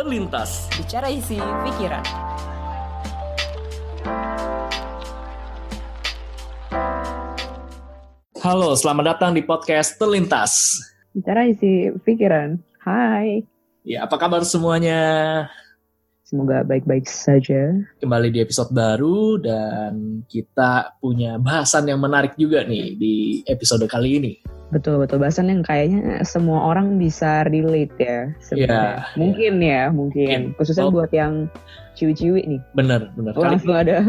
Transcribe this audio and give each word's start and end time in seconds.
Terlintas. 0.00 0.64
Bicara 0.80 1.12
isi 1.12 1.36
pikiran. 1.36 2.00
Halo, 8.40 8.72
selamat 8.80 9.04
datang 9.04 9.36
di 9.36 9.44
podcast 9.44 10.00
Terlintas. 10.00 10.80
Bicara 11.12 11.44
isi 11.44 11.92
pikiran. 12.00 12.56
Hai. 12.80 13.44
Ya, 13.84 14.08
apa 14.08 14.16
kabar 14.16 14.40
semuanya? 14.40 15.44
Semoga 16.24 16.64
baik-baik 16.64 17.04
saja. 17.04 17.76
Kembali 18.00 18.32
di 18.32 18.40
episode 18.40 18.72
baru 18.72 19.36
dan 19.36 20.24
kita 20.24 20.96
punya 20.96 21.36
bahasan 21.36 21.84
yang 21.84 22.00
menarik 22.00 22.40
juga 22.40 22.64
nih 22.64 22.96
di 22.96 23.44
episode 23.44 23.84
kali 23.84 24.16
ini. 24.16 24.59
Betul 24.70 25.02
betul 25.02 25.18
bahasan 25.18 25.50
yang 25.50 25.66
kayaknya 25.66 26.22
semua 26.22 26.70
orang 26.70 26.94
bisa 26.94 27.42
relate 27.50 27.94
ya. 27.98 28.30
sebenarnya. 28.38 29.02
Iya, 29.02 29.18
mungkin 29.18 29.52
ya, 29.58 29.82
mungkin. 29.90 30.26
Mungkin. 30.26 30.56
Khususnya 30.58 30.86
Oh. 30.86 30.94
buat 30.94 31.10
yang 31.10 31.50
ciwi-ciwi 31.98 32.40
nih. 32.46 32.60
Bener, 32.78 33.10
bener. 33.18 33.34
Oh, 33.34 33.42
langsung 33.42 33.74
ada. 33.74 34.00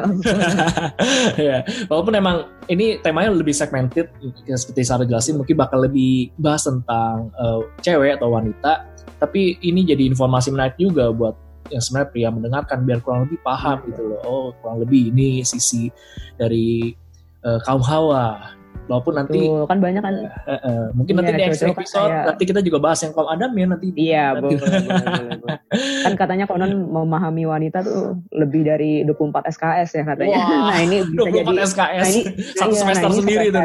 ya, 1.49 1.65
walaupun 1.89 2.13
emang 2.13 2.45
ini 2.69 3.01
temanya 3.01 3.33
lebih 3.33 3.51
segmented, 3.51 4.07
seperti 4.47 4.85
Sarah 4.85 5.03
jelasin, 5.03 5.41
mungkin 5.41 5.57
bakal 5.57 5.81
lebih 5.83 6.29
bahas 6.37 6.63
tentang 6.63 7.33
eh, 7.35 7.61
cewek 7.81 8.21
atau 8.21 8.31
wanita, 8.31 8.85
tapi 9.17 9.57
ini 9.65 9.81
jadi 9.83 10.07
informasi 10.07 10.53
menarik 10.53 10.77
juga 10.77 11.09
buat 11.09 11.35
yang 11.71 11.79
sebenarnya 11.81 12.09
pria 12.11 12.29
mendengarkan 12.29 12.83
biar 12.83 12.99
kurang 12.99 13.25
lebih 13.27 13.39
paham 13.41 13.81
gitu 13.89 14.01
loh. 14.03 14.19
Oh, 14.27 14.45
kurang 14.61 14.83
lebih 14.83 15.09
ini 15.09 15.41
sisi 15.41 15.89
dari 16.37 16.93
eh, 17.41 17.59
kaum 17.65 17.81
hawa. 17.81 18.55
Walaupun 18.91 19.13
nanti 19.15 19.39
Tuh, 19.39 19.63
kan 19.63 19.79
banyak 19.79 20.03
kan. 20.03 20.15
eh, 20.19 20.51
eh, 20.51 20.83
mungkin 20.91 21.13
Iya, 21.13 21.17
nanti 21.17 21.31
di 21.31 21.39
next 21.39 21.61
kan 21.61 21.71
episode 21.71 22.11
nanti 22.11 22.43
kita 22.43 22.59
juga 22.59 22.77
bahas 22.77 22.99
yang 22.99 23.15
kaum 23.15 23.23
Adam 23.25 23.51
ya 23.53 23.65
nanti. 23.65 23.87
Iya, 23.95 24.25
Nanti. 24.29 24.41
boleh, 24.43 24.57
boleh, 24.59 24.81
boleh, 25.07 25.37
boleh. 25.39 25.57
Kan 26.03 26.13
katanya 26.13 26.43
konon 26.43 26.71
memahami 26.85 27.43
wanita 27.45 27.79
tuh 27.79 28.19
lebih 28.29 28.61
dari 28.61 29.07
24 29.07 29.47
SKS 29.47 29.89
ya 29.93 30.03
katanya. 30.03 30.37
Wah, 30.37 30.67
nah, 30.67 30.79
ini 30.81 30.97
bisa 31.01 31.23
24 31.23 31.31
jadi 31.31 31.55
SKS, 31.63 32.01
Nah, 32.01 32.09
ini- 32.11 32.25
satu 32.51 32.67
Iya, 32.69 32.79
semester 32.81 33.01
nah, 33.01 33.09
ini 33.09 33.19
sendiri 33.23 33.45
tuh. 33.47 33.63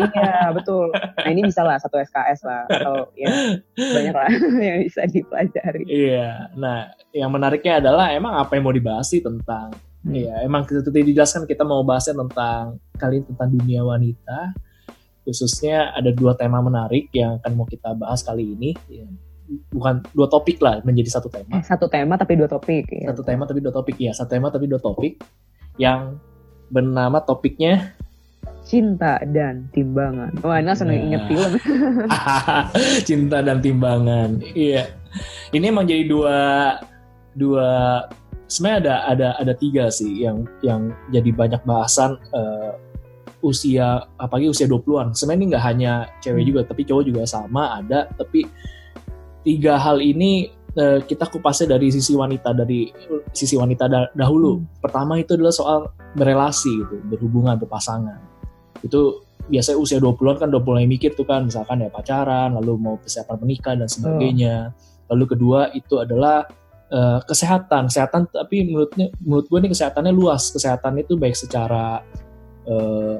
Iya, 0.00 0.32
betul. 0.50 0.86
Nah, 0.94 1.28
ini 1.28 1.40
bisa 1.44 1.60
lah 1.60 1.76
satu 1.76 1.96
SKS 1.98 2.40
lah 2.42 2.60
atau 2.66 2.94
ya 3.12 3.28
banyak 3.76 4.14
lah 4.14 4.30
yang 4.64 4.78
bisa 4.80 5.04
dipelajari. 5.04 5.84
Iya, 5.84 6.48
nah 6.54 6.78
yang 7.12 7.28
menariknya 7.28 7.76
adalah 7.78 8.08
emang 8.10 8.32
apa 8.34 8.56
yang 8.56 8.64
mau 8.64 8.72
dibahas 8.72 9.04
sih 9.04 9.20
tentang. 9.20 9.68
Iya, 10.02 10.42
emang 10.42 10.66
kita 10.66 10.82
tadi 10.82 11.14
dijelaskan 11.14 11.46
kita 11.46 11.62
mau 11.62 11.86
bahasnya 11.86 12.18
tentang 12.18 12.82
kali 12.98 13.22
ini 13.22 13.24
tentang 13.30 13.48
dunia 13.54 13.80
wanita. 13.86 14.38
Khususnya 15.22 15.94
ada 15.94 16.10
dua 16.10 16.34
tema 16.34 16.58
menarik 16.58 17.06
yang 17.14 17.38
akan 17.38 17.52
mau 17.54 17.66
kita 17.70 17.94
bahas 17.94 18.26
kali 18.26 18.58
ini. 18.58 18.74
Ya, 18.90 19.06
Bukan 19.70 20.02
dua 20.16 20.26
topik 20.32 20.58
lah, 20.64 20.80
menjadi 20.82 21.20
satu 21.20 21.28
tema. 21.28 21.60
Eh, 21.60 21.62
satu 21.62 21.86
tema 21.86 22.16
tapi 22.16 22.34
dua 22.34 22.48
topik. 22.48 22.88
Ya. 22.88 23.12
Satu 23.12 23.22
tema 23.22 23.44
tapi 23.46 23.60
dua 23.62 23.70
topik 23.74 23.96
ya, 24.00 24.10
satu 24.16 24.30
tema 24.32 24.48
tapi 24.50 24.66
dua 24.66 24.80
topik. 24.82 25.22
Yang 25.78 26.18
bernama 26.72 27.20
topiknya 27.22 27.94
Cinta 28.62 29.18
dan 29.26 29.66
timbangan. 29.74 30.38
Wah, 30.42 30.62
ini 30.62 30.66
langsung 30.70 30.86
Nah. 30.90 30.98
inget 30.98 31.22
film. 31.26 31.52
cinta 33.08 33.38
dan 33.42 33.58
timbangan. 33.58 34.38
Iya, 34.54 34.86
ini 35.50 35.64
emang 35.66 35.86
jadi 35.86 36.06
dua 36.06 36.38
dua 37.34 37.70
sebenarnya 38.52 38.78
ada 38.84 38.94
ada 39.08 39.28
ada 39.40 39.52
tiga 39.56 39.88
sih 39.88 40.20
yang 40.20 40.44
yang 40.60 40.92
jadi 41.08 41.32
banyak 41.32 41.64
bahasan 41.64 42.20
eh, 42.36 42.72
usia 43.40 44.04
apalagi 44.20 44.52
usia 44.52 44.68
20-an. 44.68 45.16
Sebenarnya 45.16 45.38
ini 45.40 45.46
nggak 45.56 45.64
hanya 45.64 45.92
cewek 46.20 46.44
Hmm. 46.44 46.48
juga 46.52 46.60
tapi 46.68 46.82
cowok 46.84 47.04
juga 47.08 47.22
sama 47.24 47.80
ada 47.80 48.12
tapi 48.12 48.44
tiga 49.42 49.80
hal 49.80 49.98
ini 49.98 50.52
eh, 50.72 51.00
kita 51.02 51.26
kupasnya 51.28 51.74
dari 51.76 51.88
sisi 51.90 52.12
wanita 52.14 52.54
dari 52.54 52.92
sisi 53.32 53.56
wanita 53.56 53.88
da- 53.88 54.12
dahulu. 54.14 54.60
Hmm. 54.60 54.68
Pertama 54.78 55.16
itu 55.18 55.34
adalah 55.34 55.52
soal 55.52 55.78
berelasi 56.14 56.70
gitu, 56.86 56.96
berhubungan, 57.08 57.56
berpasangan. 57.58 58.20
Itu 58.84 59.24
biasanya 59.50 59.78
usia 59.82 59.98
20-an 59.98 60.38
kan 60.38 60.48
udah 60.54 60.62
mulai 60.62 60.86
mikir 60.86 61.18
tuh 61.18 61.26
kan 61.26 61.50
misalkan 61.50 61.82
ya 61.82 61.90
pacaran, 61.90 62.54
lalu 62.54 62.78
mau 62.78 62.94
persiapan 62.96 63.36
menikah 63.42 63.74
dan 63.74 63.90
sebagainya. 63.90 64.70
Lalu 65.10 65.24
kedua 65.34 65.68
itu 65.74 65.98
adalah 65.98 66.46
eh, 66.92 67.20
kesehatan, 67.24 67.88
kesehatan 67.88 68.28
tapi 68.28 68.68
menurutnya 68.68 69.08
menurut 69.24 69.48
gue 69.48 69.58
nih 69.64 69.70
kesehatannya 69.72 70.12
luas. 70.12 70.52
Kesehatan 70.52 71.00
itu 71.00 71.16
baik 71.16 71.34
secara 71.34 72.04
eh, 72.68 73.16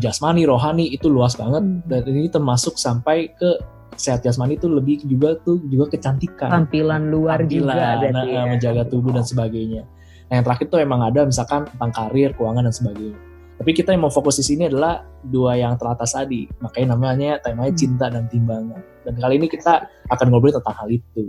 jasmani, 0.00 0.44
rohani 0.48 0.90
itu 0.92 1.06
luas 1.06 1.38
banget 1.38 1.62
dan 1.86 2.02
ini 2.08 2.28
termasuk 2.28 2.76
sampai 2.76 3.32
ke 3.36 3.60
sehat 3.96 4.24
jasmani 4.24 4.56
itu 4.56 4.66
lebih 4.66 5.04
juga 5.04 5.36
tuh 5.44 5.60
juga 5.68 5.92
kecantikan 5.92 6.48
Tampilan 6.48 7.12
luar 7.12 7.44
juga 7.44 7.76
tampilan, 7.76 7.96
berarti 8.00 8.28
nah, 8.32 8.44
ya. 8.44 8.50
menjaga 8.50 8.82
tubuh 8.88 9.12
dan 9.12 9.24
sebagainya. 9.24 9.82
Nah, 10.30 10.34
yang 10.40 10.44
terakhir 10.46 10.66
tuh 10.70 10.78
emang 10.78 11.02
ada 11.02 11.26
misalkan 11.26 11.66
tentang 11.66 11.90
karir, 11.90 12.30
keuangan 12.38 12.70
dan 12.70 12.74
sebagainya. 12.74 13.18
Tapi 13.60 13.70
kita 13.76 13.92
yang 13.92 14.08
mau 14.08 14.14
fokus 14.14 14.40
di 14.40 14.44
sini 14.46 14.72
adalah 14.72 15.04
dua 15.20 15.52
yang 15.58 15.76
teratas 15.76 16.16
tadi. 16.16 16.48
Makanya 16.64 16.96
namanya 16.96 17.36
temanya 17.44 17.74
Hmm. 17.74 17.80
cinta 17.82 18.06
dan 18.08 18.24
timbangan. 18.30 18.80
Dan 19.06 19.14
kali 19.16 19.40
ini 19.40 19.46
kita 19.48 19.88
akan 20.12 20.26
ngobrol 20.28 20.52
tentang 20.54 20.76
hal 20.76 20.88
itu. 20.92 21.24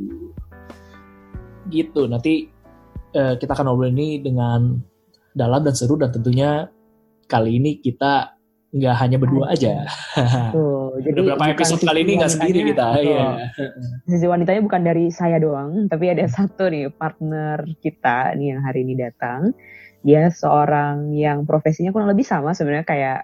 Gitu. 1.72 2.02
Nanti 2.08 2.52
eh, 3.16 3.34
kita 3.40 3.52
akan 3.56 3.72
ngobrol 3.72 3.92
ini 3.96 4.20
dengan 4.20 4.80
dalam 5.32 5.64
dan 5.64 5.76
seru 5.76 5.96
dan 5.96 6.12
tentunya 6.12 6.68
kali 7.32 7.56
ini 7.60 7.80
kita 7.80 8.36
nggak 8.72 8.96
hanya 9.04 9.18
berdua 9.20 9.52
aja. 9.52 9.84
Tuh, 10.56 10.96
jadi 11.04 11.20
Udah 11.20 11.36
berapa 11.36 11.46
episode 11.60 11.84
kali 11.84 12.08
ini 12.08 12.24
nggak 12.24 12.34
sendiri 12.40 12.60
kita. 12.72 12.88
Iya. 13.04 13.28
Sisi 14.08 14.26
wanitanya 14.28 14.64
bukan 14.64 14.82
dari 14.88 15.12
saya 15.12 15.44
doang, 15.44 15.92
tapi 15.92 16.08
ada 16.08 16.24
satu 16.28 16.72
nih 16.72 16.88
partner 16.96 17.68
kita 17.84 18.32
nih 18.40 18.56
yang 18.56 18.62
hari 18.64 18.88
ini 18.88 18.96
datang. 18.96 19.52
Dia 20.02 20.32
seorang 20.32 21.14
yang 21.14 21.44
profesinya 21.44 21.92
kurang 21.92 22.10
lebih 22.10 22.26
sama 22.26 22.56
sebenarnya 22.56 22.88
kayak 22.88 23.20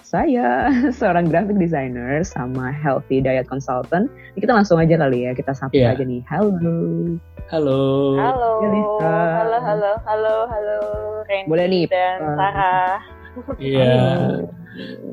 saya, 0.00 0.72
seorang 0.98 1.28
graphic 1.28 1.60
designer 1.60 2.24
sama 2.24 2.72
healthy 2.72 3.20
diet 3.20 3.44
consultant. 3.44 4.08
Ini 4.32 4.48
kita 4.48 4.52
langsung 4.56 4.80
aja 4.80 4.96
kali 4.96 5.28
ya, 5.28 5.36
kita 5.36 5.52
sapa 5.52 5.76
Iya. 5.76 5.92
aja 5.92 6.04
nih. 6.08 6.24
Halo. 6.24 6.48
Halo. 7.52 7.82
Halo, 8.16 8.50
Yelisa. 8.64 9.12
halo, 9.12 9.58
halo, 9.60 9.92
halo, 10.08 10.34
halo, 10.48 10.78
Randy 11.28 11.48
Boleh 11.50 11.66
nih, 11.68 11.84
dan 11.92 12.18
uh, 12.24 12.36
Sarah. 12.38 12.96
Iya. 13.60 13.92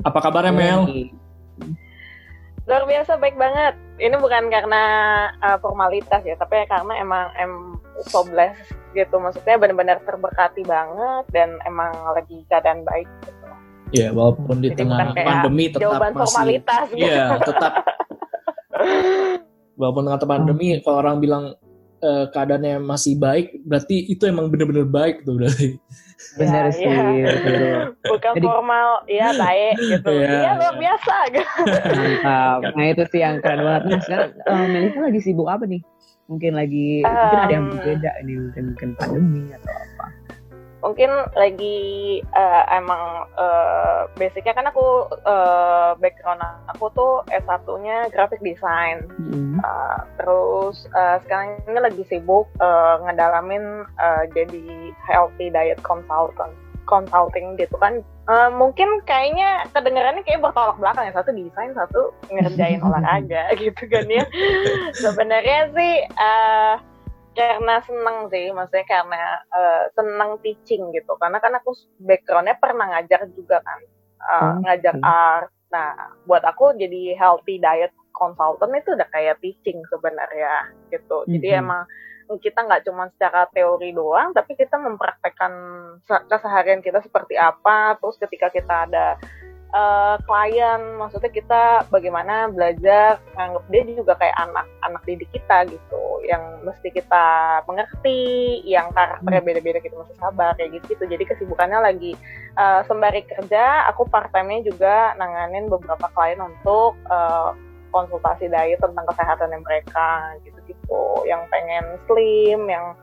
Apa 0.08 0.20
kabarnya 0.24 0.56
Mel? 0.56 0.88
Luar 2.70 2.86
biasa 2.86 3.18
baik 3.18 3.36
banget. 3.36 3.74
Ini 4.00 4.16
bukan 4.16 4.48
karena 4.48 4.84
uh, 5.42 5.58
formalitas 5.60 6.22
ya, 6.24 6.38
tapi 6.40 6.64
karena 6.70 6.94
emang 6.96 7.28
em 7.36 7.76
so 8.08 8.24
blessed 8.24 8.72
gitu. 8.96 9.20
Maksudnya 9.20 9.60
benar-benar 9.60 10.00
terberkati 10.08 10.64
banget 10.64 11.26
dan 11.34 11.58
emang 11.66 11.92
lagi 12.16 12.46
keadaan 12.48 12.86
baik. 12.88 13.10
Gitu. 13.26 13.39
Ya, 13.90 14.14
walaupun 14.14 14.62
di 14.62 14.70
Jadi 14.70 14.86
tengah 14.86 14.98
bukan 15.00 15.10
kayak 15.14 15.28
pandemi 15.28 15.64
tetap 15.68 15.82
Jawaban 15.82 16.12
masih 16.12 16.20
formalitas 16.22 16.86
gitu. 16.90 17.06
Iya, 17.10 17.24
tetap 17.42 17.74
walaupun 19.80 20.04
tengah 20.06 20.20
pandemi 20.22 20.68
kalau 20.80 20.98
orang 21.00 21.18
bilang 21.18 21.44
eh, 22.00 22.26
keadaannya 22.30 22.80
masih 22.80 23.18
baik, 23.18 23.60
berarti 23.66 24.08
itu 24.08 24.24
emang 24.24 24.48
bener-bener 24.48 24.86
baik 24.86 25.26
tuh 25.26 25.36
berarti. 25.36 25.76
Bener 26.36 26.68
Ya, 26.68 26.72
sih. 26.72 26.86
iya. 26.86 27.28
betul. 27.34 27.80
Bukan 28.06 28.32
Jadi- 28.38 28.48
formal, 28.48 28.90
iya 29.08 29.28
baik 29.34 29.76
gitu. 29.80 30.10
Iya, 30.14 30.30
Iya 30.30 30.52
luar 30.54 30.76
biasa 30.78 31.16
gitu. 31.32 31.52
Mantap. 31.90 32.60
Nah 32.76 32.86
itu 32.86 33.04
sih 33.10 33.20
yang 33.20 33.36
keren 33.40 33.60
banget. 33.64 33.84
Nah 33.84 34.00
sekarang 34.04 34.30
eh, 34.38 34.66
Melisa 34.70 35.00
lagi 35.02 35.20
sibuk 35.20 35.48
apa 35.48 35.64
nih? 35.66 35.82
Mungkin 36.30 36.54
lagi, 36.54 37.02
mungkin 37.02 37.40
ada 37.42 37.50
yang 37.50 37.66
Um, 37.66 37.72
berbeda 37.74 38.12
ini, 38.22 38.34
mungkin 38.38 38.64
mungkin 38.70 38.90
pandemi 38.96 39.44
atau 39.50 39.74
apa. 39.74 40.06
Mungkin 40.80 41.12
lagi 41.36 41.80
eh, 42.24 42.64
emang 42.72 43.28
eh, 43.36 44.02
basicnya 44.16 44.54
kan 44.56 44.68
aku 44.72 45.08
eh, 45.12 45.92
background 46.00 46.42
aku 46.72 46.86
tuh 46.96 47.14
S1-nya 47.32 48.12
graphic 48.12 48.42
design. 48.42 49.06
Hmm. 49.20 49.60
Uh, 49.60 50.00
terus 50.16 50.88
uh, 50.96 51.20
sekarang 51.28 51.60
ini 51.68 51.84
lagi 51.84 52.04
sibuk 52.08 52.48
uh, 52.64 53.04
ngedalamin 53.04 53.84
uh, 54.00 54.24
jadi 54.32 54.96
healthy 55.04 55.52
diet 55.52 55.84
consultant 55.84 56.56
consulting 56.88 57.60
gitu 57.60 57.76
kan 57.76 58.00
Uh, 58.30 58.46
mungkin 58.54 59.02
kayaknya 59.10 59.66
kedengarannya 59.74 60.22
kayak 60.22 60.46
bertolak 60.46 60.78
belakang 60.78 61.10
ya 61.10 61.18
satu 61.18 61.34
desain 61.34 61.74
satu 61.74 62.14
ngerjain 62.30 62.78
olahraga 62.86 63.58
gitu 63.58 63.90
kan 63.90 64.06
ya 64.06 64.22
sebenarnya 65.02 65.74
sih 65.74 65.94
uh, 66.14 66.78
karena 67.40 67.76
seneng 67.88 68.18
sih 68.28 68.52
maksudnya 68.52 68.84
karena 68.84 69.24
uh, 69.56 69.84
seneng 69.96 70.36
teaching 70.44 70.92
gitu 70.92 71.16
karena 71.16 71.40
kan 71.40 71.56
aku 71.56 71.72
backgroundnya 72.04 72.60
pernah 72.60 72.92
ngajar 72.92 73.32
juga 73.32 73.64
kan 73.64 73.80
uh, 74.20 74.36
Oh, 74.44 74.54
ngajar 74.68 74.96
oke. 75.00 75.08
art 75.08 75.52
nah 75.70 75.94
buat 76.26 76.44
aku 76.44 76.76
jadi 76.76 77.16
healthy 77.16 77.62
diet 77.62 77.94
consultant 78.20 78.76
itu 78.76 78.92
udah 78.92 79.08
kayak 79.16 79.40
teaching 79.40 79.80
sebenarnya 79.88 80.76
gitu. 80.92 81.24
Jadi 81.24 81.48
emang 81.56 81.88
kita 82.44 82.62
nggak 82.62 82.84
cuma 82.86 83.10
secara 83.16 83.48
teori 83.50 83.90
doang, 83.96 84.36
tapi 84.36 84.54
kita 84.54 84.78
mempraktekkan 84.78 85.54
se- 86.06 86.26
keseharian 86.30 86.84
kita 86.84 87.00
seperti 87.02 87.40
apa. 87.40 87.98
Terus 87.98 88.20
ketika 88.22 88.52
kita 88.54 88.86
ada 88.86 89.16
uh, 89.74 90.16
klien 90.26 90.82
maksudnya 90.98 91.32
kita 91.32 91.64
bagaimana 91.94 92.50
belajar 92.50 93.22
nganggap 93.38 93.64
dia 93.70 93.82
juga 93.94 94.14
kayak 94.18 94.38
anak 94.38 94.66
anak 94.86 95.02
didik 95.06 95.30
kita 95.34 95.70
gitu 95.70 96.04
yang 96.26 96.42
mesti 96.66 96.90
kita 96.94 97.60
mengerti 97.66 98.62
yang 98.66 98.90
karakternya 98.94 99.42
hmm. 99.42 99.50
beda-beda 99.50 99.80
gitu 99.82 99.96
mesti 99.98 100.16
sabar 100.18 100.54
kayak 100.58 100.80
gitu 100.80 100.86
gitu 100.98 101.04
jadi 101.10 101.24
kesibukannya 101.26 101.80
lagi 101.82 102.12
uh, 102.58 102.82
sembari 102.86 103.26
kerja 103.26 103.90
aku 103.90 104.10
part 104.10 104.34
time 104.34 104.50
nya 104.50 104.60
juga 104.66 105.14
nanganin 105.18 105.70
beberapa 105.70 106.10
klien 106.14 106.42
untuk 106.42 106.98
uh, 107.10 107.54
konsultasi 107.90 108.50
diet 108.50 108.78
tentang 108.82 109.06
kesehatan 109.10 109.54
mereka 109.66 110.38
gitu-gitu 110.46 111.26
yang 111.26 111.42
pengen 111.50 111.98
slim 112.06 112.70
yang 112.70 112.94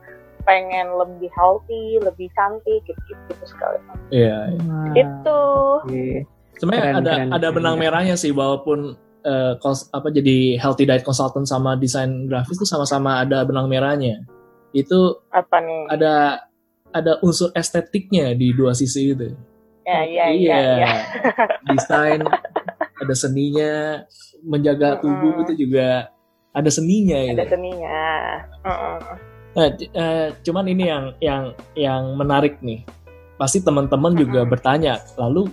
pengen 0.47 0.87
lebih 0.95 1.27
healthy, 1.35 1.99
lebih 1.99 2.31
cantik 2.31 2.79
gitu-gitu 2.87 3.43
sekali. 3.43 3.83
Iya. 4.15 4.55
Yeah, 4.55 4.95
Itu. 4.95 5.43
Okay 5.83 6.23
sebenarnya 6.57 6.83
keren, 6.83 6.97
ada 7.01 7.13
keren, 7.13 7.29
ada 7.33 7.47
benang 7.53 7.75
keren. 7.77 7.83
merahnya 7.87 8.15
sih 8.17 8.31
walaupun 8.33 8.97
uh, 9.27 9.53
kos, 9.61 9.89
apa 9.91 10.09
jadi 10.09 10.57
healthy 10.57 10.87
diet 10.87 11.03
consultant 11.03 11.47
sama 11.47 11.75
desain 11.75 12.25
grafis 12.25 12.57
itu 12.57 12.67
sama-sama 12.67 13.21
ada 13.21 13.43
benang 13.43 13.67
merahnya 13.67 14.23
itu 14.75 15.17
apa 15.31 15.57
nih 15.63 15.81
ada 15.91 16.13
ada 16.95 17.19
unsur 17.23 17.51
estetiknya 17.53 18.33
di 18.33 18.55
dua 18.55 18.71
sisi 18.71 19.11
itu 19.11 19.31
ya 19.87 20.03
ya 20.03 20.25
iya 20.31 20.55
ya, 20.55 20.75
ya. 20.83 20.95
desain 21.71 22.21
ada 22.97 23.15
seninya 23.15 24.03
menjaga 24.43 24.99
tubuh 24.99 25.31
mm 25.31 25.35
-hmm. 25.39 25.43
itu 25.47 25.53
juga 25.67 26.11
ada 26.51 26.69
seninya 26.71 27.17
ada 27.17 27.45
gitu. 27.47 27.53
seninya 27.55 28.01
mm 28.63 28.75
-hmm. 28.75 28.97
nah, 29.55 29.67
uh, 29.95 30.27
cuman 30.43 30.65
ini 30.67 30.83
yang 30.91 31.05
yang 31.23 31.43
yang 31.77 32.03
menarik 32.19 32.59
nih 32.59 32.83
pasti 33.37 33.63
teman-teman 33.63 34.17
juga 34.17 34.43
mm 34.43 34.45
-hmm. 34.45 34.53
bertanya 34.53 34.93
lalu 35.15 35.47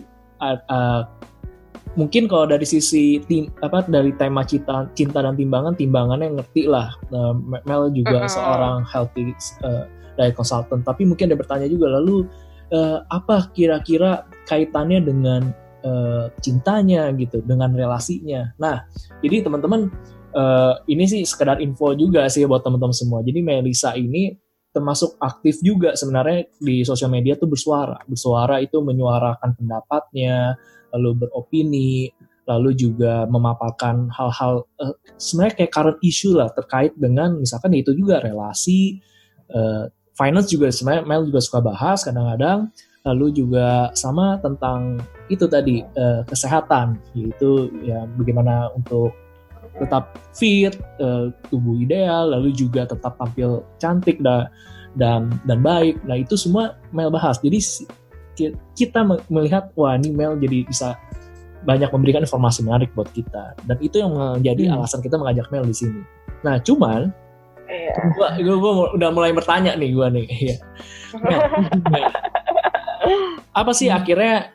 uh, 0.69 1.02
mungkin 1.94 2.26
kalau 2.26 2.50
dari 2.50 2.67
sisi 2.67 3.23
tim 3.25 3.50
apa 3.62 3.87
dari 3.87 4.11
tema 4.19 4.43
cinta 4.43 4.91
cinta 4.99 5.23
dan 5.23 5.38
timbangan 5.38 5.75
timbangannya 5.79 6.38
ngerti 6.38 6.67
lah. 6.67 6.94
Uh, 7.11 7.35
Mel 7.64 7.91
juga 7.94 8.23
uh 8.23 8.26
-huh. 8.26 8.32
seorang 8.32 8.76
healthy 8.87 9.32
uh, 9.62 9.87
diet 10.19 10.35
consultant. 10.35 10.82
Tapi 10.82 11.06
mungkin 11.06 11.31
ada 11.31 11.38
bertanya 11.38 11.67
juga 11.70 11.99
lalu 11.99 12.26
uh, 12.75 13.02
apa 13.11 13.50
kira-kira 13.55 14.26
kaitannya 14.50 15.00
dengan 15.02 15.43
uh, 15.87 16.31
cintanya 16.43 17.11
gitu 17.14 17.41
dengan 17.46 17.73
relasinya? 17.73 18.50
Nah 18.58 18.82
jadi 19.23 19.46
teman-teman 19.46 19.88
uh, 20.35 20.75
ini 20.91 21.06
sih 21.06 21.23
sekedar 21.23 21.62
info 21.62 21.94
juga 21.94 22.26
sih 22.26 22.44
buat 22.44 22.67
teman-teman 22.67 22.94
semua. 22.94 23.23
Jadi 23.23 23.41
Melisa 23.41 23.94
ini 23.94 24.44
termasuk 24.75 25.15
aktif 25.23 25.62
juga 25.62 25.94
sebenarnya 25.94 26.50
di 26.59 26.82
sosial 26.82 27.15
media 27.15 27.38
tuh 27.38 27.47
bersuara. 27.47 28.03
Bersuara 28.11 28.59
itu 28.59 28.82
menyuarakan 28.82 29.55
pendapatnya, 29.55 30.59
lalu 30.91 31.25
beropini, 31.25 32.11
lalu 32.44 32.76
juga 32.76 33.25
memaparkan 33.25 34.11
hal-hal 34.12 34.69
uh, 34.82 34.94
sebenarnya 35.17 35.65
kayak 35.65 35.73
current 35.73 35.99
issue 36.05 36.37
lah 36.37 36.50
terkait 36.53 36.93
dengan 36.99 37.38
misalkan 37.38 37.73
itu 37.73 37.97
juga 37.97 38.21
relasi, 38.21 39.00
uh, 39.55 39.88
finance 40.12 40.53
juga 40.53 40.69
sebenarnya 40.69 41.09
Mel 41.09 41.25
juga 41.25 41.41
suka 41.41 41.65
bahas 41.65 42.05
kadang-kadang, 42.05 42.69
lalu 43.06 43.27
juga 43.32 43.94
sama 43.97 44.37
tentang 44.43 45.00
itu 45.32 45.47
tadi 45.49 45.87
uh, 45.97 46.20
kesehatan, 46.29 47.00
yaitu 47.17 47.73
ya 47.87 48.05
bagaimana 48.19 48.69
untuk 48.77 49.15
tetap 49.79 50.15
fit, 50.35 50.75
uh, 51.03 51.35
tubuh 51.50 51.75
ideal, 51.82 52.31
lalu 52.31 52.55
juga 52.55 52.87
tetap 52.87 53.19
tampil 53.19 53.67
cantik 53.82 54.23
dan 54.23 54.47
dan 54.94 55.35
dan 55.47 55.59
baik. 55.62 55.99
Nah 56.06 56.23
itu 56.23 56.38
semua 56.38 56.79
Mel 56.94 57.11
bahas. 57.11 57.43
Jadi 57.43 57.59
kita 58.75 59.06
melihat 59.31 59.71
wah 59.79 59.94
ini 59.94 60.11
Mel 60.15 60.38
jadi 60.38 60.67
bisa 60.67 60.99
banyak 61.65 61.88
memberikan 61.91 62.23
informasi 62.23 62.61
menarik 62.61 62.93
buat 62.93 63.09
kita 63.17 63.56
dan 63.65 63.76
itu 63.81 63.97
yang 63.97 64.12
menjadi 64.12 64.69
hmm. 64.69 64.75
alasan 64.79 65.00
kita 65.00 65.17
mengajak 65.17 65.49
Mel 65.50 65.65
di 65.65 65.75
sini. 65.75 66.03
Nah 66.44 66.61
cuman 66.61 67.11
yeah. 67.67 68.12
gua, 68.15 68.37
gua, 68.37 68.56
gua 68.61 68.73
udah 68.94 69.11
mulai 69.11 69.32
bertanya 69.32 69.73
nih 69.75 69.91
gua 69.97 70.12
nih. 70.12 70.29
Mel, 71.25 71.41
apa 73.61 73.73
sih 73.73 73.88
hmm. 73.88 73.99
akhirnya 73.99 74.55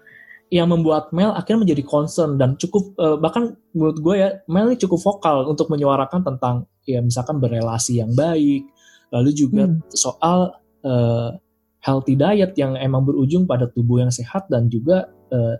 yang 0.49 0.73
membuat 0.73 1.13
Mel 1.13 1.29
akhirnya 1.37 1.61
menjadi 1.61 1.83
concern 1.85 2.41
dan 2.41 2.57
cukup 2.57 2.97
uh, 2.97 3.21
bahkan 3.21 3.53
menurut 3.77 3.97
gue 4.01 4.15
ya 4.17 4.29
Mel 4.49 4.73
ini 4.73 4.81
cukup 4.81 4.97
vokal 4.97 5.45
untuk 5.45 5.69
menyuarakan 5.69 6.25
tentang 6.25 6.65
ya 6.89 7.05
misalkan 7.05 7.37
berelasi 7.37 8.01
yang 8.01 8.09
baik 8.17 8.65
lalu 9.13 9.29
juga 9.33 9.69
hmm. 9.69 9.93
soal 9.93 10.57
uh, 10.81 11.37
healthy 11.85 12.17
diet 12.17 12.57
yang 12.57 12.73
emang 12.81 13.05
berujung 13.05 13.45
pada 13.45 13.69
tubuh 13.69 14.01
yang 14.01 14.09
sehat 14.09 14.49
dan 14.49 14.67
juga 14.73 15.05
uh, 15.29 15.55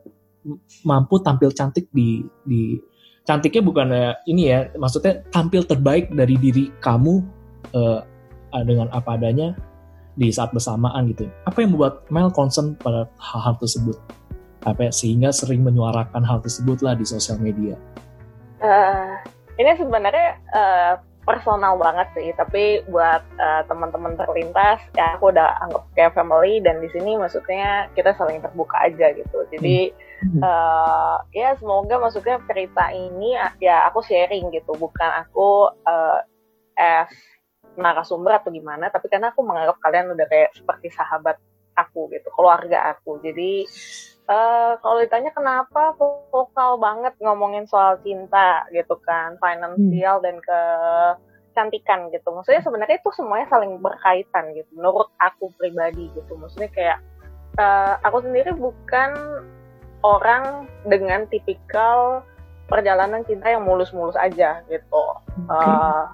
mampu 0.82 1.22
tampil 1.22 1.54
cantik 1.54 1.86
di 1.94 2.26
di 2.50 2.82
cantiknya 3.30 3.62
bukan 3.62 3.88
ya 3.94 4.10
ini 4.26 4.42
ya 4.50 4.60
maksudnya 4.74 5.22
tampil 5.30 5.62
terbaik 5.70 6.10
dari 6.10 6.34
diri 6.34 6.74
kamu 6.82 7.22
uh, 7.78 8.02
dengan 8.66 8.90
apa 8.90 9.22
adanya 9.22 9.54
di 10.18 10.34
saat 10.34 10.50
bersamaan 10.50 11.14
gitu 11.14 11.30
apa 11.46 11.62
yang 11.62 11.78
membuat 11.78 12.10
Mel 12.10 12.34
concern 12.34 12.74
pada 12.82 13.06
hal-hal 13.22 13.54
tersebut 13.62 13.96
apa 14.68 14.88
ya, 14.88 14.92
sehingga 14.92 15.30
sering 15.32 15.64
menyuarakan 15.64 16.24
hal 16.26 16.44
tersebut 16.44 16.84
lah 16.84 16.98
di 16.98 17.08
sosial 17.08 17.40
media. 17.40 17.80
Uh, 18.60 19.16
ini 19.56 19.72
sebenarnya 19.80 20.36
uh, 20.52 20.94
personal 21.24 21.78
banget 21.78 22.10
sih, 22.18 22.34
tapi 22.36 22.82
buat 22.90 23.22
uh, 23.38 23.62
teman-teman 23.70 24.18
terlintas 24.18 24.82
ya 24.98 25.14
aku 25.14 25.30
udah 25.30 25.62
anggap 25.62 25.84
kayak 25.94 26.16
family 26.18 26.58
dan 26.60 26.82
di 26.82 26.90
sini 26.90 27.16
maksudnya 27.16 27.86
kita 27.94 28.18
saling 28.18 28.42
terbuka 28.42 28.82
aja 28.82 29.14
gitu. 29.14 29.46
Jadi 29.54 29.94
hmm. 30.26 30.42
uh, 30.42 31.22
ya 31.32 31.54
semoga 31.62 32.02
maksudnya 32.02 32.42
cerita 32.50 32.90
ini 32.92 33.38
ya 33.62 33.88
aku 33.88 34.02
sharing 34.02 34.50
gitu, 34.52 34.74
bukan 34.76 35.24
aku 35.24 35.70
uh, 35.86 36.20
as 36.76 37.14
narasumber 37.78 38.36
atau 38.42 38.52
gimana, 38.52 38.92
tapi 38.92 39.08
karena 39.08 39.32
aku 39.32 39.46
menganggap 39.46 39.78
kalian 39.80 40.12
udah 40.12 40.28
kayak 40.28 40.52
seperti 40.52 40.92
sahabat 40.92 41.38
aku 41.78 42.12
gitu, 42.12 42.28
keluarga 42.36 42.92
aku. 42.92 43.24
Jadi 43.24 43.64
Uh, 44.30 44.78
kalau 44.86 45.02
ditanya 45.02 45.34
kenapa 45.34 45.98
vokal 46.30 46.78
banget 46.78 47.18
ngomongin 47.18 47.66
soal 47.66 47.98
cinta 48.06 48.62
gitu 48.70 48.94
kan, 49.02 49.34
finansial 49.42 50.22
hmm. 50.22 50.26
dan 50.30 50.36
ke 50.38 50.62
cantikan 51.58 52.14
gitu. 52.14 52.30
Maksudnya 52.30 52.62
sebenarnya 52.62 53.02
itu 53.02 53.10
semuanya 53.18 53.50
saling 53.50 53.82
berkaitan 53.82 54.54
gitu. 54.54 54.70
Menurut 54.78 55.10
aku 55.18 55.50
pribadi 55.58 56.14
gitu. 56.14 56.38
Maksudnya 56.38 56.70
kayak 56.70 57.00
uh, 57.58 57.98
aku 58.06 58.22
sendiri 58.22 58.54
bukan 58.54 59.18
orang 60.06 60.70
dengan 60.86 61.26
tipikal 61.28 62.22
perjalanan 62.70 63.26
cinta 63.26 63.50
yang 63.50 63.66
mulus-mulus 63.66 64.16
aja 64.16 64.62
gitu. 64.70 65.04
Okay. 65.50 65.50
Uh, 65.50 66.06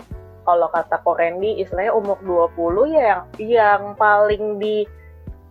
kalau 0.46 0.70
kata 0.70 1.02
Korendi 1.02 1.58
istilahnya 1.60 1.92
umur 1.92 2.22
20 2.56 2.96
ya 2.96 3.02
yang 3.02 3.24
yang 3.42 3.82
paling 3.98 4.62
di 4.62 4.86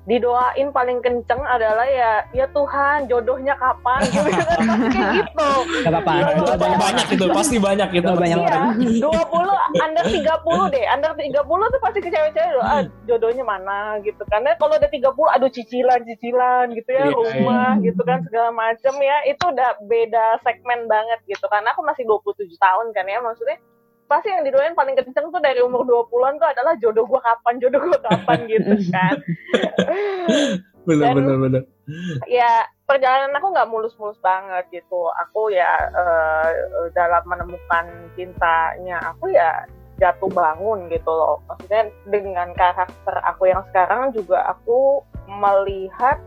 didoain 0.04 0.68
paling 0.68 1.00
kenceng 1.00 1.40
adalah 1.48 1.88
ya 1.88 2.20
ya 2.36 2.44
Tuhan 2.52 3.08
jodohnya 3.08 3.56
kapan 3.56 4.04
gitu 4.12 4.30
kan 4.36 4.78
kayak 4.92 5.08
gitu. 5.16 5.48
Gak 5.80 5.92
apa-apa. 5.96 6.12
Ya, 6.12 6.56
banyak, 6.60 6.78
banyak 6.78 7.06
itu 7.16 7.24
pasti 7.32 7.56
banyak 7.56 7.88
itu. 7.96 8.12
Banyak 8.12 8.38
iya, 8.44 8.60
20 9.00 9.80
under 9.80 10.04
30 10.04 10.74
deh. 10.76 10.84
Under 10.92 11.12
30 11.16 11.32
tuh 11.40 11.80
pasti 11.80 11.98
ke 12.04 12.08
cewek-cewek 12.12 12.60
ah 12.60 12.84
jodohnya 13.08 13.44
mana 13.48 13.96
gitu. 14.04 14.20
Karena 14.28 14.52
kalau 14.60 14.76
udah 14.76 14.90
30 14.92 15.08
aduh 15.08 15.50
cicilan-cicilan 15.50 16.66
gitu 16.76 16.90
ya, 16.92 17.08
yeah, 17.08 17.16
rumah 17.16 17.70
yeah. 17.80 17.84
gitu 17.88 18.02
kan 18.04 18.20
segala 18.28 18.52
macem 18.52 18.94
ya. 19.00 19.16
Itu 19.24 19.56
udah 19.56 19.80
beda 19.88 20.44
segmen 20.44 20.84
banget 20.84 21.20
gitu. 21.24 21.48
Karena 21.48 21.72
aku 21.72 21.80
masih 21.80 22.04
27 22.04 22.44
tahun 22.60 22.92
kan 22.92 23.08
ya 23.08 23.24
maksudnya 23.24 23.56
pasti 24.04 24.28
yang 24.30 24.44
didoain 24.44 24.76
paling 24.76 24.94
kenceng 24.94 25.32
tuh 25.32 25.40
dari 25.40 25.60
umur 25.64 25.84
20-an 25.84 26.36
tuh 26.36 26.48
adalah 26.48 26.72
jodoh 26.76 27.04
gue 27.08 27.20
kapan, 27.20 27.54
jodoh 27.60 27.80
gue 27.80 27.98
kapan 28.04 28.38
gitu 28.52 28.72
kan. 28.92 29.16
bener, 30.84 31.04
Dan, 31.10 31.14
bener, 31.16 31.36
bener. 31.40 31.62
Ya, 32.28 32.68
perjalanan 32.84 33.32
aku 33.36 33.52
nggak 33.52 33.70
mulus-mulus 33.72 34.20
banget 34.20 34.64
gitu. 34.72 35.08
Aku 35.28 35.52
ya 35.52 35.88
uh, 35.92 36.48
dalam 36.92 37.24
menemukan 37.24 37.86
cintanya, 38.16 39.00
aku 39.12 39.32
ya 39.32 39.64
jatuh 39.98 40.30
bangun 40.32 40.90
gitu 40.92 41.08
loh. 41.08 41.40
Maksudnya 41.48 41.88
dengan 42.08 42.52
karakter 42.52 43.16
aku 43.24 43.48
yang 43.48 43.62
sekarang 43.72 44.12
juga 44.12 44.44
aku 44.52 45.00
melihat 45.28 46.20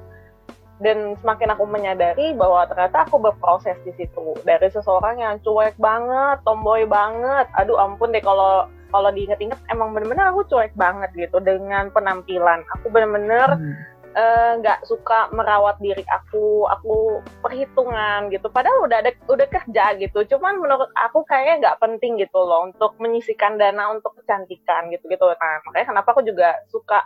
dan 0.77 1.17
semakin 1.17 1.57
aku 1.57 1.65
menyadari 1.65 2.37
bahwa 2.37 2.69
ternyata 2.69 3.09
aku 3.09 3.17
berproses 3.17 3.77
di 3.81 3.93
situ 3.97 4.37
dari 4.45 4.69
seseorang 4.69 5.17
yang 5.17 5.35
cuek 5.41 5.73
banget, 5.81 6.37
tomboy 6.45 6.85
banget. 6.85 7.49
Aduh 7.57 7.81
ampun 7.81 8.13
deh 8.13 8.21
kalau 8.21 8.69
kalau 8.93 9.09
diinget-inget 9.11 9.57
emang 9.73 9.91
bener-bener 9.91 10.29
aku 10.29 10.45
cuek 10.45 10.71
banget 10.77 11.09
gitu 11.17 11.41
dengan 11.41 11.89
penampilan. 11.89 12.61
Aku 12.79 12.93
bener-bener 12.93 13.57
hmm. 13.57 13.73
eh, 14.13 14.51
nggak 14.61 14.77
-bener, 14.79 14.85
uh, 14.85 14.89
suka 14.89 15.33
merawat 15.33 15.81
diri 15.81 16.05
aku, 16.13 16.69
aku 16.69 17.25
perhitungan 17.41 18.29
gitu. 18.29 18.45
Padahal 18.53 18.85
udah 18.85 19.01
ada 19.01 19.11
udah 19.33 19.47
kerja 19.49 19.97
gitu. 19.97 20.29
Cuman 20.29 20.61
menurut 20.61 20.93
aku 20.93 21.25
kayaknya 21.25 21.73
nggak 21.73 21.79
penting 21.81 22.21
gitu 22.21 22.37
loh 22.37 22.69
untuk 22.69 22.93
menyisikan 23.01 23.57
dana 23.57 23.89
untuk 23.89 24.13
kecantikan 24.21 24.93
gitu 24.93 25.09
gitu. 25.09 25.25
Nah 25.25 25.57
makanya 25.65 25.89
kenapa 25.89 26.13
aku 26.13 26.21
juga 26.21 26.53
suka 26.69 27.01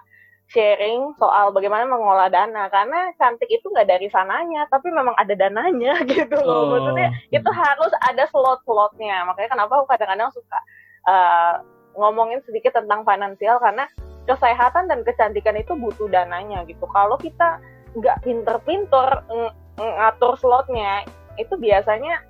sharing 0.52 1.16
soal 1.16 1.56
bagaimana 1.56 1.88
mengolah 1.88 2.28
dana. 2.28 2.68
Karena 2.68 3.16
cantik 3.16 3.48
itu 3.48 3.66
nggak 3.72 3.88
dari 3.88 4.08
sananya 4.12 4.68
tapi 4.68 4.92
memang 4.92 5.16
ada 5.16 5.34
dananya 5.34 5.96
gitu 6.12 6.36
loh. 6.44 6.68
Oh. 6.68 6.70
maksudnya 6.76 7.10
itu 7.32 7.50
harus 7.50 7.92
ada 8.04 8.28
slot-slotnya. 8.30 9.24
Makanya 9.26 9.50
kenapa 9.56 9.72
aku 9.80 9.88
kadang-kadang 9.90 10.30
suka 10.36 10.60
uh, 11.08 11.54
ngomongin 11.96 12.44
sedikit 12.44 12.76
tentang 12.76 13.04
finansial 13.08 13.60
karena 13.60 13.88
kesehatan 14.30 14.88
dan 14.92 15.02
kecantikan 15.02 15.58
itu 15.58 15.74
butuh 15.74 16.08
dananya 16.12 16.64
gitu. 16.70 16.86
Kalau 16.92 17.18
kita 17.18 17.58
nggak 17.98 18.24
pinter-pinter 18.24 19.24
ng- 19.28 19.56
ngatur 19.80 20.38
slotnya 20.38 21.04
itu 21.40 21.56
biasanya 21.58 22.22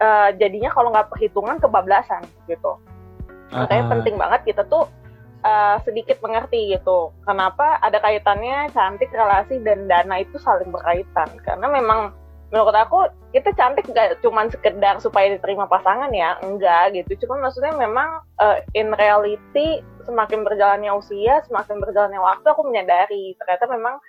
uh, 0.00 0.30
jadinya 0.36 0.70
kalau 0.72 0.92
nggak 0.92 1.10
perhitungan 1.10 1.58
kebablasan 1.58 2.22
gitu. 2.46 2.78
Makanya 3.50 3.84
Ah, 3.84 3.90
penting 3.98 4.14
banget 4.14 4.40
kita 4.54 4.62
tuh 4.70 4.86
uh, 5.44 5.76
sedikit 5.82 6.20
mengerti 6.24 6.76
gitu 6.76 7.12
kenapa 7.24 7.80
ada 7.80 8.00
kaitannya 8.00 8.68
cantik 8.72 9.12
relasi 9.12 9.60
dan 9.64 9.86
dana 9.88 10.20
itu 10.20 10.36
saling 10.40 10.72
berkaitan. 10.72 11.28
Karena 11.44 11.66
memang 11.68 12.12
menurut 12.50 12.74
aku 12.74 13.06
kita 13.30 13.54
cantik 13.54 13.86
gak 13.94 14.18
cuman 14.26 14.50
sekedar 14.50 14.98
supaya 14.98 15.30
diterima 15.38 15.70
pasangan 15.70 16.10
ya 16.10 16.36
enggak 16.42 16.96
gitu. 16.96 17.26
Cuma 17.26 17.38
maksudnya 17.38 17.76
memang 17.78 18.22
uh, 18.42 18.58
in 18.74 18.90
reality 18.96 19.80
semakin 20.04 20.42
berjalannya 20.42 20.90
usia 20.96 21.44
semakin 21.46 21.78
berjalannya 21.78 22.18
waktu 22.18 22.46
aku 22.50 22.66
menyadari 22.66 23.36
ternyata 23.38 23.70
memang 23.70 24.02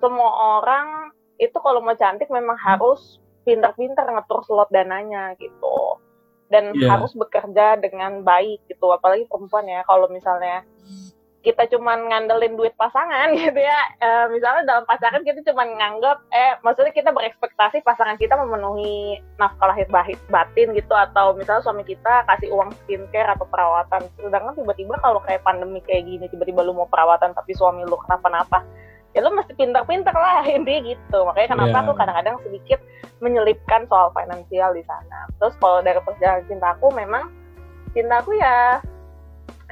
semua 0.00 0.62
orang 0.62 1.12
itu 1.36 1.54
kalau 1.60 1.84
mau 1.84 1.92
cantik 1.98 2.30
memang 2.32 2.56
harus 2.56 3.18
pinter-pinter 3.42 4.06
ngatur 4.06 4.40
slot 4.46 4.70
dananya 4.70 5.34
gitu 5.36 5.98
dan 6.52 6.76
Iya. 6.76 6.92
harus 6.92 7.16
bekerja 7.16 7.80
dengan 7.80 8.20
baik 8.20 8.60
gitu 8.68 8.92
apalagi 8.92 9.24
perempuan 9.24 9.64
ya 9.64 9.80
kalau 9.88 10.06
misalnya 10.06 10.60
kita 11.42 11.66
cuman 11.74 12.06
ngandelin 12.06 12.54
duit 12.54 12.70
pasangan 12.78 13.34
gitu 13.40 13.58
ya 13.58 13.80
Eh, 13.98 14.26
misalnya 14.30 14.62
dalam 14.66 14.84
pacaran 14.86 15.22
kita 15.22 15.42
cuman 15.46 15.78
nganggap 15.78 16.26
eh 16.30 16.58
maksudnya 16.62 16.90
kita 16.90 17.10
berekspektasi 17.14 17.82
pasangan 17.82 18.18
kita 18.18 18.34
memenuhi 18.34 19.18
nafkah 19.38 19.70
lahir 19.70 19.86
batin 20.28 20.74
gitu 20.74 20.90
atau 20.90 21.34
misalnya 21.34 21.62
suami 21.62 21.82
kita 21.82 22.26
kasih 22.26 22.50
uang 22.50 22.70
skincare 22.82 23.30
atau 23.30 23.46
perawatan 23.46 24.06
sedangkan 24.18 24.54
tiba-tiba 24.54 24.98
kalau 24.98 25.22
kayak 25.22 25.42
pandemi 25.42 25.78
kayak 25.82 26.02
gini 26.06 26.26
tiba-tiba 26.30 26.66
lu 26.66 26.74
mau 26.74 26.86
perawatan 26.86 27.30
tapi 27.30 27.54
suami 27.54 27.86
lu 27.86 27.94
kenapa-napa 28.06 28.62
ya 29.12 29.20
lu 29.20 29.30
mesti 29.32 29.52
pintar-pintar 29.56 30.16
lah 30.16 30.44
intinya 30.56 30.80
gitu 30.92 31.18
makanya 31.28 31.48
kenapa 31.56 31.76
Iya. 31.76 31.80
aku 31.84 31.92
kadang-kadang 31.96 32.36
sedikit 32.44 32.80
menyelipkan 33.22 33.86
soal 33.86 34.10
finansial 34.10 34.74
di 34.74 34.82
sana. 34.82 35.30
Terus 35.38 35.54
kalau 35.62 35.78
dari 35.78 36.02
perjalanan 36.02 36.42
cintaku 36.50 36.86
memang 36.90 37.30
cintaku 37.94 38.34
ya 38.34 38.82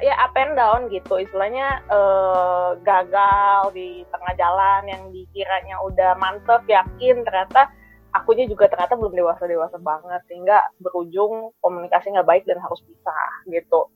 ya 0.00 0.14
up 0.16 0.32
and 0.36 0.56
down 0.56 0.88
gitu 0.88 1.20
istilahnya 1.20 1.84
eh, 1.88 2.70
gagal 2.84 3.74
di 3.76 4.06
tengah 4.08 4.32
jalan 4.36 4.82
yang 4.88 5.02
dikiranya 5.12 5.76
udah 5.84 6.16
mantep 6.16 6.64
yakin 6.64 7.20
ternyata 7.20 7.68
akunya 8.16 8.48
juga 8.48 8.66
ternyata 8.66 8.96
belum 8.96 9.14
dewasa 9.14 9.44
dewasa 9.46 9.76
banget 9.78 10.20
sehingga 10.26 10.66
berujung 10.82 11.52
komunikasi 11.62 12.16
nggak 12.16 12.26
baik 12.26 12.44
dan 12.48 12.58
harus 12.58 12.80
pisah 12.82 13.30
gitu 13.52 13.86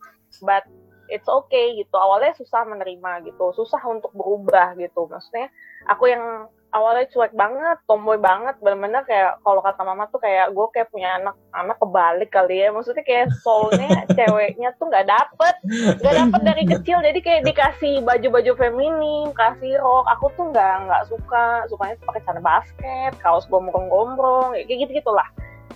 but 0.44 0.62
it's 1.08 1.28
okay 1.28 1.78
gitu. 1.78 1.94
Awalnya 1.94 2.36
susah 2.36 2.64
menerima 2.68 3.26
gitu. 3.28 3.52
Susah 3.56 3.80
untuk 3.88 4.10
berubah 4.12 4.76
gitu. 4.78 5.08
Maksudnya 5.08 5.48
aku 5.88 6.10
yang 6.10 6.48
awalnya 6.74 7.06
cuek 7.06 7.30
banget, 7.38 7.78
tomboy 7.86 8.18
banget, 8.18 8.58
bener-bener 8.58 9.06
kayak 9.06 9.38
kalau 9.46 9.62
kata 9.62 9.80
mama 9.86 10.10
tuh 10.10 10.18
kayak 10.18 10.50
gue 10.50 10.66
kayak 10.74 10.90
punya 10.90 11.22
anak 11.22 11.38
anak 11.54 11.78
kebalik 11.78 12.30
kali 12.34 12.66
ya, 12.66 12.74
maksudnya 12.74 13.06
kayak 13.06 13.30
soulnya 13.46 14.02
ceweknya 14.18 14.74
tuh 14.82 14.90
nggak 14.90 15.06
dapet, 15.06 15.54
nggak 16.02 16.14
dapet 16.18 16.40
dari 16.42 16.64
kecil, 16.74 16.98
jadi 16.98 17.18
kayak 17.22 17.42
dikasih 17.46 18.02
baju-baju 18.02 18.52
feminim, 18.58 19.30
kasih 19.38 19.78
rok, 19.78 20.04
aku 20.18 20.26
tuh 20.34 20.50
nggak 20.50 20.74
nggak 20.90 21.02
suka, 21.06 21.46
sukanya 21.70 21.94
pakai 22.02 22.22
celana 22.26 22.42
basket, 22.42 23.12
kaos 23.22 23.46
gombrong-gombrong, 23.46 24.58
kayak 24.66 24.90
gitu 24.90 24.98
gitulah. 24.98 25.30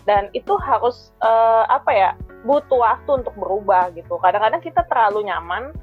Dan 0.09 0.33
itu 0.33 0.57
harus 0.57 1.13
eh, 1.21 1.65
apa 1.69 1.91
ya, 1.93 2.11
butuh 2.49 2.81
waktu 2.81 3.21
untuk 3.21 3.37
berubah 3.37 3.93
gitu. 3.93 4.17
Kadang-kadang 4.17 4.65
kita 4.65 4.81
terlalu 4.89 5.29
nyaman 5.29 5.77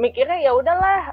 mikirnya 0.00 0.40
ya 0.40 0.56
udahlah 0.56 1.12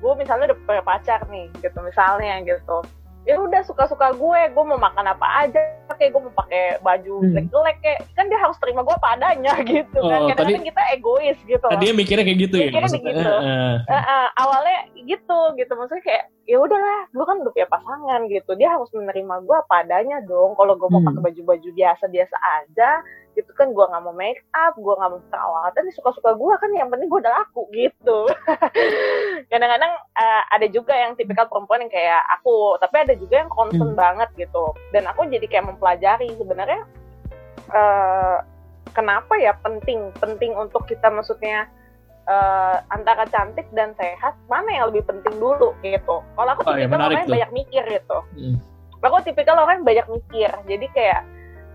gue 0.00 0.12
misalnya 0.16 0.48
udah 0.52 0.58
punya 0.64 0.80
pacar 0.80 1.20
nih 1.28 1.52
gitu 1.60 1.76
misalnya 1.84 2.40
gitu 2.40 2.80
ya 3.28 3.36
udah 3.36 3.60
suka-suka 3.66 4.14
gue 4.16 4.40
gue 4.54 4.64
mau 4.64 4.80
makan 4.80 5.12
apa 5.12 5.26
aja 5.44 5.60
kayak 5.96 6.10
gue 6.10 6.22
mau 6.22 6.34
pakai 6.34 6.64
baju 6.78 7.14
Hmm. 7.16 7.28
jelek-jelek 7.28 7.76
kayak 7.78 7.98
kan 8.12 8.24
dia 8.26 8.38
harus 8.38 8.56
terima 8.56 8.80
gue 8.80 8.96
padanya 8.98 9.52
gitu 9.66 9.98
kan 9.98 10.18
Oh, 10.18 10.28
kadang-kadang 10.28 10.64
kita 10.64 10.82
egois 10.92 11.38
gitu 11.42 11.66
Dia 11.74 11.92
mikirnya 11.92 12.24
kayak 12.24 12.40
gitu 12.40 12.56
ya. 12.56 12.66
Mikirnya 12.66 12.84
maksudnya. 12.86 13.12
begitu. 13.12 13.28
Heeh. 13.28 13.74
Eh, 13.86 14.04
eh, 14.06 14.26
awalnya 14.36 14.78
gitu 15.04 15.38
gitu 15.54 15.72
maksudnya 15.72 16.02
kayak 16.02 16.24
ya 16.44 16.56
udahlah 16.56 17.00
gue 17.08 17.24
kan 17.24 17.36
udah 17.38 17.52
punya 17.52 17.68
pasangan 17.68 18.20
gitu 18.26 18.50
dia 18.54 18.68
harus 18.68 18.90
menerima 18.90 19.34
gue 19.42 19.58
padanya 19.66 20.16
dong 20.22 20.54
kalau 20.54 20.74
gue 20.74 20.86
mau 20.86 20.98
Hmm. 20.98 21.08
pakai 21.08 21.22
baju-baju 21.26 21.68
biasa-biasa 21.72 22.36
aja 22.60 22.90
gitu 23.36 23.52
kan 23.52 23.68
gue 23.68 23.84
nggak 23.84 24.02
mau 24.02 24.16
make 24.16 24.40
up 24.56 24.72
gue 24.74 24.94
nggak 24.96 25.10
mau 25.12 25.20
perawatan 25.28 25.84
dia 25.84 25.94
suka-suka 25.94 26.32
gue 26.32 26.54
kan 26.56 26.70
yang 26.72 26.88
penting 26.88 27.12
gue 27.12 27.20
udah 27.20 27.34
laku 27.36 27.68
gitu. 27.70 28.18
Kadang-kadang 29.52 29.92
eh, 30.16 30.42
ada 30.50 30.66
juga 30.72 30.96
yang 30.96 31.12
tipikal 31.14 31.44
perempuan 31.46 31.84
yang 31.84 31.92
kayak 31.92 32.24
aku 32.40 32.80
tapi 32.80 32.96
ada 33.04 33.14
juga 33.14 33.44
yang 33.44 33.52
concern 33.52 33.92
Hmm. 33.92 34.00
banget 34.00 34.28
gitu. 34.40 34.72
Dan 34.90 35.04
aku 35.04 35.28
jadi 35.28 35.44
kayak 35.44 35.68
mempelajari 35.68 36.32
sebenarnya 36.34 36.80
eh, 37.70 38.36
kenapa 38.96 39.36
ya 39.36 39.52
penting 39.60 40.10
penting 40.16 40.56
untuk 40.56 40.88
kita 40.88 41.12
maksudnya 41.12 41.68
eh, 42.24 42.76
antara 42.88 43.28
cantik 43.28 43.68
dan 43.76 43.92
sehat 44.00 44.32
mana 44.48 44.66
yang 44.72 44.84
lebih 44.88 45.04
penting 45.04 45.36
dulu 45.36 45.76
gitu. 45.84 46.24
Kalau 46.24 46.50
aku 46.56 46.64
Oh, 46.64 46.72
ya, 46.72 46.88
tipikal 46.88 47.04
menarik 47.04 47.12
orang 47.12 47.20
yang 47.20 47.34
banyak 47.36 47.50
mikir 47.52 47.84
gitu. 47.84 48.18
Hmm. 48.34 48.56
aku 49.06 49.22
tipikal 49.22 49.54
orang 49.54 49.78
yang 49.78 49.86
banyak 49.86 50.06
mikir 50.18 50.50
jadi 50.66 50.86
kayak 50.90 51.20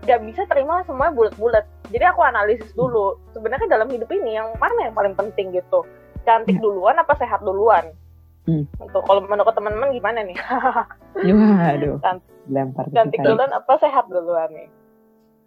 gak 0.02 0.20
bisa 0.20 0.42
terima 0.44 0.82
semuanya 0.82 1.12
bulat-bulat 1.12 1.62
jadi 1.88 2.10
aku 2.10 2.20
analisis 2.20 2.70
dulu 2.72 3.14
sebenarnya 3.30 3.68
dalam 3.68 3.86
hidup 3.86 4.10
ini 4.10 4.34
yang 4.34 4.50
mana 4.56 4.84
yang 4.84 4.94
paling 4.94 5.14
penting 5.14 5.52
gitu 5.52 5.86
cantik 6.22 6.54
Ya. 6.54 6.60
duluan 6.60 6.96
apa 6.96 7.14
sehat 7.14 7.40
duluan 7.40 7.94
Hmm. 8.42 8.66
untuk 8.76 9.02
kalau 9.02 9.22
menurut 9.22 9.54
teman-teman 9.54 9.94
gimana 9.94 10.18
nih 10.20 10.34
Waduh, 11.14 12.02
Can- 12.02 12.26
lempar 12.44 12.84
ke 12.84 12.92
cantik 12.92 13.14
kita. 13.16 13.28
duluan 13.28 13.52
apa 13.52 13.72
sehat 13.78 14.04
duluan 14.06 14.50
nih 14.50 14.66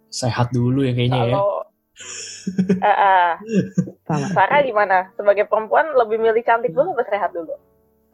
Sehat 0.08 0.48
dulu 0.48 0.80
ya 0.80 0.92
kayaknya 0.92 1.18
ya. 1.18 1.24
kalau 1.30 1.48
Eh, 2.78 2.88
eh, 2.88 3.28
Sama. 4.02 4.26
Sarah 4.30 4.60
gimana 4.62 5.12
sebagai 5.12 5.44
perempuan 5.44 5.92
lebih 5.94 6.16
milih 6.18 6.40
cantik 6.40 6.72
dulu 6.72 6.92
apa 6.92 7.04
sehat 7.06 7.32
dulu 7.32 7.52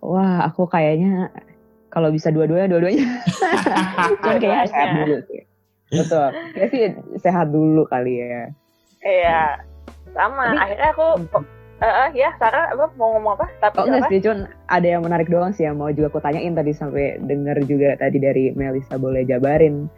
Wah, 0.02 0.42
aku 0.42 0.66
kayaknya 0.66 1.30
kalau 1.86 2.10
bisa 2.10 2.26
dua-duanya, 2.28 2.66
dua-duanya. 2.66 3.06
Cuman 4.18 4.34
kayaknya 4.34 4.66
sehat 4.66 4.88
dulu 4.96 5.16
sih. 5.22 5.46
Betul. 5.92 6.28
Kayak 6.56 6.68
sih 6.72 6.82
sehat 7.20 7.52
dulu 7.52 7.84
kali 7.86 8.18
ya. 8.18 8.48
iya. 9.04 9.60
Sama. 10.16 10.50
Tapi- 10.52 10.60
akhirnya 10.60 10.88
aku 10.92 11.06
eh 11.82 11.94
eh, 12.06 12.08
ya 12.14 12.30
Sarah 12.38 12.70
apa? 12.72 12.94
Mau 12.94 13.18
ngomong 13.18 13.34
apa? 13.36 13.46
Tapi 13.58 13.74
Oh 13.76 13.84
enggak 13.90 14.06
sih, 14.08 14.22
cuman 14.22 14.46
ada 14.70 14.86
yang 14.86 15.02
menarik 15.02 15.26
doang 15.26 15.50
sih 15.50 15.66
yang 15.66 15.76
mau 15.76 15.90
juga 15.90 16.14
aku 16.14 16.22
tanyain 16.22 16.54
tadi 16.54 16.70
sampai 16.70 17.18
denger 17.26 17.66
juga 17.66 17.98
tadi 17.98 18.22
dari 18.22 18.54
Melisa 18.54 18.94
boleh 18.96 19.26
jabarin. 19.26 19.90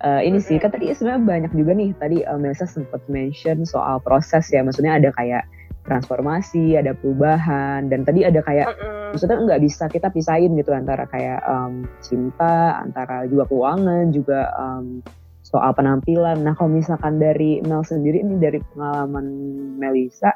Eh, 0.00 0.20
ini 0.24 0.40
sih 0.40 0.56
kan 0.56 0.72
tadi 0.72 0.88
sebenarnya 0.96 1.22
banyak 1.28 1.52
juga 1.52 1.76
nih. 1.76 1.92
Tadi 1.94 2.24
eh, 2.24 2.38
Melisa 2.40 2.64
sempat 2.64 3.04
mention 3.06 3.68
soal 3.68 4.00
proses 4.00 4.48
ya, 4.48 4.64
maksudnya 4.64 4.96
ada 4.96 5.12
kayak 5.12 5.44
transformasi, 5.84 6.76
ada 6.76 6.92
perubahan 6.96 7.88
dan 7.88 8.04
tadi 8.04 8.24
ada 8.24 8.40
kayak 8.40 8.68
Mm-mm. 8.68 9.12
maksudnya 9.16 9.36
nggak 9.44 9.60
bisa 9.64 9.88
kita 9.88 10.12
pisahin 10.12 10.52
gitu 10.54 10.70
antara 10.72 11.08
kayak 11.08 11.40
em, 11.44 11.84
cinta, 12.00 12.80
antara 12.80 13.24
juga 13.26 13.48
keuangan, 13.48 14.12
juga 14.12 14.48
em, 14.56 15.00
soal 15.50 15.74
penampilan. 15.74 16.46
Nah 16.46 16.54
kalau 16.54 16.70
misalkan 16.70 17.18
dari 17.18 17.58
Mel 17.66 17.82
sendiri 17.82 18.22
ini 18.22 18.38
dari 18.38 18.62
pengalaman 18.72 19.26
Melisa, 19.76 20.30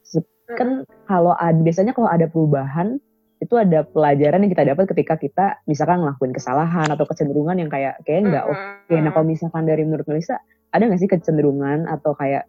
se- 0.00 0.24
kan 0.56 0.88
kalau 1.04 1.36
ada 1.36 1.56
biasanya 1.60 1.92
kalau 1.92 2.08
ada 2.08 2.24
perubahan 2.26 2.96
itu 3.36 3.52
ada 3.60 3.84
pelajaran 3.84 4.40
yang 4.48 4.52
kita 4.56 4.64
dapat 4.64 4.84
ketika 4.96 5.14
kita 5.20 5.46
misalkan 5.68 6.00
ngelakuin 6.00 6.32
kesalahan 6.32 6.88
atau 6.88 7.04
kecenderungan 7.04 7.60
yang 7.60 7.68
kayak 7.68 8.00
kayaknya 8.08 8.40
nggak 8.40 8.46
oke. 8.48 8.64
Mm-mm. 8.88 9.04
Nah 9.04 9.10
kalau 9.12 9.26
misalkan 9.28 9.68
dari 9.68 9.84
menurut 9.84 10.08
Melisa, 10.08 10.40
ada 10.72 10.88
nggak 10.88 11.00
sih 11.04 11.10
kecenderungan 11.12 11.84
atau 11.84 12.16
kayak 12.16 12.48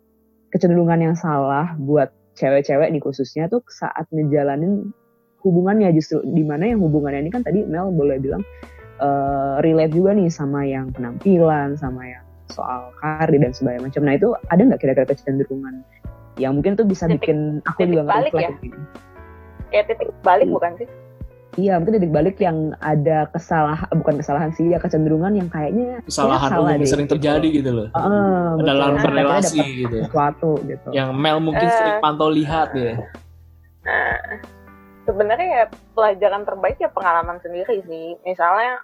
kecenderungan 0.56 1.12
yang 1.12 1.16
salah 1.20 1.76
buat 1.76 2.16
cewek-cewek 2.40 2.88
nih 2.94 3.04
khususnya 3.04 3.52
tuh 3.52 3.60
saat 3.68 4.08
ngejalanin 4.16 4.96
hubungannya 5.44 5.92
justru 5.92 6.24
di 6.24 6.46
mana 6.46 6.72
yang 6.72 6.80
hubungannya 6.80 7.28
ini 7.28 7.32
kan 7.34 7.44
tadi 7.44 7.68
Mel 7.68 7.92
boleh 7.92 8.22
bilang 8.22 8.46
eh, 8.98 9.56
relate 9.62 9.94
juga 9.94 10.12
nih 10.12 10.28
sama 10.28 10.62
yang 10.62 10.90
penampilan, 10.92 11.74
sama 11.74 12.02
yang 12.04 12.24
soal 12.48 12.90
karir 12.98 13.38
dan 13.38 13.52
sebagainya 13.52 13.84
macam. 13.86 14.02
Nah 14.04 14.14
itu 14.14 14.28
ada 14.48 14.62
nggak 14.64 14.80
kira-kira 14.80 15.06
kecenderungan 15.06 15.84
yang 16.38 16.54
mungkin 16.54 16.74
tuh 16.74 16.84
bisa 16.84 17.06
Titik- 17.06 17.26
bikin 17.26 17.38
aku 17.64 17.80
titik 17.80 17.92
juga 17.92 18.04
balik 18.08 18.32
ya? 18.32 18.50
gitu. 18.56 18.78
kayak 19.68 19.86
titik 19.90 20.10
balik 20.22 20.48
bukan 20.48 20.74
sih 20.78 20.88
Iya, 21.58 21.82
mungkin 21.82 21.98
titik 21.98 22.14
balik 22.14 22.38
yang 22.38 22.78
ada 22.86 23.26
kesalahan, 23.34 23.90
bukan 23.90 24.22
kesalahan 24.22 24.54
sih, 24.54 24.70
ya 24.70 24.78
kecenderungan 24.78 25.34
yang 25.34 25.50
kayaknya 25.50 26.06
Kesalahan 26.06 26.38
kayaknya 26.38 26.54
salah 26.54 26.70
umum 26.70 26.78
deh, 26.78 26.86
sering 26.86 27.10
terjadi 27.10 27.48
gitu 27.50 27.72
loh. 27.74 27.88
Heeh, 27.90 28.46
betul. 28.54 28.68
Dalam 28.70 28.92
berrelasi 28.96 29.58
dapat 29.58 29.74
gitu. 29.74 29.98
sesuatu 30.06 30.52
gitu. 30.62 30.90
Yang 30.94 31.10
Mel 31.18 31.38
mungkin 31.42 31.66
Eh. 31.66 31.74
sering 31.74 31.98
pantau 31.98 32.30
lihat 32.30 32.78
ya. 32.78 32.94
Nah, 33.82 34.14
sebenarnya 35.08 35.48
ya 35.48 35.66
pelajaran 35.96 36.44
terbaik 36.44 36.78
ya 36.78 36.92
pengalaman 36.92 37.40
sendiri 37.40 37.80
sih. 37.88 38.20
Misalnya 38.28 38.84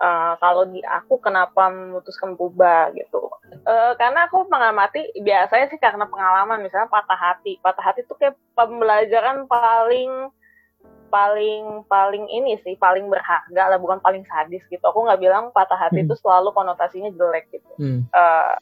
uh, 0.00 0.34
kalau 0.40 0.64
di 0.72 0.80
aku 0.80 1.20
kenapa 1.20 1.68
memutuskan 1.68 2.34
berubah 2.34 2.90
gitu. 2.96 3.28
Uh, 3.68 3.92
karena 4.00 4.24
aku 4.24 4.48
mengamati 4.48 5.12
biasanya 5.20 5.68
sih 5.68 5.78
karena 5.78 6.08
pengalaman 6.08 6.64
misalnya 6.64 6.88
patah 6.88 7.20
hati. 7.20 7.60
Patah 7.60 7.84
hati 7.84 8.08
itu 8.08 8.16
kayak 8.16 8.40
pembelajaran 8.56 9.44
paling 9.44 10.32
paling 11.08 11.88
paling 11.88 12.24
ini 12.28 12.60
sih 12.62 12.76
paling 12.76 13.08
berharga 13.08 13.72
lah 13.72 13.80
bukan 13.80 13.96
paling 14.04 14.22
sadis 14.28 14.60
gitu 14.68 14.84
aku 14.84 15.08
nggak 15.08 15.20
bilang 15.20 15.48
patah 15.56 15.76
hati 15.76 16.04
hmm. 16.04 16.06
itu 16.08 16.14
selalu 16.20 16.52
konotasinya 16.52 17.08
jelek 17.16 17.48
gitu 17.48 17.72
hmm. 17.80 18.00
uh, 18.12 18.56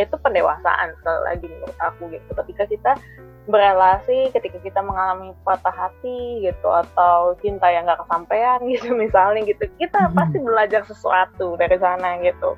itu 0.00 0.16
pendewasaan 0.24 0.96
lagi 1.28 1.44
menurut 1.44 1.76
aku 1.76 2.08
gitu 2.08 2.30
ketika 2.44 2.64
kita 2.64 2.92
berelasi 3.50 4.30
ketika 4.32 4.58
kita 4.62 4.80
mengalami 4.80 5.34
patah 5.42 5.74
hati 5.74 6.46
gitu 6.46 6.68
atau 6.70 7.34
cinta 7.42 7.66
yang 7.68 7.84
nggak 7.84 8.00
kesampaian 8.06 8.58
gitu 8.64 8.94
misalnya 9.04 9.44
gitu. 9.44 9.66
Kita 9.76 10.08
hmm. 10.08 10.14
pasti 10.16 10.38
belajar 10.38 10.82
sesuatu 10.86 11.58
dari 11.58 11.76
sana 11.76 12.16
gitu. 12.22 12.56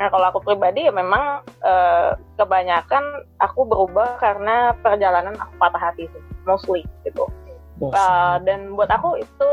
Nah 0.00 0.08
kalau 0.08 0.32
aku 0.32 0.40
pribadi 0.40 0.88
ya 0.88 0.92
memang 0.92 1.44
uh, 1.60 2.16
kebanyakan 2.40 3.28
aku 3.38 3.68
berubah 3.68 4.16
karena 4.16 4.72
perjalanan 4.80 5.36
aku 5.36 5.52
patah 5.60 5.92
hati 5.92 6.08
sih, 6.08 6.22
mostly 6.48 6.82
gitu. 7.04 7.28
Uh, 7.80 8.36
dan 8.44 8.76
buat 8.76 8.92
aku 8.92 9.16
itu 9.16 9.52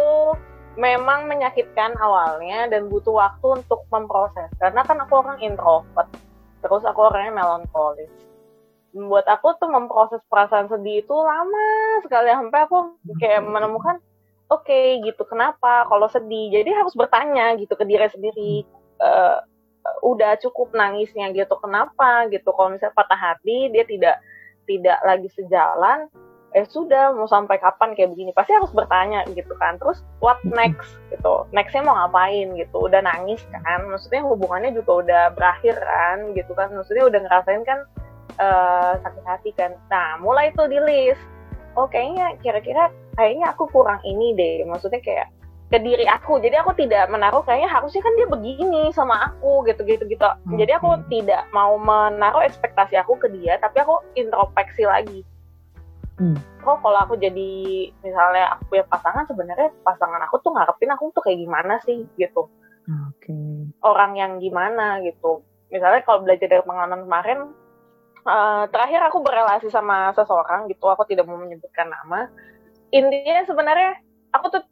memang 0.76 1.32
menyakitkan 1.32 1.96
awalnya 2.04 2.68
dan 2.68 2.92
butuh 2.92 3.16
waktu 3.16 3.64
untuk 3.64 3.88
memproses. 3.92 4.52
Karena 4.60 4.84
kan 4.84 5.00
aku 5.00 5.24
orang 5.24 5.40
introvert 5.40 6.12
terus 6.62 6.84
aku 6.84 7.00
orangnya 7.08 7.40
melankolis 7.40 8.12
buat 8.98 9.30
aku 9.30 9.62
tuh 9.62 9.70
memproses 9.70 10.22
perasaan 10.26 10.66
sedih 10.68 11.06
itu 11.06 11.14
lama 11.14 12.02
sekali. 12.02 12.34
Sampai 12.34 12.66
aku 12.66 12.98
kayak 13.22 13.46
menemukan 13.46 14.02
oke 14.50 14.66
okay, 14.66 14.98
gitu 15.06 15.24
kenapa 15.30 15.86
kalau 15.86 16.10
sedih? 16.10 16.50
Jadi 16.50 16.74
harus 16.74 16.98
bertanya 16.98 17.54
gitu 17.62 17.78
ke 17.78 17.86
diri 17.86 18.10
sendiri 18.10 18.66
uh, 19.02 19.46
udah 20.04 20.36
cukup 20.42 20.74
nangisnya 20.74 21.32
gitu 21.32 21.56
kenapa? 21.62 22.28
Gitu. 22.32 22.48
Kalau 22.48 22.74
misalnya 22.74 22.96
patah 22.98 23.20
hati 23.20 23.72
dia 23.72 23.86
tidak 23.88 24.18
tidak 24.68 25.00
lagi 25.06 25.30
sejalan 25.32 26.12
eh 26.56 26.64
sudah 26.64 27.12
mau 27.12 27.28
sampai 27.28 27.60
kapan 27.60 27.92
kayak 27.92 28.16
begini? 28.16 28.32
Pasti 28.32 28.56
harus 28.56 28.72
bertanya 28.72 29.28
gitu 29.36 29.52
kan. 29.60 29.76
Terus 29.78 30.02
what 30.24 30.40
next? 30.48 30.96
Gitu. 31.12 31.34
Nextnya 31.52 31.84
mau 31.84 31.96
ngapain? 32.00 32.56
Gitu. 32.56 32.78
Udah 32.78 33.04
nangis 33.04 33.44
kan 33.52 33.84
maksudnya 33.92 34.24
hubungannya 34.24 34.72
juga 34.74 34.92
udah 35.04 35.24
berakhir 35.36 35.76
kan 35.76 36.32
gitu 36.34 36.52
kan. 36.56 36.72
Maksudnya 36.72 37.04
udah 37.08 37.20
ngerasain 37.20 37.64
kan 37.68 37.84
uh, 38.38 38.94
sakit 39.02 39.24
hati 39.26 39.52
kan. 39.54 39.76
Nah 39.92 40.18
mulai 40.22 40.54
tuh 40.54 40.70
di 40.70 40.80
list 40.82 41.22
oh 41.78 41.86
kayaknya 41.86 42.34
kira-kira 42.42 42.90
kayaknya 43.18 43.54
aku 43.54 43.70
kurang 43.70 44.02
ini 44.06 44.34
deh. 44.34 44.66
Maksudnya 44.66 45.02
kayak 45.02 45.28
ke 45.68 45.78
diri 45.84 46.08
aku. 46.08 46.40
Jadi 46.40 46.56
aku 46.58 46.72
tidak 46.80 47.12
menaruh 47.12 47.44
kayaknya 47.44 47.68
harusnya 47.68 48.00
kan 48.00 48.14
dia 48.16 48.28
begini 48.30 48.90
sama 48.96 49.34
aku 49.34 49.68
gitu 49.68 49.84
gitu 49.84 50.04
gitu. 50.08 50.26
Jadi 50.56 50.72
aku 50.74 50.96
tidak 51.12 51.44
mau 51.52 51.76
menaruh 51.76 52.46
ekspektasi 52.48 52.96
aku 52.98 53.20
ke 53.20 53.28
dia 53.36 53.60
tapi 53.60 53.84
aku 53.84 54.00
introspeksi 54.16 54.88
lagi. 54.88 55.22
Hmm. 56.18 56.34
oh 56.66 56.74
kalau 56.82 56.98
aku 57.06 57.14
jadi 57.22 57.54
misalnya 58.02 58.58
aku 58.58 58.74
punya 58.74 58.90
pasangan 58.90 59.30
sebenarnya 59.30 59.70
pasangan 59.86 60.18
aku 60.26 60.42
tuh 60.42 60.50
ngarepin 60.50 60.90
aku 60.90 61.14
tuh 61.14 61.22
kayak 61.22 61.46
gimana 61.46 61.78
sih 61.86 62.10
gitu. 62.18 62.50
Okay. 62.88 63.68
orang 63.84 64.16
yang 64.18 64.32
gimana 64.42 65.04
gitu. 65.06 65.44
Misalnya 65.70 66.02
kalau 66.08 66.24
belajar 66.24 66.48
dari 66.48 66.64
pengalaman 66.64 67.04
kemarin 67.04 67.40
uh, 68.28 68.64
terakhir 68.70 69.00
aku 69.08 69.24
berrelasi 69.24 69.72
sama 69.72 70.12
seseorang 70.12 70.68
gitu 70.68 70.86
aku 70.92 71.08
tidak 71.08 71.26
mau 71.26 71.40
menyebutkan 71.40 71.88
nama. 71.88 72.28
Intinya 72.92 73.44
sebenarnya 73.48 74.04
aku 74.36 74.46
tuh 74.60 74.64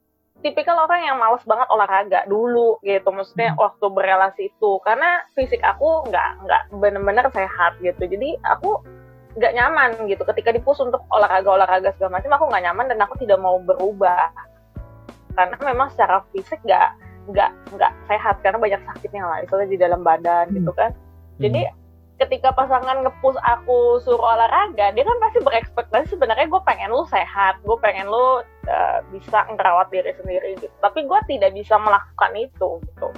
tipikal 0.43 0.77
orang 0.85 1.01
yang 1.07 1.17
males 1.17 1.41
banget 1.47 1.65
olahraga 1.73 2.21
dulu 2.29 2.77
gitu 2.85 3.09
maksudnya 3.09 3.55
hmm. 3.55 3.59
waktu 3.59 3.85
berrelasi 3.87 4.41
itu. 4.51 4.71
Karena 4.83 5.23
fisik 5.33 5.63
aku 5.63 6.05
nggak 6.11 6.29
nggak 6.45 6.61
bener-bener 6.75 7.25
sehat 7.31 7.79
gitu. 7.79 8.03
Jadi 8.03 8.35
aku 8.43 8.83
nggak 9.39 9.55
nyaman 9.55 9.89
gitu. 10.11 10.21
Ketika 10.27 10.51
dipus 10.51 10.77
untuk 10.83 11.01
olahraga 11.09 11.49
olahraga 11.49 11.89
segala 11.95 12.19
macam 12.19 12.31
aku 12.35 12.45
nggak 12.51 12.63
nyaman 12.67 12.85
dan 12.91 12.99
aku 13.01 13.15
tidak 13.23 13.39
mau 13.39 13.57
berubah. 13.63 14.29
Karena 15.35 15.57
memang 15.63 15.91
secara 15.91 16.23
fisik 16.31 16.59
nggak 16.63 16.89
nggak 17.31 17.51
nggak 17.75 17.91
sehat. 18.11 18.35
Karena 18.43 18.59
banyak 18.59 18.81
sakitnya 18.83 19.23
lah 19.25 19.37
misalnya 19.43 19.67
di 19.67 19.79
dalam 19.79 20.01
badan 20.03 20.51
gitu 20.51 20.51
hmm. 20.51 20.59
gitu 20.61 20.71
kan. 20.75 20.91
Jadi 21.35 21.61
hmm. 21.67 21.84
Ketika 22.15 22.55
pasangan 22.55 23.03
ngepus 23.03 23.35
aku 23.43 23.99
suruh 23.99 24.23
olahraga 24.23 24.95
dia 24.95 25.03
kan 25.03 25.17
pasti 25.19 25.43
berekspektasi 25.43 26.15
sebenarnya 26.15 26.47
gue 26.47 26.61
pengen 26.63 26.95
lu 26.95 27.03
sehat 27.11 27.59
gue 27.67 27.77
pengen 27.83 28.07
lu 28.07 28.39
uh, 28.71 28.99
bisa 29.11 29.43
ngerawat 29.51 29.91
diri 29.91 30.15
sendiri 30.15 30.55
gitu. 30.63 30.71
Tapi 30.79 31.03
gue 31.03 31.19
tidak 31.27 31.51
bisa 31.51 31.75
melakukan 31.75 32.31
itu 32.39 32.69
gitu. 32.87 33.09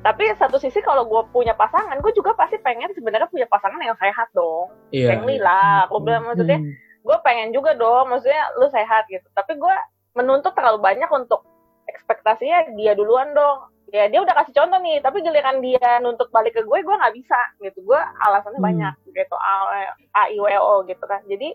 Tapi 0.00 0.32
satu 0.36 0.56
sisi 0.60 0.80
kalau 0.84 1.08
gue 1.08 1.22
punya 1.32 1.56
pasangan 1.56 1.96
gue 2.00 2.12
juga 2.12 2.36
pasti 2.36 2.60
pengen 2.60 2.92
sebenarnya 2.92 3.28
punya 3.32 3.48
pasangan 3.48 3.80
yang 3.80 3.96
sehat 3.96 4.28
dong. 4.36 4.68
Yeah, 4.92 5.16
iya. 5.16 5.40
lah 5.40 5.88
aku 5.88 6.04
bilang 6.04 6.28
maksudnya 6.28 6.60
hmm. 6.60 6.72
gue 7.00 7.16
pengen 7.24 7.56
juga 7.56 7.72
dong 7.72 8.12
maksudnya 8.12 8.52
lu 8.60 8.68
sehat 8.68 9.08
gitu. 9.08 9.24
Tapi 9.32 9.56
gue 9.56 9.74
menuntut 10.12 10.52
terlalu 10.52 10.84
banyak 10.84 11.08
untuk 11.08 11.40
ekspektasinya 11.88 12.76
dia 12.76 12.92
duluan 12.92 13.32
dong 13.32 13.72
ya 13.90 14.06
dia 14.06 14.20
udah 14.22 14.34
kasih 14.38 14.54
contoh 14.54 14.78
nih 14.78 15.02
tapi 15.02 15.18
giliran 15.22 15.58
dia 15.58 15.98
nuntut 15.98 16.30
balik 16.30 16.54
ke 16.54 16.62
gue 16.62 16.78
gue 16.82 16.94
nggak 16.94 17.14
bisa 17.14 17.40
gitu. 17.62 17.78
Gue 17.84 17.98
alasannya 17.98 18.62
hmm. 18.62 18.68
banyak 18.70 18.94
gitu 19.10 19.36
a 19.36 20.24
i 20.30 20.38
w 20.38 20.46
o 20.58 20.86
gitu 20.86 21.04
kan. 21.06 21.20
Jadi 21.26 21.54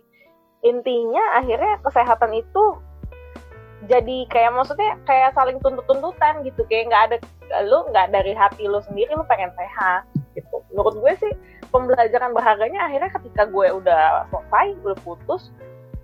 intinya 0.63 1.23
akhirnya 1.39 1.79
kesehatan 1.83 2.35
itu 2.35 2.63
jadi 3.85 4.25
kayak 4.33 4.51
maksudnya 4.57 4.97
kayak 5.05 5.35
saling 5.37 5.61
tuntut-tuntutan 5.63 6.43
gitu. 6.43 6.63
Kayak 6.67 6.85
nggak 6.91 7.03
ada 7.07 7.17
lu 7.67 7.85
nggak 7.93 8.11
dari 8.11 8.35
hati 8.35 8.67
lu 8.67 8.81
sendiri 8.83 9.15
lu 9.15 9.23
pengen 9.25 9.53
sehat 9.55 10.03
gitu. 10.35 10.59
Menurut 10.75 10.99
gue 10.99 11.13
sih 11.23 11.33
pembelajaran 11.75 12.31
berharganya 12.31 12.87
akhirnya 12.87 13.11
ketika 13.19 13.43
gue 13.51 13.67
udah 13.67 14.27
selesai 14.31 14.79
udah 14.83 14.97
putus 15.03 15.51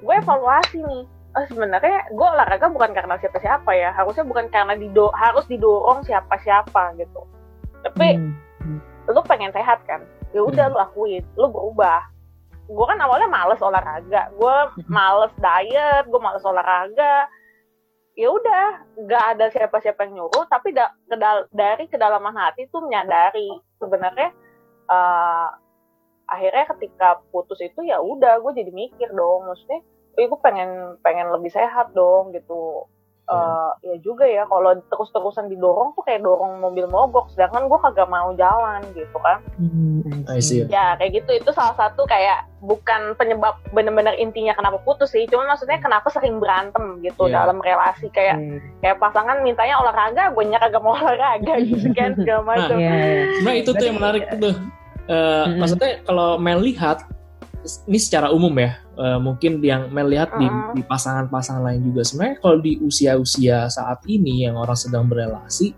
gue 0.01 0.15
evaluasi 0.17 0.81
nih 0.81 1.05
oh, 1.35 1.45
sebenarnya 1.47 2.11
gue 2.11 2.27
olahraga 2.27 2.67
bukan 2.67 2.91
karena 2.91 3.15
siapa-siapa 3.19 3.71
ya. 3.75 3.89
Harusnya 3.95 4.25
bukan 4.27 4.51
karena 4.51 4.75
dido 4.75 5.11
harus 5.15 5.47
didorong 5.47 6.03
siapa-siapa 6.03 6.95
gitu. 6.99 7.21
Tapi 7.87 8.19
hmm. 8.19 8.79
lu 9.11 9.21
pengen 9.25 9.51
sehat 9.55 9.83
kan? 9.87 10.03
Ya 10.35 10.43
udah 10.43 10.67
hmm. 10.67 10.73
lu 10.75 10.77
lakuin 10.79 11.23
lu 11.39 11.47
berubah. 11.51 12.01
Gue 12.71 12.85
kan 12.87 12.99
awalnya 12.99 13.27
males 13.31 13.61
olahraga. 13.63 14.31
Gue 14.35 14.55
hmm. 14.75 14.87
males 14.91 15.33
diet 15.39 16.05
gue 16.07 16.21
males 16.21 16.43
olahraga. 16.43 17.27
Ya 18.19 18.27
udah 18.27 18.65
nggak 19.07 19.23
ada 19.35 19.45
siapa-siapa 19.55 20.03
yang 20.03 20.19
nyuruh 20.19 20.43
tapi 20.51 20.75
da 20.75 20.91
kedal 21.07 21.47
dari 21.55 21.87
kedalaman 21.87 22.35
hati 22.35 22.67
tuh 22.67 22.83
menyadari 22.83 23.55
sebenarnya 23.79 24.35
uh, 24.91 25.47
akhirnya 26.27 26.67
ketika 26.75 27.23
putus 27.31 27.63
itu 27.63 27.87
ya 27.87 28.03
udah 28.03 28.43
gue 28.43 28.51
jadi 28.51 28.71
mikir 28.75 29.09
dong. 29.15 29.47
Maksudnya 29.47 29.79
gue 30.15 30.39
pengen 30.43 30.99
pengen 31.01 31.31
lebih 31.31 31.51
sehat 31.51 31.95
dong 31.95 32.35
gitu 32.35 32.87
uh, 33.31 33.71
ya 33.81 33.95
juga 34.03 34.27
ya 34.27 34.43
kalau 34.45 34.75
terus-terusan 34.91 35.47
didorong 35.47 35.95
tuh 35.95 36.03
kayak 36.03 36.21
dorong 36.21 36.59
mobil 36.59 36.85
mogok 36.91 37.31
sedangkan 37.31 37.71
gue 37.71 37.79
kagak 37.79 38.09
mau 38.11 38.35
jalan 38.35 38.81
gitu 38.91 39.17
kan 39.23 39.39
hmm, 39.57 40.27
ya 40.67 40.99
kayak 40.99 41.11
gitu 41.23 41.31
itu 41.39 41.49
salah 41.55 41.75
satu 41.79 42.03
kayak 42.05 42.45
bukan 42.61 43.15
penyebab 43.15 43.57
bener-bener 43.71 44.13
intinya 44.19 44.53
kenapa 44.53 44.77
putus 44.83 45.15
sih 45.15 45.25
cuma 45.31 45.47
maksudnya 45.47 45.79
kenapa 45.79 46.11
sering 46.11 46.37
berantem 46.37 46.99
gitu 47.01 47.31
yeah. 47.31 47.41
dalam 47.41 47.57
relasi 47.63 48.11
kayak 48.11 48.37
hmm. 48.37 48.59
kayak 48.83 48.99
pasangan 48.99 49.39
mintanya 49.41 49.79
olahraga 49.79 50.29
gue 50.35 50.43
nyerah 50.45 50.67
gak 50.69 50.83
mau 50.83 50.93
olahraga 50.93 51.53
gitu 51.69 51.89
kan 51.95 52.13
segala 52.19 52.41
macam 52.45 52.77
nah, 52.77 52.85
yeah. 52.85 53.31
sebenarnya 53.39 53.59
itu 53.63 53.71
tuh 53.71 53.85
yang 53.85 53.97
menarik 53.97 54.23
tuh 54.37 54.55
uh, 55.09 55.45
hmm. 55.47 55.57
maksudnya 55.57 55.91
kalau 56.05 56.29
melihat 56.37 56.99
ini 57.61 57.99
secara 58.01 58.33
umum 58.33 58.53
ya 58.57 58.81
uh, 58.97 59.19
mungkin 59.21 59.61
yang 59.61 59.93
melihat 59.93 60.33
di, 60.37 60.47
di 60.77 60.81
pasangan-pasangan 60.85 61.61
lain 61.61 61.81
juga. 61.93 62.01
Sebenarnya 62.05 62.37
kalau 62.41 62.57
di 62.59 62.81
usia-usia 62.81 63.69
saat 63.69 64.01
ini 64.09 64.45
yang 64.49 64.57
orang 64.57 64.77
sedang 64.77 65.05
berelasi 65.05 65.77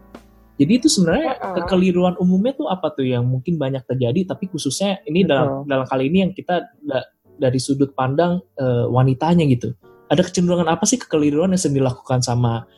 jadi 0.53 0.71
itu 0.77 0.87
sebenarnya 0.89 1.31
uh 1.41 1.51
kekeliruan 1.53 2.17
umumnya 2.17 2.53
tuh 2.57 2.65
apa 2.69 2.89
tuh 2.93 3.05
yang 3.05 3.25
mungkin 3.25 3.61
banyak 3.61 3.85
terjadi 3.85 4.25
tapi 4.33 4.49
khususnya 4.49 5.01
ini 5.05 5.21
Betul. 5.21 5.29
dalam 5.29 5.47
dalam 5.69 5.85
kali 5.85 6.09
ini 6.09 6.17
yang 6.25 6.31
kita 6.33 6.65
da, 6.81 6.99
dari 7.37 7.57
sudut 7.61 7.93
pandang 7.93 8.41
uh, 8.57 8.85
wanitanya 8.89 9.45
gitu. 9.49 9.73
Ada 10.09 10.25
kecenderungan 10.29 10.69
apa 10.69 10.85
sih 10.85 11.01
kekeliruan 11.01 11.53
yang 11.53 11.61
sedang 11.61 11.81
dilakukan 11.81 12.21
sama 12.21 12.69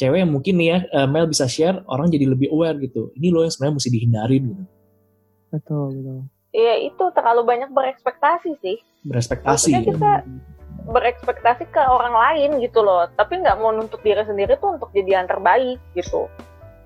cewek 0.00 0.24
yang 0.24 0.32
mungkin 0.32 0.54
nih 0.56 0.68
ya 0.68 0.78
uh, 0.96 1.08
Mel 1.08 1.28
bisa 1.28 1.44
share 1.44 1.84
orang 1.88 2.08
jadi 2.08 2.28
lebih 2.28 2.48
aware 2.52 2.76
gitu. 2.80 3.12
Ini 3.16 3.28
loh 3.32 3.44
yang 3.44 3.52
sebenarnya 3.52 3.74
mesti 3.76 3.90
dihindarin 3.92 4.42
gitu. 4.48 4.64
Betul 5.50 5.86
betul 5.96 6.39
ya 6.50 6.74
itu 6.82 7.04
terlalu 7.14 7.46
banyak 7.46 7.70
berekspektasi 7.70 8.58
sih. 8.62 8.78
Berekspektasi 9.06 9.70
Maksudnya 9.70 9.82
kita 9.86 10.12
berekspektasi 10.90 11.64
ke 11.70 11.80
orang 11.80 12.14
lain 12.14 12.50
gitu 12.62 12.82
loh. 12.82 13.06
Tapi 13.14 13.40
nggak 13.40 13.58
mau 13.62 13.70
nuntut 13.70 14.02
diri 14.02 14.22
sendiri 14.26 14.58
tuh 14.58 14.76
untuk 14.78 14.90
jadi 14.92 15.22
yang 15.22 15.28
terbaik 15.30 15.78
gitu. 15.94 16.26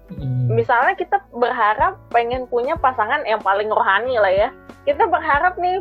Hmm. 0.04 0.52
misalnya 0.52 0.92
kita 1.00 1.16
berharap 1.32 1.96
pengen 2.12 2.44
punya 2.52 2.76
pasangan 2.76 3.24
yang 3.24 3.40
paling 3.40 3.72
rohani 3.72 4.20
lah 4.20 4.28
ya. 4.28 4.48
Kita 4.84 5.08
berharap 5.08 5.56
nih 5.56 5.80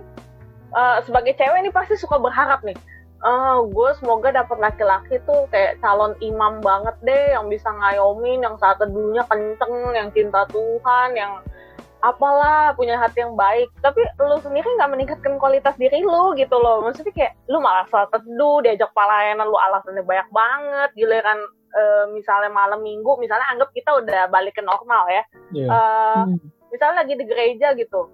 uh, 0.72 1.04
sebagai 1.04 1.36
cewek 1.36 1.60
nih 1.60 1.74
pasti 1.76 2.00
suka 2.00 2.16
berharap 2.24 2.64
nih. 2.64 2.76
Ah 3.20 3.60
gue 3.64 3.90
semoga 4.00 4.32
dapat 4.32 4.64
laki-laki 4.64 5.20
tuh 5.28 5.44
kayak 5.52 5.76
calon 5.84 6.16
imam 6.24 6.64
banget 6.64 6.96
deh 7.04 7.36
yang 7.36 7.52
bisa 7.52 7.68
ngayomin 7.68 8.44
yang 8.44 8.56
saat 8.60 8.80
teduhnya 8.80 9.28
kenceng 9.28 9.76
yang 9.92 10.08
cinta 10.16 10.48
Tuhan 10.52 11.10
yang 11.20 11.44
apalah 12.04 12.76
punya 12.76 13.00
hati 13.00 13.24
yang 13.24 13.40
baik 13.40 13.72
tapi 13.80 14.04
lu 14.20 14.36
sendiri 14.44 14.68
nggak 14.76 14.92
meningkatkan 14.92 15.40
kualitas 15.40 15.72
diri 15.80 16.04
lu 16.04 16.36
gitu 16.36 16.60
loh 16.60 16.84
maksudnya 16.84 17.16
kayak 17.16 17.34
lu 17.48 17.64
malah 17.64 17.88
saat 17.88 18.12
teduh 18.12 18.60
diajak 18.60 18.92
pelayanan 18.92 19.48
lu 19.48 19.56
alasannya 19.56 20.04
banyak 20.04 20.28
banget 20.36 20.90
giliran 21.00 21.40
uh, 21.72 22.06
misalnya 22.12 22.52
malam 22.52 22.84
minggu 22.84 23.16
misalnya 23.24 23.48
anggap 23.56 23.72
kita 23.72 23.96
udah 24.04 24.28
balik 24.28 24.60
ke 24.60 24.64
normal 24.64 25.08
ya 25.08 25.16
yeah. 25.16 25.24
Iya. 25.56 25.68
uh, 25.72 26.24
hmm. 26.28 26.38
misalnya 26.76 26.96
lagi 27.08 27.14
di 27.16 27.26
gereja 27.26 27.68
gitu 27.80 28.12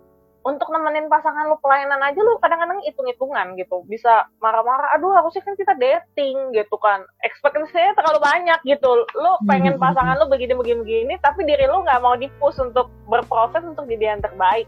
untuk 0.48 0.72
nemenin 0.72 1.12
pasangan 1.12 1.52
lu 1.52 1.60
pelayanan 1.60 2.00
aja 2.00 2.20
lu 2.24 2.40
kadang-kadang 2.40 2.80
hitung-hitungan 2.88 3.60
gitu. 3.60 3.84
Bisa 3.92 4.28
marah-marah 4.40 4.96
aduh 4.96 5.12
harusnya 5.12 5.44
kan 5.44 5.56
kita 5.60 5.76
dating 5.76 6.56
gitu 6.56 6.76
kan. 6.80 7.04
Ekspektasinya 7.28 7.96
terlalu 8.00 8.20
banyak 8.24 8.60
gitu. 8.64 9.04
Lu 9.20 9.32
pengen 9.46 9.76
hmm. 9.76 9.84
pasangan 9.84 10.16
lu 10.16 10.32
begini-begini-begini 10.32 11.20
tapi 11.20 11.44
diri 11.44 11.68
lu 11.68 11.84
nggak 11.84 12.00
mau 12.00 12.16
dipus 12.16 12.56
untuk 12.64 12.88
berproses 13.12 13.62
untuk 13.68 13.86
jadi 13.92 14.16
yang 14.16 14.24
terbaik. 14.24 14.66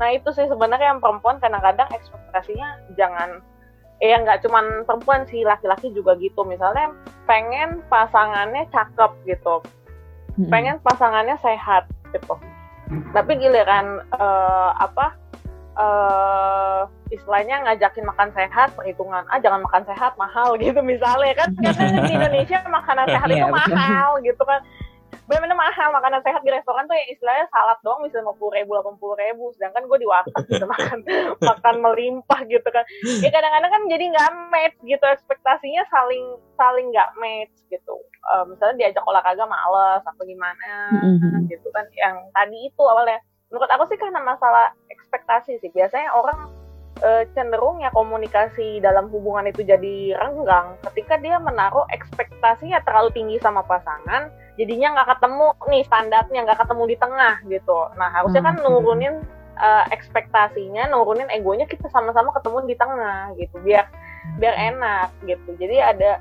Nah 0.00 0.08
itu 0.16 0.32
sih 0.32 0.48
sebenarnya 0.48 0.96
yang 0.96 1.00
perempuan 1.04 1.36
kadang-kadang 1.38 1.88
ekspektasinya 1.92 2.80
jangan 2.96 3.44
eh 4.00 4.16
nggak 4.16 4.40
cuman 4.48 4.88
perempuan 4.88 5.28
sih 5.28 5.44
laki-laki 5.44 5.92
juga 5.92 6.16
gitu. 6.16 6.48
Misalnya 6.48 6.96
pengen 7.28 7.84
pasangannya 7.92 8.64
cakep 8.72 9.12
gitu. 9.28 9.60
Hmm. 10.40 10.46
pengen 10.46 10.76
pasangannya 10.80 11.36
sehat 11.42 11.90
gitu 12.14 12.38
tapi 13.14 13.38
giliran 13.38 14.02
uh, 14.14 14.70
apa 14.78 15.14
uh, 15.78 16.82
istilahnya 17.10 17.62
ngajakin 17.66 18.06
makan 18.06 18.30
sehat 18.34 18.74
perhitungan 18.74 19.22
ah 19.30 19.38
jangan 19.38 19.62
makan 19.62 19.82
sehat 19.86 20.14
mahal 20.18 20.54
gitu 20.62 20.80
misalnya 20.82 21.34
kan. 21.38 21.50
Karena 21.54 22.02
di 22.06 22.12
Indonesia 22.14 22.58
makanan 22.66 23.06
sehat 23.10 23.28
itu 23.30 23.46
iya, 23.46 23.50
mahal 23.50 24.18
gitu 24.22 24.42
kan 24.42 24.60
benar-benar 25.30 25.54
mahal 25.54 25.94
makanan 25.94 26.26
sehat 26.26 26.42
di 26.42 26.50
restoran 26.50 26.90
tuh 26.90 26.98
yang 26.98 27.06
istilahnya 27.14 27.46
salad 27.54 27.78
doang 27.86 28.02
bisa 28.02 28.18
lima 28.18 28.34
puluh 28.34 28.58
ribu 28.58 28.74
delapan 28.74 28.94
puluh 28.98 29.14
ribu 29.14 29.54
sedangkan 29.54 29.86
gue 29.86 29.98
di 30.02 30.08
warteg 30.10 30.44
bisa 30.50 30.66
makan 30.66 30.98
makan 31.38 31.74
melimpah 31.78 32.40
gitu 32.50 32.66
kan. 32.66 32.82
Ya 33.22 33.30
kadang-kadang 33.30 33.70
kan 33.70 33.82
jadi 33.86 34.04
nggak 34.10 34.30
match 34.50 34.76
gitu 34.82 35.04
ekspektasinya 35.06 35.86
saling 35.86 36.34
saling 36.58 36.90
nggak 36.90 37.14
match 37.22 37.54
gitu. 37.70 37.94
Uh, 38.34 38.42
misalnya 38.50 38.82
diajak 38.82 39.06
olahraga 39.06 39.46
males 39.46 40.02
apa 40.02 40.22
gimana 40.26 40.74
mm-hmm. 40.98 41.46
gitu 41.46 41.68
kan. 41.70 41.86
Yang 41.94 42.16
tadi 42.34 42.58
itu 42.66 42.82
awalnya. 42.82 43.22
Menurut 43.54 43.70
aku 43.70 43.86
sih 43.86 43.98
karena 44.02 44.18
masalah 44.26 44.74
ekspektasi 44.90 45.62
sih. 45.62 45.70
Biasanya 45.70 46.10
orang 46.10 46.50
uh, 47.06 47.24
cenderung 47.38 47.78
ya 47.78 47.90
komunikasi 47.94 48.82
dalam 48.82 49.06
hubungan 49.14 49.46
itu 49.48 49.62
jadi 49.62 50.18
renggang 50.18 50.76
ketika 50.90 51.18
dia 51.22 51.38
menaruh 51.38 51.86
ekspektasinya 51.94 52.82
terlalu 52.82 53.10
tinggi 53.14 53.36
sama 53.38 53.62
pasangan 53.64 54.30
jadinya 54.60 54.88
nggak 54.92 55.08
ketemu 55.16 55.46
nih 55.72 55.82
standarnya 55.88 56.40
nggak 56.44 56.60
ketemu 56.60 56.82
di 56.84 56.96
tengah 57.00 57.34
gitu 57.48 57.78
nah 57.96 58.08
harusnya 58.12 58.42
kan 58.44 58.54
hmm. 58.60 58.64
nurunin 58.68 59.14
uh, 59.56 59.84
ekspektasinya 59.88 60.92
nurunin 60.92 61.32
egonya 61.32 61.64
kita 61.64 61.88
sama-sama 61.88 62.28
ketemu 62.36 62.68
di 62.68 62.76
tengah 62.76 63.32
gitu 63.40 63.56
biar 63.64 63.88
biar 64.36 64.52
enak 64.52 65.08
gitu 65.24 65.56
jadi 65.56 65.96
ada 65.96 66.20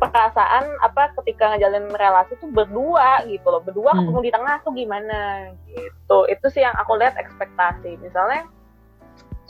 perasaan 0.00 0.64
apa 0.80 1.12
ketika 1.20 1.52
ngejalin 1.52 1.92
relasi 1.92 2.32
tuh 2.40 2.48
berdua 2.48 3.28
gitu 3.28 3.44
loh 3.44 3.60
berdua 3.60 3.92
hmm. 3.92 3.98
ketemu 4.00 4.18
di 4.24 4.32
tengah 4.32 4.56
tuh 4.64 4.72
gimana 4.72 5.20
gitu 5.68 6.18
itu 6.32 6.46
sih 6.48 6.64
yang 6.64 6.72
aku 6.80 6.96
lihat 6.96 7.20
ekspektasi 7.20 8.00
misalnya 8.00 8.48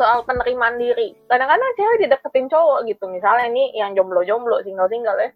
soal 0.00 0.24
penerimaan 0.24 0.80
diri. 0.80 1.12
Kadang-kadang 1.28 1.76
cewek 1.76 2.08
dideketin 2.08 2.48
cowok 2.48 2.88
gitu. 2.88 3.04
Misalnya 3.12 3.52
nih 3.52 3.68
yang 3.76 3.92
jomblo-jomblo, 3.92 4.64
single-single 4.64 5.20
ya. 5.20 5.28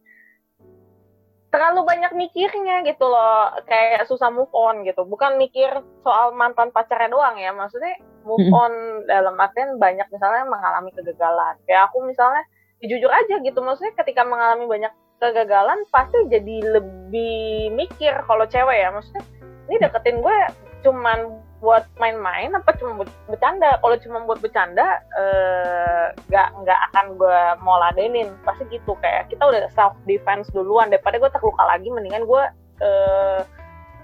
Terlalu 1.55 1.87
banyak 1.87 2.13
mikirnya 2.19 2.83
gitu 2.83 3.07
loh. 3.07 3.55
Kayak 3.71 4.11
susah 4.11 4.35
move 4.35 4.51
on 4.51 4.83
gitu. 4.83 5.07
Bukan 5.07 5.39
mikir 5.39 5.71
soal 6.03 6.35
mantan 6.35 6.75
pacarnya 6.75 7.15
doang 7.15 7.39
ya. 7.39 7.55
Maksudnya 7.55 7.95
move 8.27 8.51
on 8.51 9.07
dalam 9.07 9.39
artian 9.39 9.79
banyak 9.79 10.11
misalnya 10.11 10.51
mengalami 10.51 10.91
kegagalan. 10.91 11.55
Kayak 11.63 11.95
aku 11.95 12.03
misalnya, 12.03 12.43
ya 12.83 12.91
jujur 12.91 13.11
aja 13.15 13.39
gitu. 13.39 13.63
Maksudnya 13.63 13.95
ketika 13.95 14.27
mengalami 14.27 14.67
banyak 14.67 14.93
kegagalan 15.23 15.79
pasti 15.95 16.19
jadi 16.27 16.75
lebih 16.75 17.71
mikir 17.71 18.19
kalau 18.27 18.51
cewek 18.51 18.83
ya. 18.83 18.91
Maksudnya 18.91 19.23
ini 19.71 19.79
deketin 19.79 20.19
gue 20.19 20.39
cuman 20.85 21.41
buat 21.65 21.89
main-main 21.97 22.53
apa 22.53 22.77
cuma 22.77 23.01
buat 23.01 23.11
bercanda? 23.25 23.81
Kalau 23.81 23.97
cuma 23.97 24.19
buat 24.29 24.39
bercanda 24.45 25.01
eh, 25.17 26.07
nggak 26.29 26.49
uh, 26.53 26.57
nggak 26.61 26.81
akan 26.93 27.07
gue 27.17 27.41
mau 27.65 27.81
ladenin. 27.81 28.37
Pasti 28.45 28.69
gitu 28.69 28.93
kayak 29.01 29.33
kita 29.33 29.41
udah 29.49 29.73
self 29.73 29.97
defense 30.05 30.53
duluan. 30.53 30.93
Daripada 30.93 31.17
gue 31.17 31.31
terluka 31.33 31.65
lagi 31.65 31.89
mendingan 31.89 32.29
gue 32.29 32.43
uh, 32.85 33.41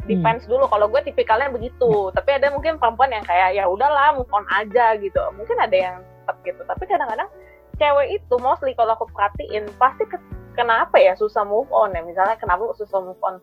defense 0.09 0.49
hmm. 0.49 0.57
dulu. 0.57 0.65
Kalau 0.73 0.89
gue 0.89 1.01
tipikalnya 1.05 1.53
begitu. 1.53 2.09
Tapi 2.17 2.31
ada 2.41 2.49
mungkin 2.49 2.81
perempuan 2.81 3.13
yang 3.13 3.23
kayak 3.29 3.53
ya 3.53 3.69
udahlah 3.69 4.17
move 4.17 4.33
on 4.33 4.49
aja 4.57 4.97
gitu. 4.97 5.21
Mungkin 5.37 5.61
ada 5.61 5.77
yang 5.77 5.97
tetap 6.25 6.37
gitu. 6.49 6.63
Tapi 6.65 6.85
kadang-kadang 6.89 7.29
cewek 7.77 8.09
itu 8.25 8.35
mostly 8.41 8.73
kalau 8.73 8.97
aku 8.97 9.09
perhatiin 9.13 9.69
pasti 9.77 10.05
ke, 10.09 10.17
kenapa 10.57 10.97
ya 10.97 11.13
susah 11.17 11.45
move 11.45 11.69
on 11.73 11.93
ya? 11.93 12.01
Misalnya 12.01 12.41
kenapa 12.41 12.73
susah 12.77 13.05
move 13.05 13.21
on 13.21 13.37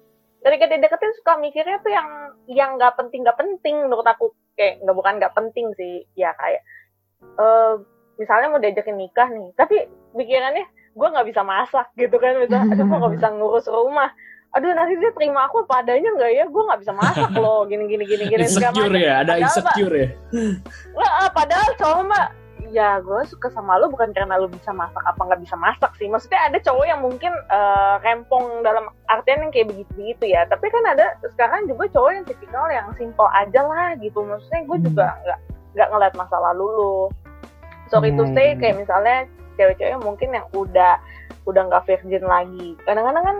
dari 0.48 0.64
kita 0.64 0.80
deketin 0.80 1.12
suka 1.20 1.36
mikirnya 1.44 1.84
tuh 1.84 1.92
yang 1.92 2.08
yang 2.48 2.80
nggak 2.80 2.96
penting 2.96 3.28
nggak 3.28 3.36
penting 3.36 3.84
menurut 3.84 4.08
aku. 4.08 4.32
Kayak 4.56 4.80
nggak 4.80 4.96
bukan 4.96 5.14
nggak 5.20 5.36
penting 5.36 5.76
sih. 5.76 6.08
Ya 6.16 6.32
kayak 6.40 6.64
uh, 7.36 7.84
misalnya 8.16 8.48
mau 8.56 8.64
diajakin 8.64 8.96
nikah 8.96 9.28
nih 9.28 9.52
tapi 9.60 9.92
pikirannya 10.16 10.64
gue 10.96 11.08
nggak 11.12 11.28
bisa 11.28 11.44
masak 11.44 11.92
gitu 12.00 12.16
kan. 12.16 12.40
Misalnya 12.40 12.80
aduh 12.80 12.86
gue 12.88 12.98
nggak 13.04 13.16
bisa 13.20 13.28
ngurus 13.36 13.68
rumah. 13.68 14.08
Aduh 14.56 14.72
nanti 14.72 14.96
dia 14.96 15.12
terima 15.12 15.52
aku 15.52 15.68
apa 15.68 15.84
adanya 15.84 16.16
nggak 16.16 16.32
ya? 16.32 16.46
Gue 16.48 16.64
nggak 16.64 16.80
bisa 16.80 16.94
masak 16.96 17.32
loh 17.36 17.68
gini 17.68 17.84
gini 17.92 18.08
gini 18.08 18.24
gini. 18.32 18.48
Insecure 18.48 18.96
ya 18.96 19.28
ada 19.28 19.36
padahal, 19.36 19.44
insecure 19.44 19.96
ya. 20.00 20.08
Wah, 20.96 21.28
padahal 21.36 21.70
cowok 21.76 22.02
mbak 22.08 22.28
ya 22.72 23.00
gue 23.00 23.22
suka 23.28 23.48
sama 23.54 23.80
lo 23.80 23.88
bukan 23.88 24.12
karena 24.12 24.36
lo 24.36 24.52
bisa 24.52 24.72
masak 24.76 25.02
apa 25.04 25.18
nggak 25.18 25.42
bisa 25.44 25.56
masak 25.56 25.92
sih. 25.96 26.08
Maksudnya 26.08 26.52
ada 26.52 26.58
cowok 26.60 26.86
yang 26.88 27.02
mungkin 27.04 27.34
uh, 27.52 27.98
rempong 28.04 28.64
dalam 28.64 28.92
artian 29.08 29.48
yang 29.48 29.52
kayak 29.52 29.72
begitu 29.72 29.92
begitu 29.96 30.24
ya. 30.36 30.44
Tapi 30.48 30.68
kan 30.70 30.84
ada 30.88 31.16
sekarang 31.34 31.68
juga 31.68 31.88
cowok 31.92 32.12
yang 32.14 32.26
tipikal 32.26 32.66
yang 32.72 32.88
simple 33.00 33.30
aja 33.32 33.62
lah 33.64 33.96
gitu. 34.00 34.20
Maksudnya 34.24 34.62
gue 34.68 34.78
juga 34.88 35.06
hmm. 35.08 35.20
nggak 35.24 35.40
nggak 35.78 35.90
ngeliat 35.94 36.14
masa 36.16 36.38
lalu 36.40 36.66
lo. 36.66 36.98
Sorry 37.88 38.12
hmm. 38.12 38.20
to 38.20 38.24
say 38.36 38.56
kayak 38.60 38.80
misalnya 38.80 39.28
cewek-cewek 39.58 39.98
mungkin 40.04 40.30
yang 40.36 40.46
udah 40.54 41.02
udah 41.48 41.62
nggak 41.72 41.84
virgin 41.88 42.24
lagi. 42.28 42.76
Kadang-kadang 42.84 43.24
kan 43.24 43.38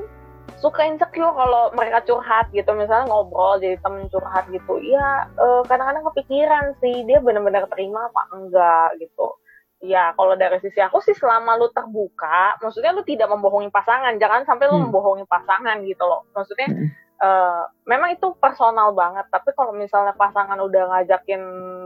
suka 0.58 0.86
insecure 0.90 1.34
kalau 1.34 1.70
mereka 1.74 2.02
curhat 2.06 2.50
gitu. 2.52 2.70
Misalnya 2.74 3.10
ngobrol 3.10 3.62
jadi 3.62 3.78
temen 3.82 4.10
curhat 4.10 4.50
gitu. 4.50 4.82
Ya 4.82 5.30
uh, 5.38 5.62
kadang-kadang 5.66 6.06
kepikiran 6.14 6.66
sih 6.82 7.06
dia 7.06 7.22
benar-benar 7.22 7.70
terima 7.72 8.10
apa 8.10 8.22
enggak 8.34 8.98
gitu. 9.02 9.38
Ya 9.78 10.12
kalau 10.18 10.34
dari 10.34 10.58
sisi 10.58 10.82
aku 10.82 10.98
sih 11.06 11.14
selama 11.14 11.54
lu 11.62 11.70
terbuka 11.70 12.58
maksudnya 12.66 12.92
lu 12.98 13.06
tidak 13.06 13.30
membohongi 13.30 13.70
pasangan. 13.70 14.18
Jangan 14.18 14.44
sampai 14.50 14.66
lu 14.70 14.82
hmm. 14.82 14.84
membohongi 14.90 15.26
pasangan 15.30 15.78
gitu 15.86 16.04
loh. 16.04 16.26
Maksudnya 16.34 16.68
hmm. 16.74 16.90
uh, 17.22 17.64
memang 17.86 18.18
itu 18.18 18.34
personal 18.42 18.92
banget. 18.98 19.30
Tapi 19.30 19.54
kalau 19.54 19.72
misalnya 19.78 20.18
pasangan 20.18 20.58
udah 20.58 20.84
ngajakin 20.98 21.42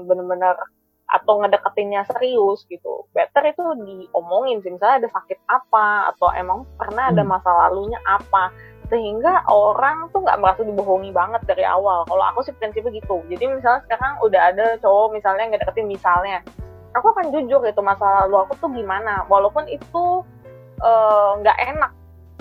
bener-bener 0.07 0.55
atau 1.11 1.43
ngedeketinnya 1.43 2.07
serius 2.07 2.63
gitu. 2.71 3.03
Better 3.11 3.43
itu 3.51 3.63
diomongin 3.83 4.63
sih 4.63 4.71
misalnya 4.71 5.03
ada 5.05 5.09
sakit 5.11 5.39
apa 5.51 6.15
atau 6.15 6.31
emang 6.31 6.63
pernah 6.79 7.11
ada 7.11 7.21
hmm. 7.21 7.31
masa 7.35 7.51
lalunya 7.51 7.99
apa. 8.07 8.55
Sehingga 8.87 9.43
orang 9.47 10.07
tuh 10.15 10.23
nggak 10.23 10.39
merasa 10.39 10.63
dibohongi 10.63 11.11
banget 11.11 11.43
dari 11.43 11.67
awal. 11.67 12.07
Kalau 12.07 12.23
aku 12.31 12.47
sih 12.47 12.55
prinsipnya 12.55 12.95
gitu. 12.95 13.19
Jadi 13.27 13.43
misalnya 13.59 13.83
sekarang 13.87 14.23
udah 14.23 14.41
ada 14.55 14.65
cowok 14.79 15.15
misalnya 15.19 15.51
ngedeketin 15.51 15.87
misalnya. 15.91 16.39
Aku 16.95 17.11
akan 17.15 17.31
jujur 17.31 17.63
gitu 17.63 17.79
masa 17.83 18.27
lalu 18.27 18.47
aku 18.47 18.59
tuh 18.59 18.71
gimana. 18.71 19.23
Walaupun 19.31 19.67
itu 19.71 20.23
eh, 20.83 21.31
nggak 21.39 21.57
uh, 21.59 21.63
enak. 21.75 21.91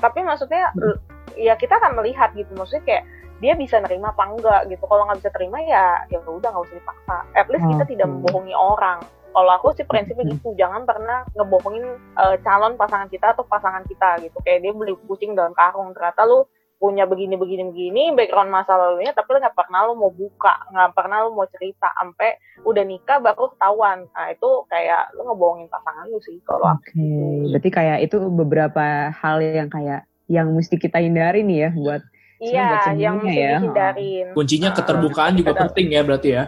Tapi 0.03 0.27
maksudnya 0.27 0.75
hmm. 0.75 0.99
ya 1.39 1.55
kita 1.55 1.79
akan 1.79 2.03
melihat 2.03 2.35
gitu. 2.35 2.51
Maksudnya 2.59 2.83
kayak 2.83 3.05
dia 3.41 3.57
bisa 3.57 3.81
nerima 3.81 4.13
apa 4.13 4.25
enggak 4.29 4.61
gitu. 4.69 4.85
Kalau 4.85 5.09
nggak 5.09 5.19
bisa 5.25 5.31
terima 5.33 5.59
ya 5.65 6.05
ya 6.13 6.21
udah 6.21 6.49
nggak 6.53 6.65
usah 6.69 6.77
dipaksa. 6.77 7.17
At 7.35 7.49
least 7.49 7.65
kita 7.67 7.85
tidak 7.89 8.07
membohongi 8.07 8.55
orang. 8.55 9.01
Kalau 9.31 9.51
aku 9.55 9.73
sih 9.79 9.87
prinsipnya 9.87 10.27
gitu 10.37 10.53
jangan 10.59 10.85
pernah 10.85 11.23
ngebohongin 11.39 11.87
uh, 12.19 12.37
calon 12.43 12.75
pasangan 12.77 13.09
kita 13.09 13.33
atau 13.33 13.47
pasangan 13.49 13.83
kita 13.89 14.21
gitu. 14.21 14.37
Kayak 14.45 14.69
dia 14.69 14.73
beli 14.77 14.95
kucing 15.09 15.33
dalam 15.33 15.57
karung 15.57 15.97
ternyata 15.97 16.29
lu 16.29 16.45
punya 16.81 17.05
begini 17.05 17.37
begini 17.37 17.69
begini 17.69 18.03
background 18.17 18.49
masa 18.49 18.73
lalunya 18.73 19.13
tapi 19.13 19.37
nggak 19.37 19.53
pernah 19.53 19.85
lu 19.85 20.01
mau 20.01 20.09
buka 20.09 20.65
nggak 20.73 20.97
pernah 20.97 21.29
lu 21.29 21.37
mau 21.37 21.45
cerita 21.53 21.93
sampai 21.93 22.41
udah 22.65 22.85
nikah 22.89 23.21
baru 23.21 23.53
ketahuan. 23.53 24.09
Nah 24.17 24.27
itu 24.33 24.51
kayak 24.69 25.13
lu 25.17 25.29
ngebohongin 25.29 25.69
pasangan 25.69 26.09
lu 26.09 26.19
sih 26.25 26.41
kalau 26.45 26.77
oke 26.77 26.81
okay. 26.81 27.53
berarti 27.53 27.71
kayak 27.73 27.99
itu 28.05 28.17
beberapa 28.33 29.13
hal 29.13 29.37
yang 29.45 29.69
kayak 29.69 30.09
yang 30.31 30.49
mesti 30.55 30.79
kita 30.81 31.03
hindari 31.03 31.43
nih 31.43 31.69
ya 31.69 31.71
buat 31.75 32.03
Iya, 32.41 32.97
yang 32.97 33.21
mesti 33.21 33.37
ya. 33.37 33.61
dihindarin. 33.61 34.27
Kuncinya 34.33 34.71
keterbukaan 34.73 35.37
juga 35.37 35.53
penting 35.69 35.93
ya 35.93 36.01
berarti 36.01 36.29
ya. 36.33 36.45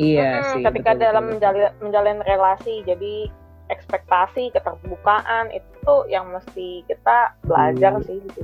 Iya 0.00 0.30
hmm, 0.40 0.48
sih. 0.56 0.62
Ketika 0.64 0.90
betul, 0.96 1.04
dalam 1.04 1.24
menjalin, 1.28 1.70
menjalin 1.84 2.18
relasi, 2.24 2.80
jadi 2.88 3.28
ekspektasi 3.68 4.56
keterbukaan 4.56 5.52
itu 5.52 5.94
yang 6.08 6.32
mesti 6.32 6.80
kita 6.88 7.36
belajar 7.44 8.00
Hmm. 8.00 8.04
sih 8.08 8.18
gitu. 8.24 8.40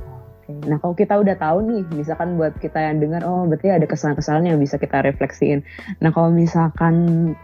Nah 0.65 0.81
kalau 0.81 0.97
kita 0.97 1.13
udah 1.21 1.37
tahu 1.37 1.61
nih, 1.61 1.85
misalkan 1.93 2.33
buat 2.33 2.57
kita 2.57 2.81
yang 2.81 2.97
dengar, 2.97 3.21
oh 3.21 3.45
berarti 3.45 3.69
ada 3.69 3.85
kesalahan-kesalahan 3.85 4.49
yang 4.49 4.57
bisa 4.57 4.81
kita 4.81 5.05
refleksiin. 5.05 5.61
Nah 6.01 6.09
kalau 6.09 6.33
misalkan 6.33 6.95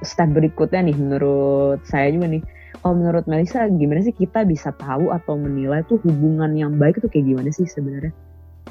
step 0.02 0.34
berikutnya 0.34 0.90
nih, 0.90 0.98
menurut 0.98 1.86
saya 1.86 2.10
juga 2.10 2.34
nih, 2.34 2.42
kalau 2.82 2.98
menurut 2.98 3.30
Melisa 3.30 3.70
gimana 3.70 4.02
sih 4.02 4.14
kita 4.14 4.42
bisa 4.50 4.74
tahu 4.82 5.14
atau 5.14 5.38
menilai 5.38 5.86
tuh 5.86 6.02
hubungan 6.02 6.58
yang 6.58 6.82
baik 6.82 6.98
itu 6.98 7.10
kayak 7.10 7.26
gimana 7.30 7.50
sih 7.54 7.70
sebenarnya? 7.70 8.10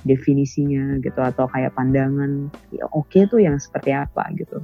Definisinya 0.05 1.01
gitu 1.01 1.17
atau 1.17 1.49
kayak 1.49 1.73
pandangan 1.73 2.53
ya, 2.69 2.85
oke 2.93 3.25
tuh 3.27 3.41
yang 3.41 3.57
seperti 3.57 3.97
apa 3.97 4.29
gitu. 4.37 4.61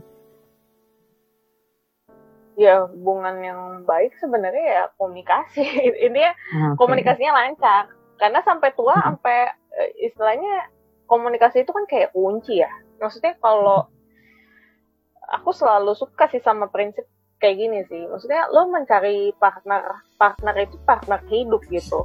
Ya 2.61 2.85
hubungan 2.85 3.41
yang 3.41 3.61
baik 3.89 4.13
sebenarnya 4.21 4.65
ya 4.69 4.83
komunikasi. 5.01 5.65
Intinya 6.05 6.33
Ah, 6.53 6.77
oke. 6.77 6.85
komunikasinya 6.85 7.33
lancar. 7.33 7.89
Karena 8.21 8.45
sampai 8.45 8.77
tua, 8.77 9.01
Hmm. 9.01 9.17
sampai 9.17 9.49
eh, 9.71 9.91
istilahnya 10.13 10.69
komunikasi 11.09 11.65
itu 11.65 11.73
kan 11.73 11.89
kayak 11.89 12.13
kunci 12.13 12.61
ya. 12.61 12.69
Maksudnya 13.01 13.33
kalau 13.41 13.89
aku 15.31 15.55
selalu 15.57 15.97
suka 15.97 16.29
sih 16.29 16.43
sama 16.43 16.69
prinsip 16.69 17.09
kayak 17.41 17.57
gini 17.57 17.81
sih. 17.89 18.05
Maksudnya 18.05 18.51
lo 18.53 18.69
mencari 18.69 19.33
partner, 19.41 20.05
partner 20.21 20.55
itu 20.61 20.77
partner 20.85 21.23
hidup 21.33 21.65
gitu. 21.73 22.05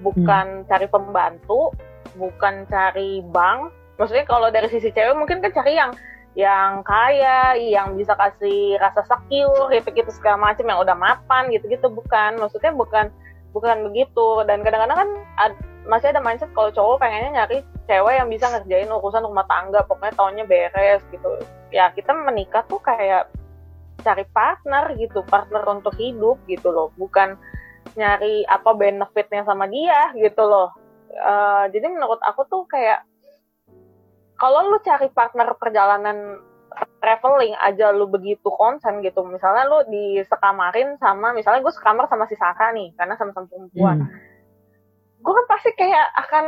Bukan 0.00 0.64
cari 0.64 0.86
pembantu, 0.88 1.74
bukan 2.16 2.64
cari 2.68 3.20
bank. 3.30 3.72
Maksudnya 3.96 4.24
kalau 4.28 4.48
dari 4.52 4.68
sisi 4.68 4.92
cewek 4.92 5.16
mungkin 5.16 5.40
kan 5.40 5.52
cari 5.52 5.76
yang 5.76 5.92
yang 6.36 6.84
kaya, 6.84 7.56
yang 7.56 7.96
bisa 7.96 8.12
kasih 8.12 8.76
rasa 8.76 9.00
secure, 9.08 9.72
gitu-gitu 9.72 10.12
segala 10.12 10.52
macam 10.52 10.68
yang 10.68 10.80
udah 10.84 10.96
mapan 10.96 11.48
gitu-gitu. 11.48 11.88
Bukan. 11.88 12.36
Maksudnya 12.36 12.76
bukan 12.76 13.08
bukan 13.56 13.88
begitu. 13.88 14.44
Dan 14.44 14.60
kadang-kadang 14.60 14.98
kan 15.00 15.10
ad- 15.40 15.64
masih 15.88 16.12
ada 16.12 16.20
mindset 16.20 16.50
kalau 16.52 16.68
cowok 16.74 16.98
pengennya 16.98 17.40
nyari 17.40 17.62
cewek 17.86 18.14
yang 18.18 18.28
bisa 18.28 18.50
ngerjain 18.50 18.90
urusan 18.90 19.22
rumah 19.22 19.46
tangga 19.46 19.86
pokoknya 19.86 20.12
tahunnya 20.18 20.44
beres 20.44 21.00
gitu. 21.08 21.40
Ya 21.72 21.88
kita 21.94 22.12
menikah 22.12 22.66
tuh 22.68 22.82
kayak 22.82 23.30
cari 24.04 24.26
partner 24.34 24.92
gitu 24.98 25.24
partner 25.24 25.62
untuk 25.72 25.94
hidup 25.96 26.36
gitu 26.50 26.68
loh. 26.68 26.92
Bukan 27.00 27.38
nyari 27.96 28.44
apa 28.44 28.76
benefitnya 28.76 29.46
sama 29.48 29.64
dia 29.70 30.12
gitu 30.20 30.44
loh 30.44 30.85
Eh, 31.10 31.64
jadi 31.72 31.86
menurut 31.88 32.20
aku 32.20 32.44
tuh 32.50 32.62
kayak 32.66 33.06
kalau 34.36 34.68
lu 34.68 34.78
cari 34.84 35.08
partner 35.08 35.56
perjalanan 35.56 36.42
traveling 37.00 37.56
aja 37.64 37.88
lu 37.88 38.04
begitu 38.04 38.52
konsen 38.52 39.00
gitu 39.00 39.24
misalnya 39.24 39.64
lu 39.64 39.80
di 39.88 40.20
sekamarin 40.28 41.00
sama 41.00 41.32
misalnya 41.32 41.64
gue 41.64 41.72
sekamar 41.72 42.04
sama 42.04 42.28
si 42.28 42.36
Saka 42.36 42.68
nih 42.76 42.92
karena 43.00 43.16
sama-sama 43.16 43.48
perempuan 43.48 44.04
Hmm. 44.04 44.12
gue 45.24 45.32
kan 45.32 45.46
pasti 45.48 45.70
kayak 45.72 46.06
akan 46.26 46.44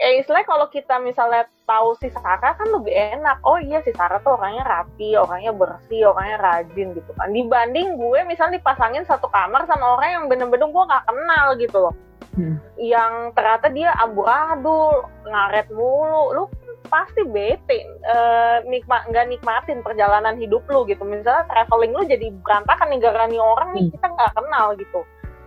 ya 0.00 0.08
istilahnya 0.18 0.48
kalau 0.48 0.66
kita 0.72 0.96
misalnya 0.98 1.44
tahu 1.68 1.94
si 2.00 2.08
Sarah 2.12 2.56
kan 2.56 2.68
lebih 2.68 2.92
enak. 2.92 3.38
Oh 3.44 3.60
iya 3.60 3.84
si 3.84 3.92
Sarah 3.92 4.18
tuh 4.24 4.36
orangnya 4.36 4.64
rapi 4.64 5.14
orangnya 5.16 5.52
bersih 5.52 6.08
orangnya 6.10 6.38
rajin 6.40 6.96
gitu 6.96 7.10
kan. 7.16 7.28
Dibanding 7.30 7.96
gue 7.96 8.20
misalnya 8.24 8.58
dipasangin 8.58 9.04
satu 9.04 9.28
kamar 9.28 9.68
sama 9.68 9.96
orang 10.00 10.08
yang 10.10 10.24
bener-bener 10.28 10.68
gue 10.68 10.84
nggak 10.88 11.06
kenal 11.06 11.46
gitu 11.58 11.78
loh. 11.78 11.96
Hmm. 12.32 12.56
yang 12.80 13.36
ternyata 13.36 13.68
dia 13.68 13.92
amburadul 14.00 15.04
ngaret 15.28 15.68
mulu. 15.68 16.32
Lu 16.32 16.44
pasti 16.88 17.28
bete 17.28 17.84
eh, 17.84 18.56
nikmat 18.64 19.04
nggak 19.12 19.28
nikmatin 19.28 19.84
perjalanan 19.84 20.40
hidup 20.40 20.64
lu 20.72 20.88
gitu. 20.88 21.04
Misalnya 21.04 21.44
traveling 21.44 21.92
lu 21.92 22.08
jadi 22.08 22.32
berantakan 22.40 22.88
nih 22.88 23.00
gara 23.04 23.24
nih 23.28 23.36
orang 23.36 23.76
nih 23.76 23.84
Hmm. 23.84 23.92
kita 24.00 24.06
nggak 24.16 24.32
kenal 24.32 24.66
gitu 24.80 25.00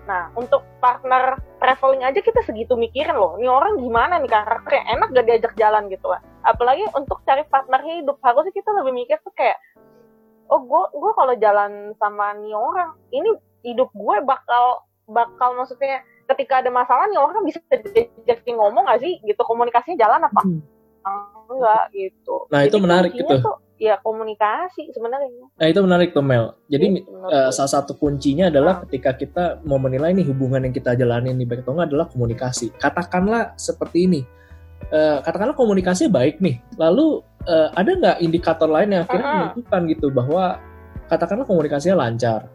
nah 0.06 0.30
untuk 0.38 0.62
partner 0.78 1.42
traveling 1.58 2.06
aja 2.06 2.22
kita 2.22 2.46
segitu 2.46 2.78
mikirin 2.78 3.18
loh. 3.18 3.42
Nih 3.42 3.50
orang 3.50 3.82
gimana 3.82 4.22
nih 4.22 4.30
karakternya 4.30 4.84
enak 4.98 5.08
gak 5.18 5.26
diajak 5.26 5.54
jalan 5.58 5.90
gitu 5.90 6.14
kan 6.14 6.22
apalagi 6.46 6.86
untuk 6.94 7.26
cari 7.26 7.42
partner 7.50 7.82
hidup 7.82 8.22
harusnya 8.22 8.54
kita 8.54 8.70
lebih 8.70 8.94
mikir 8.94 9.18
tuh 9.26 9.34
kayak 9.34 9.58
oh 10.54 10.62
gue 10.62 10.84
gue 10.94 11.12
kalau 11.18 11.34
jalan 11.42 11.98
sama 11.98 12.38
nih 12.38 12.54
orang 12.54 12.94
ini 13.10 13.34
hidup 13.66 13.90
gue 13.98 14.16
bakal 14.22 14.86
bakal 15.10 15.58
maksudnya 15.58 16.06
ketika 16.30 16.62
ada 16.62 16.70
masalah 16.74 17.06
nih 17.10 17.22
orang 17.22 17.46
bisa 17.46 17.62
diajakin 17.70 18.58
ngomong 18.58 18.90
gak 18.90 19.02
sih? 19.02 19.22
Gitu 19.22 19.42
komunikasinya 19.42 19.98
jalan 20.02 20.22
apa? 20.26 20.42
Hmm. 20.42 20.62
Enggak 21.48 21.84
gitu 21.92 22.36
Nah, 22.48 22.62
itu 22.62 22.78
menarik 22.78 23.12
gitu. 23.14 23.36
tuh, 23.40 23.56
ya 23.76 24.00
komunikasi 24.00 24.88
sebenarnya 24.90 25.52
Nah 25.52 25.68
itu 25.68 25.80
menarik 25.80 26.10
tuh 26.12 26.22
Mel. 26.22 26.56
Jadi 26.66 27.04
gue. 27.04 27.52
salah 27.52 27.72
satu 27.72 27.96
kuncinya 27.96 28.48
adalah 28.48 28.80
Ah. 28.80 28.82
ketika 28.88 29.12
kita 29.14 29.44
mau 29.64 29.76
menilai 29.76 30.12
nih 30.12 30.26
hubungan 30.26 30.64
yang 30.64 30.72
kita 30.72 30.96
jalanin 30.96 31.36
di 31.36 31.44
baik 31.44 31.64
atau 31.64 31.76
enggak 31.76 31.90
adalah 31.92 32.08
komunikasi. 32.08 32.72
Katakanlah 32.76 33.54
seperti 33.56 34.08
ini. 34.08 34.22
Eh, 34.86 35.18
katakanlah 35.20 35.54
komunikasi 35.54 36.08
baik 36.08 36.40
nih. 36.40 36.62
Lalu 36.76 37.20
eh, 37.46 37.70
ada 37.74 37.92
nggak 37.94 38.18
indikator 38.22 38.66
lain 38.66 38.90
yang 38.92 39.04
akhirnya 39.06 39.26
Mm-mm. 39.26 39.40
menentukan 39.54 39.82
gitu 39.92 40.08
bahwa 40.10 40.44
katakanlah 41.06 41.46
komunikasinya 41.46 41.96
lancar. 42.02 42.50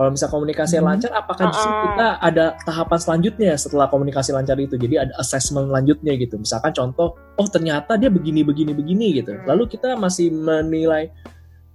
Kalau 0.00 0.16
misal 0.16 0.32
komunikasinya 0.32 0.80
Mhm. 0.80 0.88
lancar, 0.88 1.12
apakah 1.12 1.52
justru 1.52 1.68
Mm-mm. 1.68 1.84
kita 1.92 2.08
ada 2.24 2.44
tahapan 2.64 2.98
selanjutnya 3.04 3.52
setelah 3.52 3.84
komunikasi 3.92 4.32
lancar 4.32 4.56
itu? 4.56 4.80
Jadi 4.80 4.96
ada 4.96 5.12
assessment 5.20 5.68
lanjutnya 5.68 6.16
gitu. 6.16 6.40
Misalkan 6.40 6.72
contoh, 6.72 7.20
oh 7.36 7.48
ternyata 7.52 8.00
dia 8.00 8.08
begini 8.08 8.40
begini 8.40 8.72
begini 8.72 9.20
gitu. 9.20 9.36
Hmm. 9.36 9.44
Lalu 9.44 9.68
kita 9.76 10.00
masih 10.00 10.32
menilai, 10.32 11.12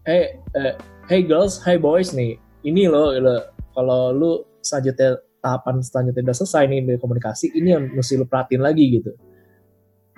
hey 0.10 0.42
eh, 0.58 0.74
hey 1.06 1.22
girls, 1.22 1.62
hey 1.62 1.78
boys 1.78 2.18
nih, 2.18 2.42
ini 2.66 2.90
loh, 2.90 3.14
lo, 3.14 3.46
kalau 3.78 4.10
lu 4.10 4.32
selanjutnya 4.66 5.22
tahapan 5.46 5.86
selanjutnya 5.86 6.26
udah 6.26 6.38
selesai 6.42 6.66
nih 6.66 6.82
dari 6.82 6.98
komunikasi, 6.98 7.54
ini 7.54 7.78
yang 7.78 7.94
mesti 7.94 8.18
lu 8.18 8.26
perhatiin 8.26 8.66
lagi 8.66 8.90
gitu. 8.90 9.14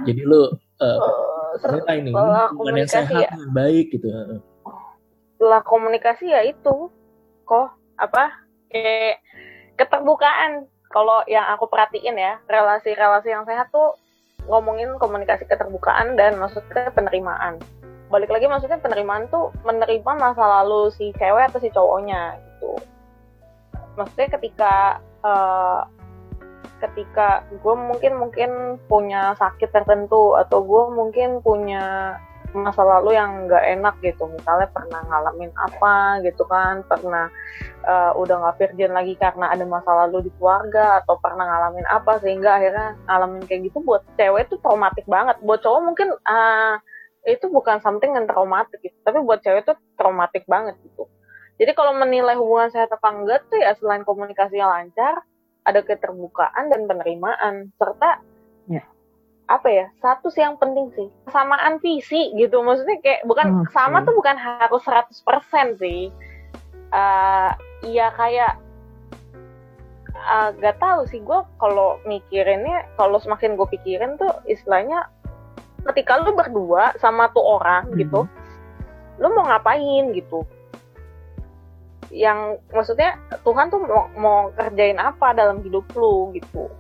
Jadi 0.08 0.22
lu 0.24 0.48
eh, 0.80 1.00
Eh, 1.58 1.74
nilai 1.76 1.98
nih, 2.08 2.14
ini 2.14 2.16
hubungan 2.16 2.40
yang 2.40 2.56
komunikasi 2.56 2.96
sehat, 2.96 3.22
ya. 3.28 3.30
yang 3.36 3.52
baik 3.52 3.86
gitu. 3.92 4.08
Setelah 5.36 5.62
komunikasi 5.68 6.26
ya 6.32 6.42
itu 6.48 6.76
kok 7.44 7.68
apa 7.98 8.34
kayak 8.72 9.22
keterbukaan. 9.78 10.66
Kalau 10.88 11.20
yang 11.28 11.44
aku 11.52 11.68
perhatiin 11.68 12.16
ya 12.16 12.40
relasi-relasi 12.48 13.28
yang 13.28 13.44
sehat 13.44 13.68
tuh 13.76 14.00
ngomongin 14.48 14.96
komunikasi 14.96 15.44
keterbukaan 15.44 16.16
dan 16.16 16.40
maksudnya 16.40 16.90
penerimaan. 16.96 17.60
Balik 18.08 18.32
lagi 18.32 18.48
maksudnya 18.48 18.80
penerimaan 18.80 19.28
tuh 19.28 19.52
menerima 19.68 20.12
masa 20.16 20.64
lalu 20.64 20.88
si 20.96 21.12
cewek 21.20 21.52
atau 21.52 21.60
si 21.60 21.68
cowoknya 21.76 22.40
gitu. 22.40 22.72
Maksudnya 24.00 24.40
ketika 24.40 24.74
eh, 25.28 25.82
ketika 26.78 27.44
gue 27.52 27.76
mungkin 27.76 28.14
mungkin 28.16 28.52
punya 28.88 29.36
sakit 29.36 29.74
tertentu 29.74 30.38
atau 30.40 30.64
gue 30.64 30.84
mungkin 30.94 31.44
punya 31.44 32.16
masa 32.56 32.84
lalu 32.84 33.16
yang 33.16 33.48
nggak 33.48 33.64
enak 33.80 33.96
gitu. 34.04 34.28
Misalnya 34.32 34.68
pernah 34.72 35.02
ngalamin 35.08 35.52
apa 35.56 36.24
gitu 36.24 36.44
kan 36.48 36.84
pernah 36.88 37.28
eh, 37.84 38.12
udah 38.16 38.36
nggak 38.44 38.58
virgin 38.60 38.92
lagi 38.96 39.14
karena 39.20 39.52
ada 39.52 39.66
masa 39.68 39.92
lalu 40.06 40.28
di 40.28 40.32
keluarga 40.40 41.04
atau 41.04 41.20
pernah 41.20 41.44
ngalamin 41.44 41.88
apa 41.88 42.20
sehingga 42.24 42.60
akhirnya 42.60 42.96
ngalamin 43.08 43.44
kayak 43.48 43.62
gitu 43.72 43.78
buat 43.84 44.04
cewek 44.16 44.48
itu 44.48 44.56
traumatik 44.64 45.06
banget. 45.10 45.36
Buat 45.44 45.60
cowok 45.64 45.82
mungkin 45.84 46.08
ah, 46.24 46.80
itu 47.28 47.46
bukan 47.52 47.84
something 47.84 48.16
yang 48.16 48.24
traumatik 48.24 48.80
gitu 48.80 48.96
tapi 49.04 49.20
buat 49.20 49.44
cewek 49.44 49.68
itu 49.68 49.74
traumatik 50.00 50.48
banget 50.48 50.80
gitu. 50.84 51.08
Jadi 51.58 51.72
kalau 51.74 51.98
menilai 51.98 52.38
hubungan 52.38 52.70
sehat 52.70 52.94
apa 52.94 53.08
enggak 53.10 53.42
tuh 53.50 53.58
ya 53.58 53.74
selain 53.76 54.06
komunikasinya 54.06 54.78
lancar 54.78 55.26
ada 55.68 55.84
keterbukaan 55.84 56.72
dan 56.72 56.88
penerimaan 56.88 57.76
serta 57.76 58.24
Ya. 58.68 58.84
Apa 59.48 59.68
ya 59.72 59.86
satu 60.04 60.28
sih 60.28 60.44
yang 60.44 60.60
penting 60.60 60.92
sih 60.92 61.08
kesamaan 61.24 61.80
visi 61.80 62.36
gitu 62.36 62.60
maksudnya 62.60 63.00
kayak 63.00 63.24
bukan 63.24 63.64
Oke. 63.64 63.72
sama 63.72 64.04
tuh 64.04 64.12
bukan 64.12 64.36
harus 64.36 64.84
100% 64.84 65.80
sih 65.80 66.12
Eh 66.88 67.52
iya 67.84 68.08
kayak 68.16 68.56
gak 70.60 70.80
tahu 70.82 71.06
sih 71.08 71.22
gue 71.22 71.40
kalau 71.62 72.00
mikirinnya 72.04 72.88
kalau 73.00 73.20
semakin 73.22 73.54
gue 73.54 73.68
pikirin 73.70 74.18
tuh 74.18 74.34
istilahnya 74.50 75.08
ketika 75.94 76.20
lu 76.20 76.34
berdua 76.36 76.96
sama 77.00 77.30
tuh 77.32 77.44
orang 77.60 77.92
Hmm. 77.92 78.00
gitu 78.00 78.22
lu 79.22 79.28
mau 79.36 79.46
ngapain 79.46 80.12
gitu 80.16 80.44
yang 82.12 82.56
maksudnya 82.72 83.20
Tuhan 83.44 83.68
tuh 83.68 83.84
mau, 83.84 84.08
mau 84.16 84.38
kerjain 84.56 84.98
apa 84.98 85.36
dalam 85.36 85.60
hidup 85.62 85.86
lu 85.94 86.32
gitu 86.34 86.72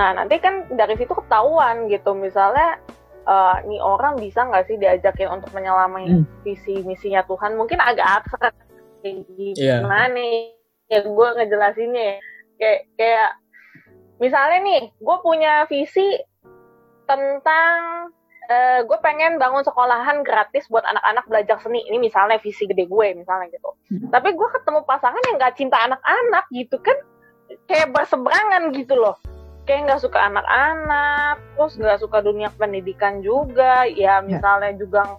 nah 0.00 0.16
nanti 0.16 0.40
kan 0.40 0.64
dari 0.72 0.96
situ 0.96 1.12
ketahuan 1.12 1.92
gitu. 1.92 2.16
Misalnya 2.16 2.80
eh, 3.28 3.56
nih 3.68 3.80
orang 3.84 4.16
bisa 4.16 4.48
nggak 4.48 4.64
sih 4.64 4.80
diajakin 4.80 5.28
untuk 5.28 5.52
menyelami 5.52 6.08
Hmm. 6.08 6.24
visi 6.40 6.80
misinya 6.88 7.20
Tuhan? 7.28 7.60
Mungkin 7.60 7.76
agak 7.76 8.24
abstrak 8.24 8.56
kayak 9.04 9.28
gimana 9.28 10.08
nih? 10.08 10.56
Ya 10.88 11.04
gue 11.04 11.28
ngejelasinnya. 11.36 12.00
Ya. 12.00 12.14
kayak 12.60 12.80
kayak 12.96 13.30
misalnya 14.20 14.58
nih 14.64 14.80
gue 14.96 15.16
punya 15.24 15.64
visi 15.68 16.16
tentang 17.08 18.08
uh, 18.52 18.80
gue 18.84 18.98
pengen 19.00 19.36
bangun 19.40 19.64
sekolahan 19.64 20.20
gratis 20.24 20.68
buat 20.72 20.84
anak-anak 20.88 21.28
belajar 21.28 21.60
seni. 21.60 21.84
Ini 21.88 22.00
misalnya 22.00 22.40
visi 22.40 22.64
gede 22.64 22.88
gue 22.88 23.06
misalnya 23.20 23.52
gitu. 23.52 23.68
Hmm. 23.92 24.08
tapi 24.08 24.32
gue 24.32 24.48
ketemu 24.48 24.80
pasangan 24.88 25.20
yang 25.28 25.36
nggak 25.36 25.56
cinta 25.60 25.76
anak-anak 25.76 26.44
gitu 26.56 26.80
kan. 26.80 26.96
Kayak 27.68 27.92
berseberangan 27.92 28.72
gitu 28.72 28.96
loh 28.96 29.18
kayak 29.64 29.90
nggak 29.90 30.02
suka 30.02 30.18
anak-anak 30.18 31.36
terus 31.56 31.74
nggak 31.76 32.00
suka 32.00 32.18
dunia 32.24 32.48
pendidikan 32.56 33.20
juga. 33.20 33.84
Ya, 33.88 34.18
ya. 34.20 34.24
misalnya 34.24 34.72
juga 34.76 35.18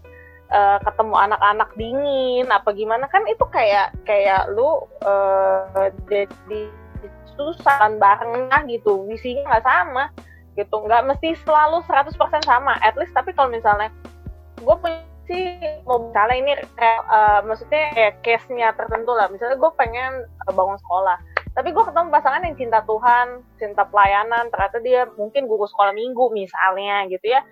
uh, 0.52 0.78
ketemu 0.84 1.16
anak-anak 1.16 1.70
dingin 1.78 2.48
apa 2.50 2.70
gimana. 2.74 3.06
Kan 3.10 3.26
itu 3.30 3.44
kayak 3.50 3.96
kayak 4.06 4.50
lu 4.54 4.86
uh, 5.06 5.90
jadi 6.10 6.70
susah 7.38 7.90
bareng 7.98 8.50
gitu. 8.70 9.06
Visinya 9.08 9.56
nggak 9.56 9.66
sama 9.66 10.04
gitu. 10.60 10.76
Nggak 10.84 11.06
mesti 11.08 11.38
selalu 11.48 11.84
100% 11.88 12.16
sama. 12.46 12.78
At 12.84 12.98
least 13.00 13.16
tapi 13.16 13.32
kalau 13.34 13.50
misalnya 13.50 13.90
gue 14.62 14.76
punya 14.78 15.02
sih 15.30 15.64
mau 15.88 16.12
misalnya 16.12 16.36
ini 16.38 16.52
uh, 17.08 17.40
maksudnya 17.46 17.94
kayak 17.94 18.16
case-nya 18.26 18.74
tertentu 18.76 19.16
lah. 19.16 19.32
Misalnya 19.32 19.58
gue 19.58 19.72
pengen 19.80 20.28
uh, 20.50 20.54
bangun 20.54 20.78
sekolah 20.82 21.31
tapi 21.52 21.76
gue 21.76 21.84
ketemu 21.84 22.08
pasangan 22.08 22.48
yang 22.48 22.56
cinta 22.56 22.80
Tuhan 22.88 23.44
cinta 23.60 23.84
pelayanan 23.84 24.48
ternyata 24.48 24.78
dia 24.80 25.04
mungkin 25.20 25.52
guru 25.52 25.68
sekolah 25.68 25.92
minggu 25.92 26.32
misalnya 26.32 27.08
gitu 27.12 27.28
ya. 27.28 27.44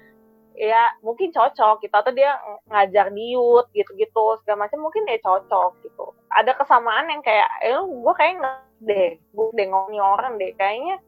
Ya 0.59 0.91
mungkin 1.03 1.31
cocok 1.31 1.83
gitu 1.87 1.95
atau 1.95 2.11
dia 2.11 2.35
ngajar 2.67 3.15
di 3.15 3.31
youth 3.35 3.67
gitu-gitu 3.71 4.39
segala 4.43 4.67
macam 4.67 4.83
mungkin 4.83 5.07
dia 5.07 5.19
cocok 5.19 5.83
gitu. 5.83 6.15
Ada 6.31 6.55
kesamaan 6.55 7.11
yang 7.11 7.23
kayak 7.23 7.47
eh 7.63 7.79
gue 7.79 8.13
kayak 8.15 8.33
nggak 8.39 8.57
deh 8.87 9.09
gue 9.19 9.45
deh 9.55 9.67
ngomongin 9.67 10.03
orang 10.03 10.33
deh. 10.39 10.51
Kayaknya 10.55 10.99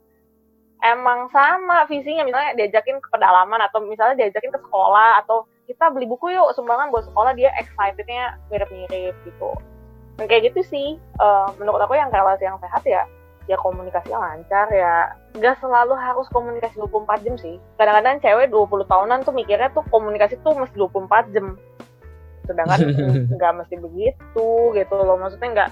emang 0.82 1.32
sama 1.32 1.88
visinya 1.88 2.28
misalnya 2.28 2.58
diajakin 2.60 3.00
ke 3.00 3.08
pedalaman 3.08 3.60
atau 3.72 3.80
misalnya 3.86 4.26
diajakin 4.28 4.52
ke 4.52 4.60
sekolah 4.68 5.24
atau 5.24 5.48
kita 5.70 5.88
beli 5.94 6.10
buku 6.10 6.36
yuk 6.36 6.52
sumbangan 6.58 6.92
buat 6.92 7.08
sekolah 7.08 7.32
dia 7.38 7.54
excitednya 7.56 8.36
mirip-mirip 8.52 9.16
gitu 9.24 9.56
kayak 10.28 10.54
gitu 10.54 10.62
sih. 10.68 10.88
Uh, 11.22 11.50
menurut 11.62 11.82
aku 11.82 11.96
yang 11.96 12.10
relasi 12.12 12.46
yang 12.46 12.60
sehat 12.60 12.84
ya 12.86 13.06
ya 13.50 13.58
komunikasinya 13.58 14.20
lancar 14.22 14.68
ya. 14.70 15.12
Gak 15.40 15.58
selalu 15.64 15.98
harus 15.98 16.28
komunikasi 16.30 16.78
24 16.78 17.26
jam 17.26 17.36
sih. 17.40 17.56
Kadang-kadang 17.80 18.22
cewek 18.22 18.48
20 18.54 18.86
tahunan 18.86 19.20
tuh 19.26 19.34
mikirnya 19.34 19.70
tuh 19.74 19.84
komunikasi 19.90 20.38
tuh 20.46 20.54
mesti 20.54 20.76
24 20.78 21.34
jam. 21.34 21.58
Sedangkan 22.46 22.80
nggak 23.38 23.54
mesti 23.64 23.76
begitu 23.80 24.50
gitu 24.78 24.94
loh. 24.94 25.18
Maksudnya 25.18 25.50
nggak 25.52 25.72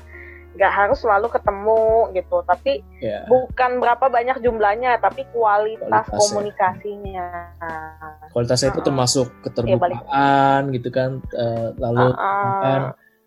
nggak 0.49 0.73
harus 0.73 0.97
selalu 0.99 1.27
ketemu 1.29 2.09
gitu. 2.17 2.37
Tapi 2.43 2.81
yeah. 2.99 3.23
bukan 3.29 3.77
berapa 3.77 4.05
banyak 4.09 4.41
jumlahnya 4.41 4.97
tapi 4.97 5.23
kualitas, 5.29 5.85
kualitas 5.85 6.07
komunikasinya. 6.09 7.27
Kualitasnya 8.33 8.73
itu 8.73 8.81
termasuk 8.81 9.27
keterbukaan 9.45 10.61
ya, 10.67 10.73
gitu 10.73 10.89
kan 10.89 11.21
uh, 11.37 11.69
lalu 11.77 12.07
uh 12.11 12.17
-uh. 12.17 12.61
kan 12.65 12.81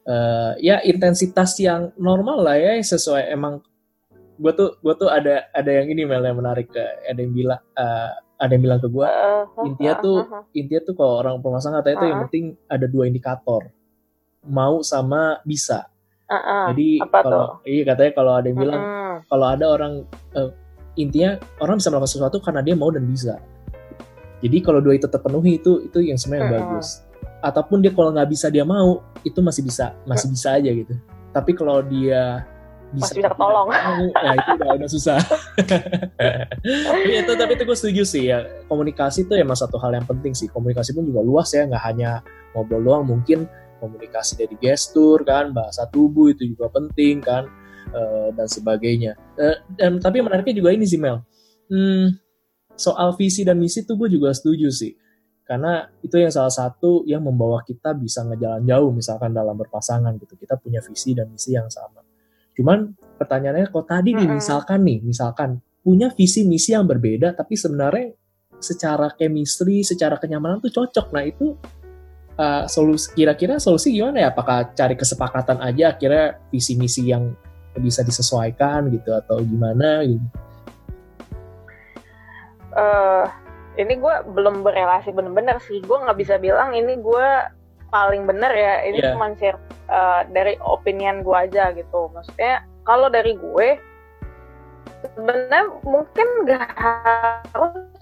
uh, 0.06 0.52
ya 0.58 0.80
intensitas 0.82 1.58
yang 1.62 1.90
normal 1.98 2.42
lah 2.42 2.56
ya 2.58 2.78
sesuai 2.80 3.32
emang 3.32 3.62
gue 4.40 4.52
tuh 4.56 4.78
gue 4.80 4.94
tuh 4.96 5.10
ada 5.12 5.46
ada 5.52 5.70
yang 5.70 5.86
ini 5.92 6.02
Mel 6.08 6.24
yang 6.24 6.38
menarik 6.40 6.72
ada 6.74 7.20
yang 7.20 7.32
bilang 7.32 7.62
uh, 7.78 8.10
ada 8.42 8.50
yang 8.50 8.62
bilang 8.64 8.80
ke 8.82 8.88
gue 8.90 9.06
uh, 9.06 9.46
uh, 9.46 9.66
intinya 9.68 9.94
tuh 10.02 10.18
uh, 10.26 10.34
uh. 10.40 10.44
intinya 10.56 10.82
tuh 10.82 10.94
kalau 10.98 11.12
orang 11.22 11.38
pemasangan 11.38 11.78
katanya 11.84 11.94
uh, 11.94 11.98
uh. 11.98 12.02
tuh 12.02 12.08
yang 12.10 12.20
penting 12.26 12.44
ada 12.66 12.86
dua 12.90 13.04
indikator 13.06 13.62
mau 14.42 14.82
sama 14.82 15.38
bisa 15.46 15.92
Uh-uh. 16.32 16.64
Jadi 16.72 16.88
kalau 17.04 17.60
iya 17.68 17.82
katanya 17.84 18.12
kalau 18.16 18.32
ada 18.40 18.46
yang 18.48 18.58
bilang 18.58 18.80
uh-uh. 18.80 19.16
kalau 19.28 19.46
ada 19.52 19.64
orang 19.68 19.92
uh, 20.32 20.50
intinya 20.96 21.36
orang 21.60 21.76
bisa 21.76 21.92
melakukan 21.92 22.12
sesuatu 22.12 22.36
karena 22.40 22.60
dia 22.64 22.72
mau 22.72 22.88
dan 22.88 23.04
bisa. 23.04 23.36
Jadi 24.42 24.56
kalau 24.64 24.80
dua 24.80 24.96
itu 24.96 25.06
terpenuhi 25.06 25.60
itu 25.60 25.84
itu 25.84 25.98
yang 26.00 26.16
sebenarnya 26.16 26.48
uh-uh. 26.48 26.56
bagus. 26.56 26.88
Ataupun 27.42 27.82
dia 27.82 27.90
kalau 27.90 28.14
nggak 28.14 28.30
bisa 28.30 28.46
dia 28.48 28.62
mau 28.62 29.02
itu 29.26 29.42
masih 29.42 29.66
bisa 29.66 29.92
masih 30.06 30.30
bisa 30.30 30.54
aja 30.54 30.70
gitu. 30.70 30.94
Tapi 31.34 31.50
kalau 31.58 31.82
dia 31.82 32.46
bisa, 32.94 33.10
masih 33.10 33.16
bisa 33.18 33.30
ketolong. 33.34 33.68
Nah 34.22 34.34
itu 34.38 34.50
udah, 34.56 34.68
udah 34.78 34.88
susah. 34.88 35.18
tapi 36.62 37.10
itu 37.26 37.32
tapi 37.34 37.52
itu 37.58 37.64
gue 37.66 37.76
setuju 37.76 38.02
sih 38.06 38.30
ya 38.30 38.46
komunikasi 38.70 39.26
itu 39.26 39.34
emang 39.34 39.58
satu 39.58 39.76
hal 39.82 39.92
yang 39.92 40.06
penting 40.06 40.32
sih. 40.32 40.46
Komunikasi 40.46 40.94
pun 40.94 41.02
juga 41.02 41.20
luas 41.20 41.50
ya 41.50 41.66
nggak 41.66 41.82
hanya 41.82 42.22
ngobrol 42.54 42.80
doang 42.84 43.04
mungkin 43.04 43.50
komunikasi 43.82 44.38
dari 44.38 44.54
gestur 44.62 45.26
kan 45.26 45.50
bahasa 45.50 45.90
tubuh 45.90 46.30
itu 46.30 46.46
juga 46.54 46.70
penting 46.70 47.18
kan 47.18 47.50
uh, 47.90 48.30
dan 48.30 48.46
sebagainya 48.46 49.18
uh, 49.42 49.58
dan 49.74 49.98
tapi 49.98 50.22
menariknya 50.22 50.62
juga 50.62 50.70
ini 50.70 50.86
sih 50.86 51.02
Mel 51.02 51.18
hmm, 51.66 52.14
soal 52.78 53.18
visi 53.18 53.42
dan 53.42 53.58
misi 53.58 53.82
tuh 53.82 53.98
gue 53.98 54.06
juga 54.06 54.30
setuju 54.30 54.70
sih 54.70 54.94
karena 55.42 55.90
itu 56.00 56.16
yang 56.16 56.30
salah 56.30 56.52
satu 56.52 57.02
yang 57.04 57.22
membawa 57.22 57.60
kita 57.66 57.92
bisa 57.98 58.22
ngejalan 58.22 58.62
jauh 58.62 58.90
misalkan 58.94 59.34
dalam 59.34 59.58
berpasangan 59.58 60.14
gitu 60.22 60.38
kita 60.38 60.56
punya 60.56 60.78
visi 60.80 61.12
dan 61.12 61.28
misi 61.28 61.54
yang 61.54 61.66
sama 61.68 62.00
cuman 62.52 62.94
pertanyaannya 63.18 63.68
kok 63.68 63.86
tadi 63.88 64.14
nih 64.14 64.28
misalkan 64.28 64.80
nih 64.86 64.98
misalkan 65.02 65.58
punya 65.82 66.12
visi 66.14 66.46
misi 66.46 66.72
yang 66.72 66.86
berbeda 66.86 67.34
tapi 67.34 67.58
sebenarnya 67.58 68.14
secara 68.62 69.10
chemistry 69.18 69.82
secara 69.82 70.20
kenyamanan 70.20 70.62
tuh 70.62 70.70
cocok 70.70 71.10
nah 71.10 71.24
itu 71.26 71.58
uh, 72.38 72.64
solusi 72.68 73.12
kira-kira 73.12 73.58
solusi 73.58 73.92
gimana 73.92 74.28
ya? 74.28 74.28
Apakah 74.32 74.72
cari 74.72 74.94
kesepakatan 74.96 75.60
aja 75.60 75.96
akhirnya 75.96 76.40
visi 76.48 76.78
misi 76.78 77.10
yang 77.10 77.32
bisa 77.80 78.04
disesuaikan 78.04 78.92
gitu 78.92 79.12
atau 79.16 79.40
gimana 79.40 80.04
gitu? 80.04 80.26
Uh, 82.72 83.28
ini 83.80 83.94
gue 83.96 84.14
belum 84.36 84.60
berrelasi 84.60 85.12
bener-bener 85.12 85.56
sih. 85.64 85.80
Gue 85.84 85.96
nggak 86.00 86.18
bisa 86.18 86.36
bilang 86.36 86.76
ini 86.76 86.98
gue 87.00 87.28
paling 87.88 88.28
bener 88.28 88.52
ya. 88.52 88.74
Ini 88.88 88.98
yeah. 89.00 89.12
cuma 89.16 89.32
share 89.40 89.60
uh, 89.88 90.24
dari 90.28 90.60
opinion 90.60 91.24
gue 91.24 91.36
aja 91.36 91.72
gitu. 91.72 92.12
Maksudnya 92.12 92.64
kalau 92.84 93.08
dari 93.08 93.32
gue 93.36 93.68
sebenarnya 95.02 95.62
mungkin 95.82 96.28
nggak 96.46 96.68
harus 96.78 97.92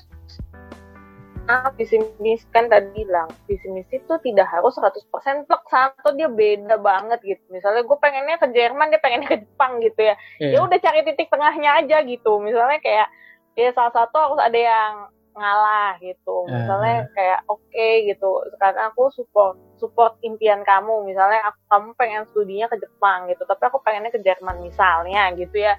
visi 1.74 1.98
misi 2.22 2.46
kan 2.54 2.70
tadi 2.70 3.02
bilang 3.02 3.26
visi 3.50 3.66
misi 3.66 3.98
itu 3.98 4.14
tidak 4.22 4.46
harus 4.46 4.70
100% 4.78 5.02
plek 5.50 5.64
satu 5.66 6.14
dia 6.14 6.30
beda 6.30 6.78
banget 6.78 7.18
gitu 7.26 7.42
misalnya 7.50 7.82
gue 7.82 7.98
pengennya 7.98 8.38
ke 8.38 8.46
Jerman 8.54 8.94
dia 8.94 9.02
pengennya 9.02 9.28
ke 9.34 9.38
Jepang 9.42 9.82
gitu 9.82 9.98
ya 9.98 10.14
yeah. 10.38 10.54
ya 10.54 10.58
udah 10.62 10.78
cari 10.78 11.02
titik 11.02 11.26
tengahnya 11.26 11.82
aja 11.82 12.06
gitu 12.06 12.38
misalnya 12.38 12.78
kayak 12.78 13.10
ya 13.58 13.74
salah 13.74 13.90
satu 13.90 14.14
harus 14.14 14.40
ada 14.40 14.58
yang 14.58 14.92
ngalah 15.34 15.96
gitu. 16.02 16.46
Misalnya 16.48 17.06
uh. 17.06 17.10
kayak 17.14 17.40
oke 17.46 17.62
okay, 17.70 18.10
gitu. 18.10 18.30
Sekarang 18.56 18.90
aku 18.92 19.10
support 19.14 19.56
support 19.78 20.18
impian 20.22 20.62
kamu. 20.66 21.06
Misalnya 21.06 21.50
aku 21.50 21.60
kamu 21.70 21.88
pengen 21.96 22.22
studinya 22.30 22.66
ke 22.70 22.76
Jepang 22.80 23.30
gitu 23.30 23.42
tapi 23.46 23.62
aku 23.66 23.78
pengennya 23.82 24.12
ke 24.14 24.20
Jerman 24.22 24.62
misalnya 24.62 25.30
gitu 25.34 25.56
ya. 25.56 25.74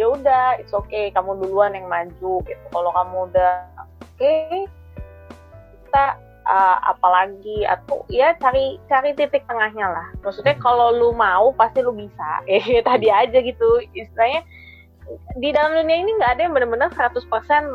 Ya 0.00 0.08
udah 0.08 0.56
it's 0.56 0.72
okay 0.72 1.12
kamu 1.12 1.36
duluan 1.42 1.76
yang 1.76 1.86
maju 1.90 2.40
gitu. 2.46 2.64
Kalau 2.72 2.90
kamu 2.92 3.16
udah 3.32 3.54
oke 3.76 4.16
okay, 4.16 4.64
kita 5.84 6.16
uh, 6.46 6.78
apalagi 6.94 7.66
atau 7.66 8.02
ya 8.10 8.34
cari 8.38 8.78
cari 8.88 9.14
titik 9.14 9.46
tengahnya 9.46 9.86
lah. 9.90 10.08
Maksudnya 10.22 10.56
kalau 10.58 10.90
lu 10.94 11.10
mau 11.14 11.54
pasti 11.54 11.82
lu 11.82 11.94
bisa. 11.94 12.42
Eh 12.50 12.82
tadi 12.82 13.08
aja 13.10 13.38
gitu. 13.38 13.82
Istilahnya 13.94 14.42
di 15.36 15.48
dalam 15.50 15.74
dunia 15.76 15.98
ini 16.02 16.10
nggak 16.18 16.32
ada 16.38 16.42
yang 16.46 16.54
benar-benar 16.54 16.90
100% 16.94 17.24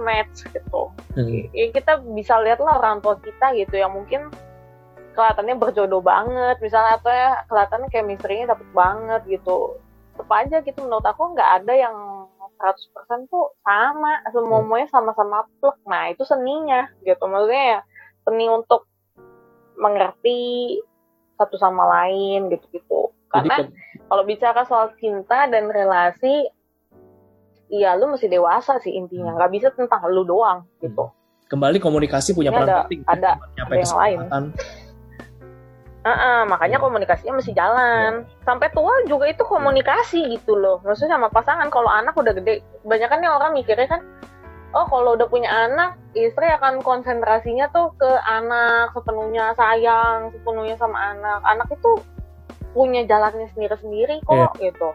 match 0.05 0.45
gitu. 0.51 0.81
Hmm. 1.17 1.49
ya 1.51 1.73
kita 1.73 2.05
bisa 2.13 2.37
lihat 2.45 2.61
lah 2.61 2.77
orang 2.77 3.01
tua 3.01 3.17
kita 3.17 3.57
gitu 3.57 3.81
yang 3.81 3.89
mungkin 3.93 4.29
kelihatannya 5.17 5.57
berjodoh 5.57 5.97
banget 6.05 6.61
misalnya 6.61 7.01
atau 7.01 7.09
ya 7.09 7.41
kelihatannya 7.49 7.89
kayak 7.89 8.05
misterinya 8.05 8.53
dapet 8.53 8.69
banget 8.71 9.21
gitu. 9.25 9.81
Tetap 10.13 10.29
aja 10.29 10.57
gitu 10.61 10.79
menurut 10.85 11.05
aku 11.05 11.33
nggak 11.33 11.51
ada 11.63 11.73
yang 11.73 11.95
100% 12.57 13.29
tuh 13.29 13.53
sama 13.65 14.21
semuanya 14.29 14.87
sama-sama 14.89 15.45
plek. 15.61 15.77
Nah 15.89 16.13
itu 16.13 16.21
seninya 16.25 16.89
gitu. 17.01 17.21
Maksudnya 17.25 17.63
ya 17.65 17.79
seni 18.25 18.45
untuk 18.49 18.85
mengerti 19.77 20.77
satu 21.37 21.55
sama 21.57 21.85
lain 21.85 22.49
gitu-gitu. 22.49 23.13
Karena 23.29 23.69
kalau 24.09 24.23
bicara 24.25 24.65
soal 24.65 24.93
cinta 24.97 25.45
dan 25.51 25.69
relasi, 25.69 26.49
ya 27.67 27.95
lu 27.99 28.11
mesti 28.11 28.27
dewasa 28.27 28.79
sih 28.83 28.95
intinya. 28.95 29.35
Hmm. 29.35 29.39
Gak 29.43 29.51
bisa 29.53 29.67
tentang 29.75 30.01
lu 30.09 30.23
doang 30.23 30.67
gitu. 30.79 31.11
Kembali 31.47 31.79
komunikasi 31.79 32.35
punya 32.35 32.51
peran 32.51 32.67
ada, 32.67 32.77
penting. 32.83 33.01
Ada, 33.07 33.31
ada 33.39 33.75
yang 33.75 33.95
lain. 33.95 34.19
Uh 36.07 36.11
-uh, 36.11 36.39
makanya 36.47 36.79
komunikasinya 36.79 37.39
mesti 37.39 37.51
jalan. 37.51 38.23
Yeah. 38.23 38.43
Sampai 38.47 38.71
tua 38.71 38.91
juga 39.07 39.27
itu 39.27 39.43
komunikasi 39.43 40.27
gitu 40.39 40.55
loh. 40.55 40.79
Maksudnya 40.83 41.19
sama 41.19 41.31
pasangan. 41.31 41.67
Kalau 41.71 41.87
anak 41.87 42.15
udah 42.15 42.31
gede, 42.35 42.63
banyak 42.87 43.07
kan 43.11 43.23
orang 43.27 43.51
mikirnya 43.55 43.87
kan, 43.91 44.01
oh 44.75 44.85
kalau 44.87 45.15
udah 45.15 45.27
punya 45.27 45.47
anak 45.47 45.95
istri 46.11 46.47
akan 46.47 46.83
konsentrasinya 46.83 47.69
tuh 47.71 47.93
ke 47.95 48.09
anak 48.27 48.91
sepenuhnya 48.91 49.53
sayang 49.55 50.33
sepenuhnya 50.33 50.75
sama 50.75 51.15
anak 51.15 51.39
anak 51.47 51.67
itu 51.71 51.91
punya 52.75 53.01
jalannya 53.07 53.47
sendiri-sendiri 53.55 54.21
kok 54.27 54.35
yeah. 54.35 54.71
gitu 54.71 54.89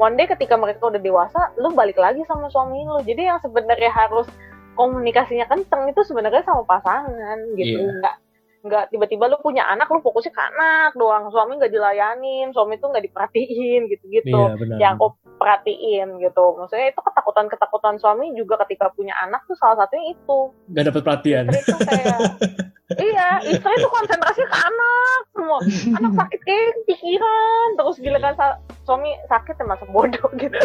one 0.00 0.18
day 0.18 0.26
ketika 0.26 0.58
mereka 0.58 0.90
udah 0.90 1.00
dewasa 1.00 1.54
lu 1.60 1.70
balik 1.74 1.98
lagi 1.98 2.22
sama 2.26 2.50
suami 2.50 2.82
lu 2.82 3.00
jadi 3.06 3.34
yang 3.34 3.38
sebenarnya 3.42 3.90
harus 3.90 4.26
komunikasinya 4.74 5.46
kenceng 5.46 5.86
itu 5.90 6.02
sebenarnya 6.02 6.42
sama 6.42 6.66
pasangan 6.66 7.38
gitu 7.54 7.78
yeah. 7.78 7.94
nggak 8.02 8.16
nggak 8.64 8.88
tiba-tiba 8.88 9.28
lu 9.28 9.36
punya 9.38 9.68
anak 9.68 9.86
lu 9.86 10.00
fokusnya 10.00 10.32
ke 10.32 10.42
anak 10.42 10.90
doang. 10.94 11.28
Suami 11.28 11.60
nggak 11.60 11.68
dilayanin 11.68 12.48
suami 12.50 12.80
tuh 12.80 12.88
nggak 12.88 13.04
diperhatiin 13.04 13.80
gitu-gitu. 13.86 14.32
Iya, 14.32 14.56
benar. 14.56 14.76
yang 14.80 14.92
aku 14.96 15.06
perhatiin 15.36 16.08
gitu. 16.18 16.44
Maksudnya 16.56 16.88
itu 16.88 17.00
ketakutan-ketakutan 17.00 17.94
suami 17.98 18.32
juga 18.32 18.56
ketika 18.64 18.88
punya 18.88 19.12
anak 19.20 19.44
tuh 19.44 19.54
salah 19.54 19.76
satunya 19.76 20.16
itu. 20.16 20.38
Gak 20.72 20.84
dapet 20.88 21.02
perhatian. 21.02 21.44
istri 21.46 21.60
tuh 21.66 21.78
kayak 21.84 22.18
iya 23.04 23.28
istri 23.44 23.72
tuh 23.76 23.90
konsentrasi 23.90 24.42
ke 24.42 24.56
anak 24.56 25.20
semua. 25.30 25.58
Anak 25.94 26.12
sakit 26.16 26.40
kayak 26.40 26.68
pikiran 26.86 27.66
terus 27.74 27.96
giliran 27.98 28.34
sa- 28.34 28.56
suami 28.84 29.12
sakit 29.26 29.54
ya 29.54 29.64
masa 29.64 29.84
bodoh 29.86 30.28
gitu. 30.40 30.56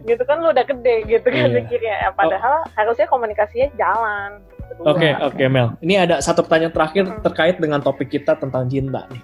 Gitu 0.00 0.22
kan 0.24 0.40
lu 0.40 0.48
udah 0.48 0.64
gede 0.64 0.96
gitu 1.04 1.26
kan 1.26 1.44
Iya. 1.44 1.60
mikirnya. 1.60 1.94
Ya, 2.00 2.10
padahal 2.10 2.64
harusnya 2.72 3.04
komunikasinya 3.04 3.68
jalan 3.76 4.40
Oke, 4.84 5.08
oke 5.16 5.44
Mel. 5.48 5.72
Ini 5.80 6.04
ada 6.04 6.20
satu 6.20 6.44
pertanyaan 6.44 6.74
terakhir 6.74 7.04
Hmm. 7.08 7.20
terkait 7.24 7.56
dengan 7.56 7.80
topik 7.80 8.10
kita 8.10 8.36
tentang 8.36 8.68
cinta 8.68 9.08
nih. 9.08 9.22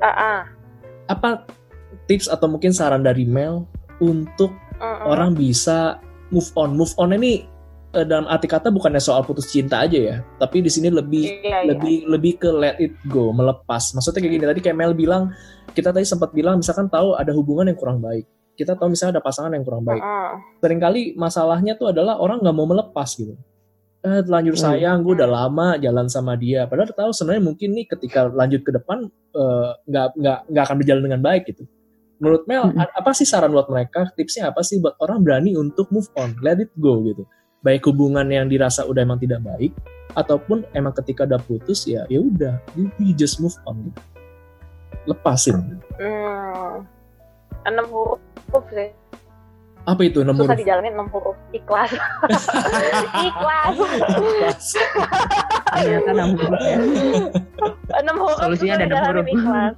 Ah, 0.00 0.08
ah. 0.08 0.40
Apa 1.06 1.44
tips 2.06 2.28
atau 2.28 2.48
mungkin 2.48 2.72
saran 2.72 3.04
dari 3.04 3.24
Mel 3.24 3.68
untuk 4.00 4.52
Mm-mm. 4.80 5.04
orang 5.04 5.36
bisa 5.36 6.00
move 6.28 6.48
on? 6.56 6.76
Move 6.76 6.92
on 6.96 7.12
ini 7.12 7.44
eh, 7.92 8.02
dalam 8.02 8.24
arti 8.26 8.48
kata 8.48 8.72
bukannya 8.72 8.98
soal 8.98 9.22
putus 9.22 9.52
cinta 9.52 9.84
aja 9.84 9.94
ya, 9.94 10.16
tapi 10.40 10.64
di 10.64 10.72
sini 10.72 10.90
lebih 10.90 11.44
Iya, 11.44 11.62
iya. 11.62 11.68
lebih 11.70 11.96
lebih 12.10 12.32
ke 12.40 12.48
let 12.50 12.76
it 12.80 12.96
go, 13.06 13.30
melepas. 13.30 13.94
Maksudnya 13.94 14.18
kayak 14.24 14.32
gini 14.34 14.44
tadi 14.48 14.60
kayak 14.64 14.76
Mel 14.76 14.92
bilang, 14.96 15.30
kita 15.76 15.92
tadi 15.92 16.02
sempat 16.02 16.32
bilang 16.32 16.58
misalkan 16.58 16.90
tahu 16.90 17.14
ada 17.14 17.30
hubungan 17.36 17.68
yang 17.70 17.78
kurang 17.78 18.00
baik. 18.00 18.26
Kita 18.54 18.74
tahu 18.74 18.90
misalnya 18.94 19.18
ada 19.18 19.22
pasangan 19.22 19.52
yang 19.52 19.62
kurang 19.62 19.84
baik. 19.86 20.02
Mm-mm. 20.02 20.30
Seringkali 20.58 21.14
masalahnya 21.14 21.76
tuh 21.76 21.92
adalah 21.94 22.16
orang 22.18 22.40
nggak 22.42 22.56
mau 22.56 22.66
melepas 22.66 23.08
gitu. 23.14 23.38
Eh, 24.04 24.20
telanjur 24.20 24.52
Hmm. 24.52 24.64
sayang, 24.68 24.98
gue 25.00 25.16
udah 25.16 25.24
lama 25.24 25.80
jalan 25.80 26.12
sama 26.12 26.36
dia. 26.36 26.68
Padahal 26.68 26.92
tahu 26.92 27.10
sebenarnya 27.16 27.44
mungkin 27.48 27.72
nih 27.72 27.88
ketika 27.88 28.28
lanjut 28.28 28.60
ke 28.60 28.68
depan 28.68 29.08
eh, 29.34 29.70
nggak 29.88 30.06
nggak 30.20 30.38
nggak 30.52 30.64
akan 30.68 30.76
berjalan 30.76 31.02
dengan 31.08 31.20
baik 31.24 31.48
gitu. 31.48 31.64
Menurut 32.20 32.44
Mel, 32.44 32.68
Hmm. 32.68 32.84
apa 32.84 33.10
sih 33.16 33.24
saran 33.24 33.50
buat 33.50 33.66
mereka? 33.66 34.12
Tipsnya 34.12 34.52
apa 34.52 34.60
sih 34.60 34.76
buat 34.78 34.94
orang 35.00 35.24
berani 35.24 35.56
untuk 35.56 35.88
move 35.88 36.06
on, 36.14 36.36
let 36.44 36.60
it 36.60 36.68
go 36.76 37.00
gitu. 37.02 37.24
Baik 37.64 37.88
hubungan 37.88 38.28
yang 38.28 38.46
dirasa 38.46 38.84
udah 38.84 39.02
emang 39.02 39.16
tidak 39.18 39.40
baik, 39.40 39.72
ataupun 40.12 40.68
emang 40.76 40.92
ketika 40.94 41.24
udah 41.24 41.40
putus 41.40 41.88
ya 41.88 42.04
ya 42.06 42.20
udah, 42.20 42.60
you, 42.76 42.92
you 43.00 43.16
just 43.16 43.40
move 43.40 43.56
on. 43.64 43.88
Gitu. 43.88 44.00
Lepasin. 45.08 45.80
Hmm. 45.96 46.84
enam 47.64 47.88
huruf 47.88 48.20
sih 48.68 48.92
Apa 49.84 50.00
itu 50.02 50.20
nomor? 50.20 50.48
susah 50.48 50.56
dijalanin 50.56 50.92
enam 50.92 51.08
huruf 51.08 51.36
ikhlas 51.50 51.92
ikhlas 53.28 53.76
Ternyata 55.70 56.10
enam 56.10 56.30
huruf 56.34 56.56
ya. 56.58 56.78
enam 57.94 58.16
huruf 58.16 58.38
Solusinya 58.38 58.74
ada 58.76 58.86
enam 58.86 59.04
huruf. 59.06 59.26
ikhlas 59.28 59.74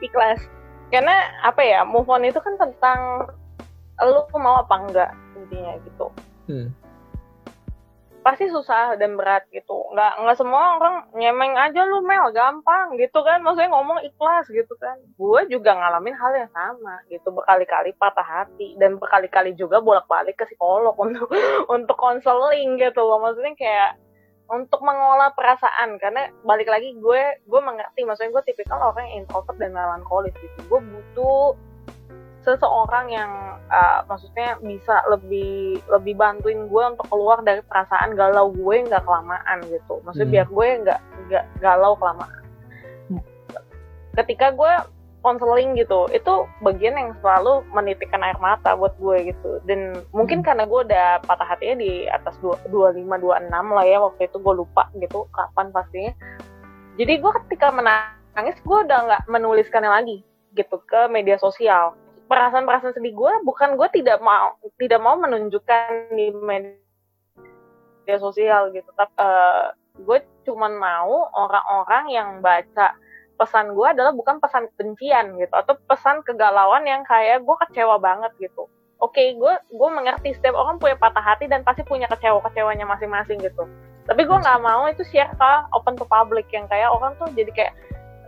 ikhlas 0.00 0.40
karena 0.88 1.14
apa 1.40 1.62
ya 1.62 1.80
move 1.82 2.04
on 2.06 2.20
itu 2.20 2.36
kan 2.36 2.52
tentang 2.54 3.30
lu 3.98 4.20
mau 4.34 4.60
apa 4.60 4.74
enggak 4.80 5.10
intinya 5.36 5.72
gitu 5.80 6.06
Hmm. 6.42 6.68
Pasti 8.22 8.46
susah 8.48 8.94
dan 8.96 9.18
berat 9.18 9.44
gitu. 9.50 9.90
Nggak 9.92 10.12
nggak 10.22 10.38
semua 10.38 10.78
orang 10.78 10.96
nyemeng 11.18 11.58
aja 11.58 11.82
lu 11.82 12.06
mel 12.06 12.30
gampang 12.30 12.94
gitu 12.96 13.18
kan. 13.26 13.42
Maksudnya 13.42 13.74
ngomong 13.74 13.98
ikhlas 14.06 14.46
gitu 14.48 14.72
kan. 14.78 14.94
Gue 15.18 15.44
juga 15.50 15.74
ngalamin 15.74 16.14
hal 16.14 16.32
yang 16.46 16.50
sama 16.54 17.02
gitu 17.10 17.28
berkali-kali 17.34 17.90
patah 17.98 18.24
hati 18.24 18.78
dan 18.78 18.96
berkali-kali 18.96 19.58
juga 19.58 19.82
bolak-balik 19.82 20.38
ke 20.38 20.46
psikolog 20.46 20.94
untuk 21.04 21.28
untuk 21.66 21.98
konseling 21.98 22.78
gitu 22.78 23.02
loh. 23.02 23.18
Maksudnya 23.18 23.58
kayak 23.58 23.90
untuk 24.46 24.80
mengolah 24.86 25.34
perasaan. 25.34 25.98
Karena 25.98 26.30
balik 26.46 26.70
lagi 26.70 26.94
gue 26.94 27.22
gue 27.42 27.60
mengerti 27.60 28.06
maksudnya 28.06 28.38
gue 28.38 28.54
tipikal 28.54 28.94
orang 28.94 29.02
yang 29.10 29.26
introvert 29.26 29.58
dan 29.58 29.74
melankolis 29.74 30.32
gitu. 30.38 30.58
Gue 30.70 30.78
butuh 30.78 31.71
seseorang 32.42 33.06
yang 33.08 33.30
uh, 33.70 34.02
maksudnya 34.04 34.58
bisa 34.58 34.98
lebih 35.06 35.78
lebih 35.86 36.18
bantuin 36.18 36.66
gue 36.66 36.84
untuk 36.84 37.06
keluar 37.06 37.38
dari 37.40 37.62
perasaan 37.62 38.12
galau 38.12 38.50
gue 38.50 38.76
nggak 38.82 39.02
kelamaan 39.02 39.62
gitu 39.66 40.02
maksudnya 40.02 40.26
Hmm. 40.26 40.34
biar 40.34 40.46
gue 40.50 40.66
nggak 40.82 41.00
nggak 41.28 41.44
galau 41.58 41.94
kelamaan 41.94 42.42
Ya. 43.08 43.20
ketika 44.18 44.50
gue 44.52 44.72
konseling 45.22 45.78
gitu 45.78 46.10
itu 46.10 46.32
bagian 46.60 46.98
yang 46.98 47.14
selalu 47.22 47.62
menitikkan 47.70 48.26
air 48.26 48.34
mata 48.42 48.74
buat 48.74 48.98
gue 48.98 49.30
gitu 49.30 49.62
dan 49.64 50.02
mungkin 50.10 50.42
Hmm. 50.42 50.46
karena 50.50 50.64
gue 50.66 50.80
udah 50.82 51.22
patah 51.22 51.46
hatinya 51.46 51.78
di 51.78 52.10
atas 52.10 52.34
dua- 52.42 52.58
25 52.66 53.22
26 53.22 53.70
lah 53.70 53.86
ya 53.86 54.02
waktu 54.02 54.26
itu 54.26 54.36
gue 54.36 54.54
lupa 54.58 54.90
gitu 54.98 55.30
kapan 55.30 55.70
pastinya 55.70 56.12
jadi 56.98 57.22
gue 57.22 57.32
ketika 57.46 57.70
menangis 57.70 58.58
gue 58.60 58.78
udah 58.82 58.98
nggak 59.06 59.22
menuliskannya 59.30 59.88
lagi 59.88 60.26
gitu 60.52 60.82
ke 60.84 61.06
media 61.08 61.38
sosial 61.38 61.94
perasaan-perasaan 62.32 62.96
sedih 62.96 63.12
gue 63.12 63.32
bukan 63.44 63.76
gue 63.76 63.88
tidak 63.92 64.24
mau 64.24 64.56
tidak 64.80 65.04
mau 65.04 65.20
menunjukkan 65.20 66.16
di 66.16 66.32
media 66.32 68.16
sosial 68.16 68.72
gitu. 68.72 68.88
Tapi 68.96 69.12
eh, 69.20 69.76
gue 70.00 70.18
cuman 70.48 70.72
mau 70.80 71.28
orang-orang 71.36 72.08
yang 72.08 72.28
baca 72.40 72.96
pesan 73.36 73.76
gue 73.76 73.84
adalah 73.84 74.16
bukan 74.16 74.40
pesan 74.40 74.64
kebencian 74.72 75.36
gitu 75.36 75.52
atau 75.52 75.76
pesan 75.84 76.24
kegalauan 76.24 76.88
yang 76.88 77.04
kayak 77.04 77.44
gue 77.44 77.56
kecewa 77.68 78.00
banget 78.00 78.32
gitu. 78.40 78.64
Oke 79.04 79.36
gue 79.36 79.52
gue 79.68 79.88
mengerti 79.92 80.32
setiap 80.32 80.56
orang 80.56 80.80
punya 80.80 80.96
patah 80.96 81.20
hati 81.20 81.52
dan 81.52 81.60
pasti 81.60 81.84
punya 81.84 82.08
kecewa-kecewanya 82.08 82.88
masing-masing 82.88 83.44
gitu. 83.44 83.68
Tapi 84.08 84.24
gue 84.24 84.38
nggak 84.40 84.60
mau 84.64 84.88
itu 84.88 85.04
share 85.04 85.28
ke 85.36 85.52
open 85.76 86.00
to 86.00 86.08
public 86.08 86.48
yang 86.48 86.64
kayak 86.64 86.88
orang 86.88 87.12
tuh 87.20 87.28
jadi 87.36 87.52
kayak 87.52 87.74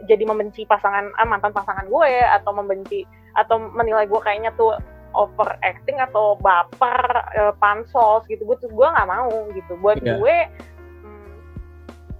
jadi 0.04 0.28
membenci 0.28 0.68
pasangan 0.68 1.08
ah, 1.16 1.24
mantan 1.24 1.56
pasangan 1.56 1.88
gue 1.88 2.12
atau 2.28 2.52
membenci 2.52 3.08
atau 3.34 3.58
menilai 3.58 4.06
gue 4.06 4.20
kayaknya 4.22 4.54
tuh 4.54 4.74
overacting 5.14 5.98
atau 6.02 6.34
baper 6.38 6.98
eh, 7.34 7.54
pansos 7.62 8.26
gitu. 8.26 8.42
Gue 8.42 8.58
tuh 8.58 8.70
gue 8.70 8.86
nggak 8.86 9.08
mau 9.08 9.30
gitu. 9.54 9.78
Buat 9.78 10.02
Iya. 10.02 10.18
gue 10.18 10.36
hmm, 11.02 11.34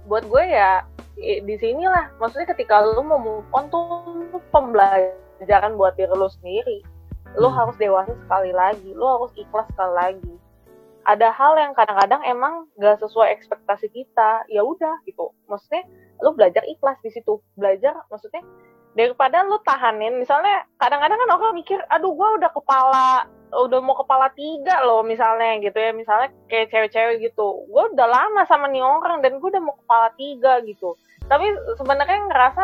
buat 0.07 0.23
gue 0.27 0.43
ya 0.43 0.83
di 1.15 1.55
sinilah 1.55 2.11
maksudnya 2.19 2.51
ketika 2.51 2.83
lu 2.83 2.99
mau 2.99 3.15
move 3.15 3.47
on 3.55 3.71
tuh 3.71 4.03
lu 4.31 4.39
pembelajaran 4.51 5.79
buat 5.79 5.95
diri 5.95 6.11
lu 6.11 6.27
sendiri. 6.27 6.83
Lu 7.35 7.51
Hmm. 7.51 7.57
harus 7.59 7.75
dewasa 7.75 8.15
sekali 8.15 8.51
lagi. 8.55 8.91
Lu 8.95 9.03
harus 9.03 9.31
ikhlas 9.35 9.67
sekali 9.71 9.93
lagi. 9.95 10.33
Ada 11.05 11.29
hal 11.29 11.53
yang 11.59 11.77
kadang-kadang 11.77 12.23
emang 12.25 12.65
gak 12.81 12.97
sesuai 12.97 13.29
ekspektasi 13.35 13.91
kita. 13.93 14.41
Ya 14.49 14.63
udah 14.65 14.97
gitu. 15.05 15.29
Maksudnya 15.45 15.83
lu 16.23 16.31
belajar 16.33 16.63
ikhlas 16.65 16.97
di 17.03 17.11
situ. 17.11 17.43
Belajar 17.59 17.93
maksudnya 18.09 18.41
daripada 18.95 19.43
lu 19.43 19.59
tahanin 19.61 20.17
misalnya 20.17 20.63
kadang-kadang 20.79 21.19
kan 21.19 21.29
orang 21.35 21.55
mikir 21.55 21.79
aduh 21.91 22.15
gua 22.15 22.39
udah 22.39 22.51
kepala 22.51 23.27
udah 23.53 23.79
mau 23.79 23.95
kepala 23.95 24.27
tiga 24.35 24.83
loh 24.83 25.05
misalnya 25.05 25.55
gitu 25.63 25.77
ya. 25.79 25.95
Misalnya 25.95 26.33
kayak 26.51 26.69
cewek-cewek 26.73 27.23
gitu. 27.23 27.63
Gue 27.71 27.83
udah 27.95 28.07
lama 28.07 28.43
sama 28.49 28.67
nih 28.67 28.83
orang 28.83 29.23
dan 29.23 29.39
gue 29.39 29.47
udah 29.47 29.63
mau 29.63 29.75
kepala 29.85 30.11
tiga 30.19 30.59
gitu. 30.67 30.99
Tapi 31.31 31.45
sebenarnya 31.79 32.19
ngerasa 32.27 32.63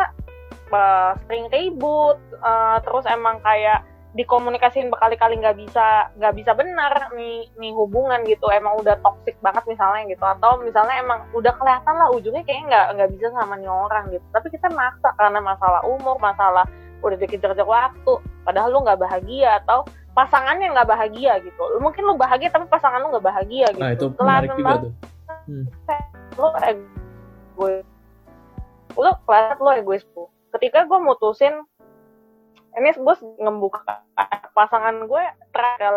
eh, 0.72 1.10
sering 1.24 1.46
ribut 1.48 2.18
eh, 2.36 2.76
terus 2.84 3.04
emang 3.08 3.40
kayak 3.40 3.80
dikomunikasiin 4.12 4.92
berkali-kali 4.92 5.40
nggak 5.40 5.56
bisa 5.56 6.12
nggak 6.20 6.34
bisa 6.36 6.52
benar 6.52 7.08
nih 7.16 7.48
nih 7.56 7.72
hubungan 7.72 8.20
gitu 8.28 8.44
emang 8.52 8.76
udah 8.76 9.00
toxic 9.00 9.32
banget 9.40 9.64
misalnya 9.64 10.04
gitu 10.04 10.20
atau 10.20 10.60
misalnya 10.60 11.00
emang 11.00 11.24
udah 11.32 11.48
kelihatan 11.56 11.94
lah 11.96 12.12
ujungnya 12.12 12.44
kayaknya 12.44 12.64
nggak 12.68 12.86
nggak 12.92 13.10
bisa 13.16 13.26
sama 13.32 13.56
nih 13.56 13.72
orang 13.72 14.04
gitu 14.12 14.26
tapi 14.28 14.52
kita 14.52 14.68
maksa 14.68 15.08
karena 15.16 15.40
masalah 15.40 15.80
umur 15.88 16.20
masalah 16.20 16.68
udah 17.00 17.16
dikejar-kejar 17.16 17.64
waktu 17.64 18.12
padahal 18.44 18.68
lu 18.68 18.84
nggak 18.84 19.00
bahagia 19.00 19.58
atau 19.64 19.80
pasangannya 20.12 20.68
nggak 20.70 20.88
bahagia 20.92 21.32
gitu 21.40 21.62
Lu- 21.72 21.80
mungkin 21.80 22.04
lu 22.04 22.14
bahagia 22.14 22.52
tapi 22.52 22.68
pasangan 22.68 23.00
lu 23.00 23.16
nggak 23.16 23.26
bahagia 23.26 23.66
gitu 23.72 23.80
Nah 23.80 23.96
itu 23.96 24.06
Kelihatan 24.12 24.20
menarik 24.20 24.50
juga 24.52 24.68
banget 24.68 24.82
tuh. 24.84 24.92
lu 26.36 26.48
egois 26.60 27.86
lu 28.92 29.10
kelihatan 29.24 29.56
lu 29.58 29.70
egois 29.72 30.04
tuh 30.12 30.28
ketika 30.52 30.84
gue 30.84 30.98
mutusin 31.00 31.64
ini 32.72 32.88
gue 32.96 33.14
ngembuka 33.36 33.84
pasangan 34.56 35.04
gue 35.04 35.22
terakhir 35.52 35.92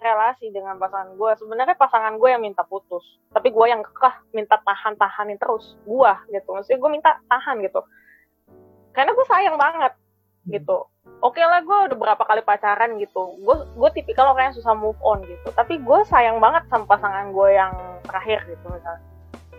relasi 0.00 0.48
dengan 0.48 0.80
pasangan 0.80 1.12
gue. 1.16 1.30
Sebenarnya 1.36 1.76
pasangan 1.76 2.16
gue 2.16 2.28
yang 2.32 2.40
minta 2.40 2.64
putus 2.64 3.04
tapi 3.32 3.52
gue 3.52 3.66
yang 3.68 3.84
kekeh 3.84 4.14
minta 4.32 4.56
tahan 4.64 4.96
tahanin 4.96 5.36
terus. 5.36 5.76
Gue 5.84 6.08
gitu 6.32 6.48
maksudnya 6.56 6.80
gue 6.80 6.90
minta 6.90 7.10
tahan 7.28 7.60
gitu. 7.64 7.80
Karena 8.96 9.12
gue 9.12 9.26
sayang 9.28 9.56
banget 9.60 9.92
gitu. 10.48 10.88
Oke 11.20 11.40
lah 11.40 11.60
gue 11.60 11.78
udah 11.92 11.96
berapa 11.96 12.22
kali 12.24 12.40
pacaran 12.44 12.96
gitu. 12.96 13.36
Gue 13.44 13.56
gue 13.76 13.90
tipikal 13.92 14.32
orang 14.32 14.52
yang 14.52 14.56
susah 14.56 14.72
move 14.72 14.98
on 15.04 15.20
gitu. 15.24 15.48
Tapi 15.52 15.80
gue 15.80 15.98
sayang 16.08 16.40
banget 16.40 16.64
sama 16.72 16.88
pasangan 16.88 17.28
gue 17.32 17.48
yang 17.52 17.72
terakhir 18.08 18.44
gitu 18.48 18.64
misalnya 18.72 19.15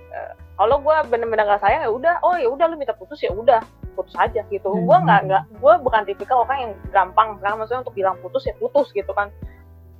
Eh, 0.07 0.33
kalau 0.57 0.79
gue 0.81 0.95
bener-bener 1.11 1.45
gak 1.45 1.61
sayang 1.61 1.83
ya 1.83 1.91
udah. 1.91 2.15
Oh 2.23 2.35
ya 2.39 2.47
udah 2.47 2.65
lu 2.71 2.75
minta 2.79 2.95
putus 2.95 3.19
ya 3.21 3.31
udah. 3.31 3.61
Putus 3.93 4.13
aja 4.15 4.45
gitu. 4.47 4.69
Hmm. 4.69 4.85
gue 4.85 4.97
nggak 5.09 5.21
nggak 5.25 5.43
gue 5.57 5.73
bukan 5.81 6.01
tipikal 6.05 6.45
orang 6.45 6.69
yang 6.69 6.73
gampang 6.93 7.33
sekarang 7.41 7.57
maksudnya 7.57 7.81
untuk 7.81 7.97
bilang 7.97 8.15
putus 8.21 8.45
ya 8.45 8.53
putus 8.57 8.89
gitu 8.93 9.11
kan. 9.13 9.33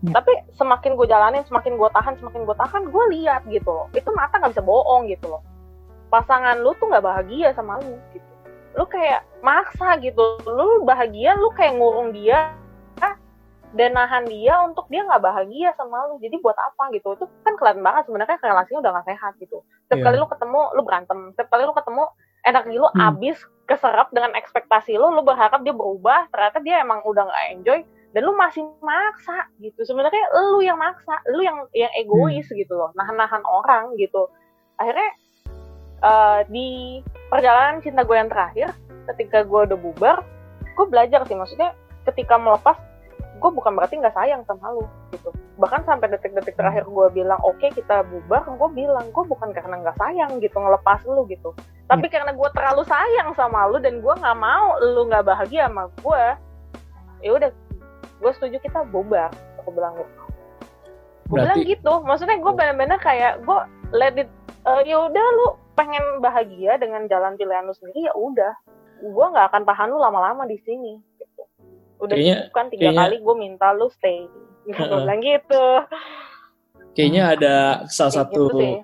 Ya. 0.05 0.13
tapi 0.21 0.29
semakin 0.53 0.93
gue 0.93 1.09
jalanin 1.09 1.41
semakin 1.49 1.73
gue 1.73 1.89
tahan 1.89 2.21
semakin 2.21 2.45
gue 2.45 2.53
tahan 2.53 2.83
gue 2.93 3.03
lihat 3.17 3.41
gitu 3.49 3.65
loh. 3.65 3.89
Itu 3.97 4.13
mata 4.13 4.37
nggak 4.37 4.53
bisa 4.53 4.63
bohong 4.63 5.09
gitu 5.09 5.25
loh. 5.25 5.41
Pasangan 6.13 6.61
lu 6.61 6.77
tuh 6.77 6.93
nggak 6.93 7.01
bahagia 7.01 7.49
sama 7.57 7.81
lu 7.81 7.97
gitu. 8.13 8.31
Lu 8.77 8.85
kayak 8.85 9.25
maksa 9.41 9.97
gitu. 9.97 10.37
Lu 10.45 10.85
bahagia 10.85 11.33
lu 11.33 11.49
kayak 11.57 11.81
ngurung 11.81 12.13
dia 12.13 12.53
dan 13.75 13.91
nahan 13.99 14.23
dia 14.31 14.63
untuk 14.63 14.87
dia 14.87 15.03
nggak 15.03 15.19
bahagia 15.19 15.75
sama 15.75 16.07
lu. 16.07 16.15
Jadi 16.23 16.39
buat 16.39 16.55
apa 16.55 16.87
gitu? 16.95 17.19
Itu 17.19 17.27
kan 17.43 17.59
kelihatan 17.59 17.83
banget 17.83 18.07
sebenarnya 18.07 18.37
relasinya 18.39 18.79
udah 18.79 18.91
nggak 18.95 19.07
sehat 19.11 19.33
gitu. 19.43 19.57
Setiap 19.87 19.99
Iya. 19.99 20.05
kali 20.07 20.15
lu 20.23 20.27
ketemu 20.31 20.61
lu 20.71 20.81
berantem. 20.87 21.17
Setiap 21.35 21.47
kali 21.51 21.63
lu 21.67 21.73
ketemu 21.75 22.03
energi 22.47 22.75
lu 22.79 22.87
Hmm. 22.87 23.07
abis 23.11 23.37
keserap 23.67 24.07
dengan 24.15 24.31
ekspektasi 24.39 24.95
lu 24.95 25.11
lu 25.11 25.21
berharap 25.27 25.59
dia 25.67 25.75
berubah. 25.75 26.31
Ternyata 26.31 26.57
dia 26.63 26.79
emang 26.79 27.03
udah 27.03 27.27
nggak 27.27 27.45
enjoy 27.59 27.79
dan 28.15 28.21
lu 28.23 28.33
masih 28.39 28.63
maksa 28.79 29.51
gitu. 29.59 29.83
Sebenarnya 29.83 30.23
lu 30.53 30.63
yang 30.63 30.79
maksa 30.79 31.19
lu 31.35 31.43
yang 31.43 31.67
yang 31.75 31.91
egois 31.99 32.47
gitu 32.47 32.71
loh. 32.71 32.95
Nahan-nahan 32.95 33.43
orang 33.43 33.91
gitu. 33.99 34.31
Akhirnya 34.79 35.11
eh, 35.97 36.41
di 36.47 37.01
perjalanan 37.27 37.83
cinta 37.83 38.05
gue 38.05 38.15
yang 38.15 38.29
terakhir 38.31 38.69
ketika 39.11 39.43
gue 39.43 39.59
udah 39.67 39.75
bubar 39.75 40.17
gue 40.77 40.85
belajar 40.87 41.25
sih. 41.27 41.35
Maksudnya 41.35 41.75
ketika 42.07 42.39
melepas 42.39 42.79
gue 43.37 43.51
bukan 43.53 43.77
berarti 43.77 44.01
nggak 44.01 44.17
sayang 44.17 44.41
sama 44.49 44.73
lu 44.73 44.83
gitu. 45.13 45.29
Bahkan 45.61 45.85
sampai 45.85 46.09
detik-detik 46.09 46.57
terakhir 46.57 46.89
gue 46.89 47.07
bilang 47.13 47.37
oke 47.45 47.69
kita 47.69 48.01
bubar 48.09 48.43
gue 48.49 48.69
bilang 48.73 49.05
gue 49.13 49.23
bukan 49.29 49.53
karena 49.53 49.77
nggak 49.77 49.97
sayang 50.01 50.41
gitu 50.41 50.57
ngelepas 50.57 51.05
lu 51.05 51.23
gitu. 51.29 51.53
Tapi 51.85 52.09
karena 52.09 52.33
gue 52.33 52.49
terlalu 52.51 52.83
sayang 52.89 53.31
sama 53.37 53.69
lu 53.69 53.77
dan 53.77 54.01
gue 54.01 54.13
nggak 54.17 54.37
mau 54.37 54.81
lu 54.81 55.05
nggak 55.05 55.25
bahagia 55.25 55.69
sama 55.69 55.89
gue 56.01 56.23
ya 57.21 57.31
udah 57.33 57.49
gue 58.17 58.31
setuju 58.33 58.57
kita 58.61 58.79
bubar 58.89 59.29
aku 59.61 59.69
bilang 59.69 59.93
gitu. 60.01 60.09
Gue 61.29 61.37
bilang 61.37 61.53
Berarti 61.53 61.61
gitu 61.69 61.93
maksudnya 62.01 62.37
gue 62.41 62.53
benar-benar 62.57 62.99
kayak 63.01 63.45
gue 63.45 63.59
let 63.93 64.17
it 64.17 64.29
eh, 64.65 64.81
ya 64.89 64.97
udah 65.05 65.25
lu 65.37 65.47
pengen 65.77 66.01
bahagia 66.25 66.81
dengan 66.81 67.05
jalan 67.05 67.37
pilihan 67.37 67.69
lu 67.69 67.73
sendiri 67.77 68.09
ya 68.09 68.13
udah. 68.17 68.53
Gue 68.97 69.25
nggak 69.29 69.53
akan 69.53 69.61
tahan 69.61 69.93
lu 69.93 70.01
lama-lama 70.01 70.49
di 70.49 70.57
sini. 70.65 70.97
Udah 71.97 72.15
Kayaknya- 72.15 72.41
kan 72.51 72.65
tiga 72.69 72.81
kayaknya- 72.87 73.01
kali 73.03 73.15
gue 73.19 73.35
minta 73.35 73.67
lu 73.73 73.87
stay. 73.89 74.19
Gue 74.63 74.75
Heeh. 74.75 74.89
bilang 74.99 75.19
gitu. 75.19 75.65
Kayaknya 76.91 77.23
ada 77.29 77.55
salah 77.87 78.09
Kayak 78.11 78.17
satu 78.25 78.43
gitu 78.43 78.57
sih. 78.59 78.75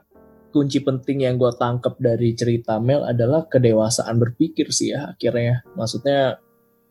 kunci 0.50 0.80
penting 0.80 1.18
yang 1.26 1.36
gue 1.36 1.50
tangkap 1.58 1.98
dari 1.98 2.30
cerita 2.34 2.78
Mel 2.78 3.02
adalah 3.02 3.50
kedewasaan 3.50 4.16
berpikir 4.16 4.70
sih 4.70 4.94
ya 4.94 5.12
akhirnya. 5.12 5.66
Maksudnya 5.74 6.38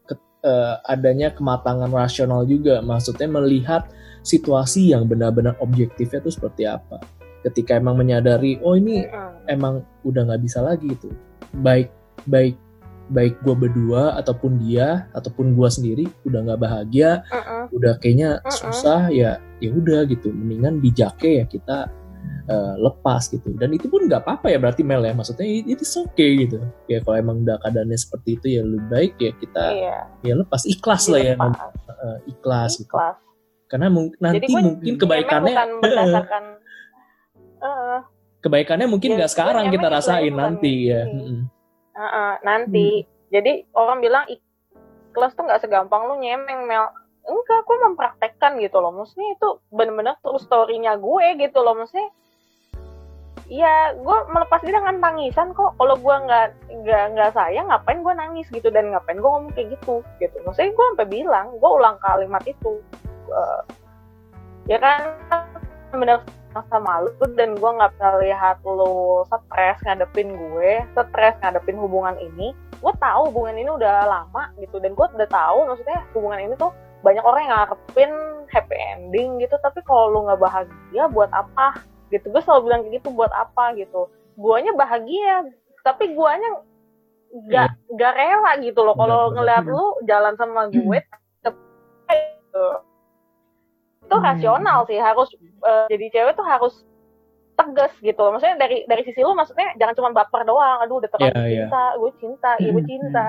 ke- 0.03 0.19
eh, 0.43 0.75
adanya 0.85 1.31
kematangan 1.31 1.89
rasional 1.89 2.43
juga. 2.43 2.83
Maksudnya 2.83 3.31
melihat 3.31 3.87
situasi 4.23 4.91
yang 4.91 5.07
benar-benar 5.07 5.55
objektifnya 5.59 6.19
itu 6.21 6.35
seperti 6.35 6.67
apa. 6.67 6.99
Ketika 7.43 7.75
emang 7.75 7.99
menyadari 7.99 8.59
oh 8.63 8.75
ini 8.75 9.03
Mm-mm. 9.03 9.47
emang 9.47 9.83
udah 10.03 10.27
nggak 10.27 10.43
bisa 10.43 10.63
lagi 10.63 10.87
gitu 10.91 11.11
baik 11.53 11.91
baik 12.25 12.55
baik 13.13 13.39
gue 13.41 13.55
berdua 13.55 14.17
ataupun 14.17 14.57
dia 14.59 15.07
ataupun 15.13 15.53
gue 15.53 15.69
sendiri 15.69 16.05
udah 16.25 16.41
nggak 16.43 16.61
bahagia 16.61 17.21
Mm-mm. 17.29 17.69
udah 17.71 17.95
kayaknya 17.97 18.41
Mm-mm. 18.41 18.51
susah 18.51 19.07
ya 19.09 19.37
ya 19.59 19.71
udah 19.71 20.03
gitu. 20.05 20.29
Mendingan 20.29 20.81
bijake 20.81 21.39
ya 21.39 21.45
kita 21.45 21.93
eh, 22.45 22.75
lepas 22.77 23.29
gitu. 23.29 23.53
Dan 23.55 23.71
itu 23.71 23.87
pun 23.87 24.03
nggak 24.03 24.23
apa-apa 24.23 24.49
ya 24.49 24.59
berarti 24.59 24.83
Mel 24.83 25.03
ya. 25.03 25.13
Maksudnya 25.13 25.45
it- 25.45 25.69
itu 25.71 25.85
oke 26.01 26.27
gitu. 26.41 26.59
Ya 26.87 26.99
kalau 26.99 27.17
emang 27.17 27.37
udah 27.41 27.61
keadaannya 27.61 27.95
seperti 27.95 28.29
itu 28.35 28.47
ya 28.51 28.63
lebih 28.63 28.89
baik 28.89 29.13
ya 29.17 29.31
kita 29.37 29.65
iya. 29.71 29.99
ya 30.21 30.35
lepas. 30.35 30.65
Ikhlas 30.65 31.07
lah 31.07 31.21
ya 31.21 31.35
dilepas. 31.35 31.71
eh, 31.87 32.19
ikhlas 32.29 32.73
gitu. 32.81 32.91
Ikhlas. 32.91 33.17
karena 33.69 33.89
mung- 33.89 34.13
nanti 34.19 34.45
gue 34.45 34.61
mungkin 34.61 34.95
kebaikannya 34.97 35.55
bukan 35.55 35.71
berdasarkan 35.83 36.45
Eh, 37.63 37.99
kebaikannya 38.43 38.87
mungkin 38.87 39.15
Ya, 39.15 39.17
nggak 39.23 39.31
sekarang 39.31 39.65
emang 39.67 39.75
kita 39.79 39.87
rasain 39.89 40.35
nanti 40.35 40.91
ya. 40.91 41.07
ini. 41.07 41.47
Mm-mm. 41.93 42.03
uh-uh, 42.03 42.33
nanti 42.45 43.05
jadi 43.33 43.65
orang 43.77 44.01
bilang 44.01 44.25
ikhlas 44.29 45.37
tuh 45.37 45.45
nggak 45.45 45.63
segampang 45.65 46.09
lu 46.09 46.21
nyemeng 46.21 46.65
Mel 46.65 46.89
enggak 47.23 47.63
gue 47.69 47.77
mempraktekkan 47.87 48.59
gitu 48.59 48.83
loh 48.83 48.91
maksudnya 48.91 49.39
itu 49.39 49.49
bener-bener 49.71 50.19
true 50.25 50.43
story-nya 50.43 50.99
gue 50.99 51.27
gitu 51.39 51.59
loh 51.63 51.77
maksudnya 51.77 52.11
Iya, 53.53 54.01
gue 54.01 54.19
melepas 54.33 54.65
dia 54.65 54.81
dengan 54.81 54.97
tangisan 54.97 55.53
kok. 55.53 55.77
Kalau 55.77 55.93
gue 56.01 56.17
nggak 56.25 56.73
nggak 56.73 57.05
nggak 57.13 57.31
sayang, 57.37 57.69
ngapain 57.69 58.01
gue 58.01 58.15
nangis 58.17 58.49
gitu 58.49 58.73
dan 58.73 58.89
ngapain 58.89 59.21
gue 59.21 59.29
ngomong 59.29 59.53
kayak 59.53 59.77
gitu, 59.77 60.01
gitu. 60.25 60.37
Maksudnya 60.47 60.73
gue 60.73 60.87
sampai 60.95 61.09
bilang, 61.11 61.47
gue 61.61 61.71
ulang 61.77 62.01
kalimat 62.01 62.41
itu, 62.49 62.81
Eh, 63.33 63.63
ya 64.69 64.79
kan 64.79 65.01
bener 65.93 66.21
sama 66.69 67.09
lu 67.09 67.13
dan 67.33 67.57
gue 67.57 67.71
nggak 67.73 67.97
pernah 67.97 68.15
lihat 68.21 68.57
lu 68.67 69.25
stres 69.25 69.79
ngadepin 69.89 70.37
gue, 70.37 70.85
stres 70.93 71.35
ngadepin 71.41 71.81
hubungan 71.81 72.17
ini. 72.21 72.53
Gue 72.83 72.93
tahu 72.99 73.31
hubungan 73.31 73.57
ini 73.57 73.71
udah 73.71 74.05
lama 74.05 74.53
gitu 74.59 74.83
dan 74.83 74.93
gue 74.93 75.07
udah 75.07 75.31
tahu 75.31 75.71
maksudnya 75.71 76.03
hubungan 76.13 76.41
ini 76.45 76.55
tuh 76.59 76.75
banyak 77.03 77.23
orang 77.23 77.43
yang 77.47 77.55
ngarepin 77.57 78.13
happy 78.53 78.77
ending 78.77 79.41
gitu, 79.41 79.57
tapi 79.65 79.81
kalau 79.89 80.13
lu 80.13 80.19
nggak 80.29 80.39
bahagia 80.39 81.05
buat 81.09 81.31
apa? 81.33 81.81
Gitu 82.13 82.29
gue 82.29 82.43
selalu 82.45 82.61
bilang 82.69 82.81
kayak 82.85 82.95
gitu 83.01 83.09
buat 83.17 83.33
apa 83.33 83.73
gitu. 83.81 84.13
Guanya 84.37 84.77
bahagia, 84.77 85.49
tapi 85.83 86.13
guanya 86.13 86.61
nggak 87.33 87.69
nggak 87.97 88.13
rela 88.13 88.53
gitu 88.61 88.81
loh. 88.85 88.93
Kalau 88.93 89.33
ngeliat 89.33 89.65
lu 89.65 89.97
jalan 90.05 90.37
sama 90.37 90.69
gue, 90.69 91.01
gitu. 92.13 92.67
Itu 94.13 94.21
Hmm. 94.21 94.29
rasional 94.29 94.79
sih 94.85 95.01
harus 95.01 95.33
eh, 95.63 95.87
jadi 95.89 96.07
cewek 96.13 96.37
tuh 96.37 96.45
harus 96.45 96.85
tegas 97.53 97.93
gitu 97.99 98.17
loh. 98.17 98.37
Maksudnya 98.37 98.57
dari 98.59 98.85
dari 98.85 99.03
sisi 99.03 99.21
lu 99.21 99.33
maksudnya 99.33 99.73
jangan 99.77 99.95
cuma 99.95 100.09
baper 100.13 100.45
doang. 100.45 100.85
Aduh 100.85 101.01
udah 101.01 101.09
terlalu 101.09 101.33
Iya, 101.33 101.45
iya. 101.45 101.65
cinta, 101.65 101.85
gue 101.95 102.11
cinta, 102.19 102.51
ibu 102.59 102.77
Hmm, 102.77 102.89
cinta. 102.89 103.25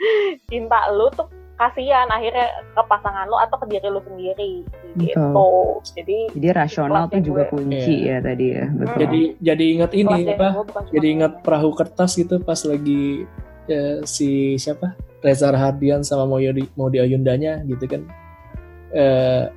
cinta 0.50 0.78
lu 0.92 1.08
tuh 1.12 1.28
kasihan 1.56 2.04
akhirnya 2.08 2.46
ke 2.68 2.82
pasangan 2.84 3.24
lu 3.24 3.36
atau 3.36 3.56
ke 3.56 3.66
diri 3.66 3.88
lu 3.88 4.00
sendiri 4.02 4.52
gitu. 4.98 5.24
Jadi 5.92 6.18
Jadi 6.36 6.48
rasional 6.52 7.08
tuh 7.08 7.20
juga 7.20 7.48
gue. 7.48 7.52
kunci 7.52 7.94
ya 8.04 8.20
tadi 8.20 8.46
ya. 8.52 8.64
Betul. 8.68 8.84
Hmm. 8.86 9.00
jadi 9.00 9.20
jadi 9.40 9.64
inget 9.72 9.92
ini 9.94 10.16
kelas 10.20 10.36
apa 10.36 10.48
jadi 10.92 11.06
ingat 11.08 11.32
perahu 11.40 11.70
kertas 11.72 12.10
gitu 12.14 12.36
pas 12.38 12.60
lagi 12.60 13.24
ya, 13.64 14.04
si 14.04 14.28
siapa 14.56 14.92
Reza 15.20 15.48
Rahardian 15.48 16.00
sama 16.00 16.24
Maudi 16.24 16.68
Maudi 16.74 16.96
Ayundanya 16.96 17.60
gitu 17.64 17.84
kan 17.86 18.04
eh 18.92 19.48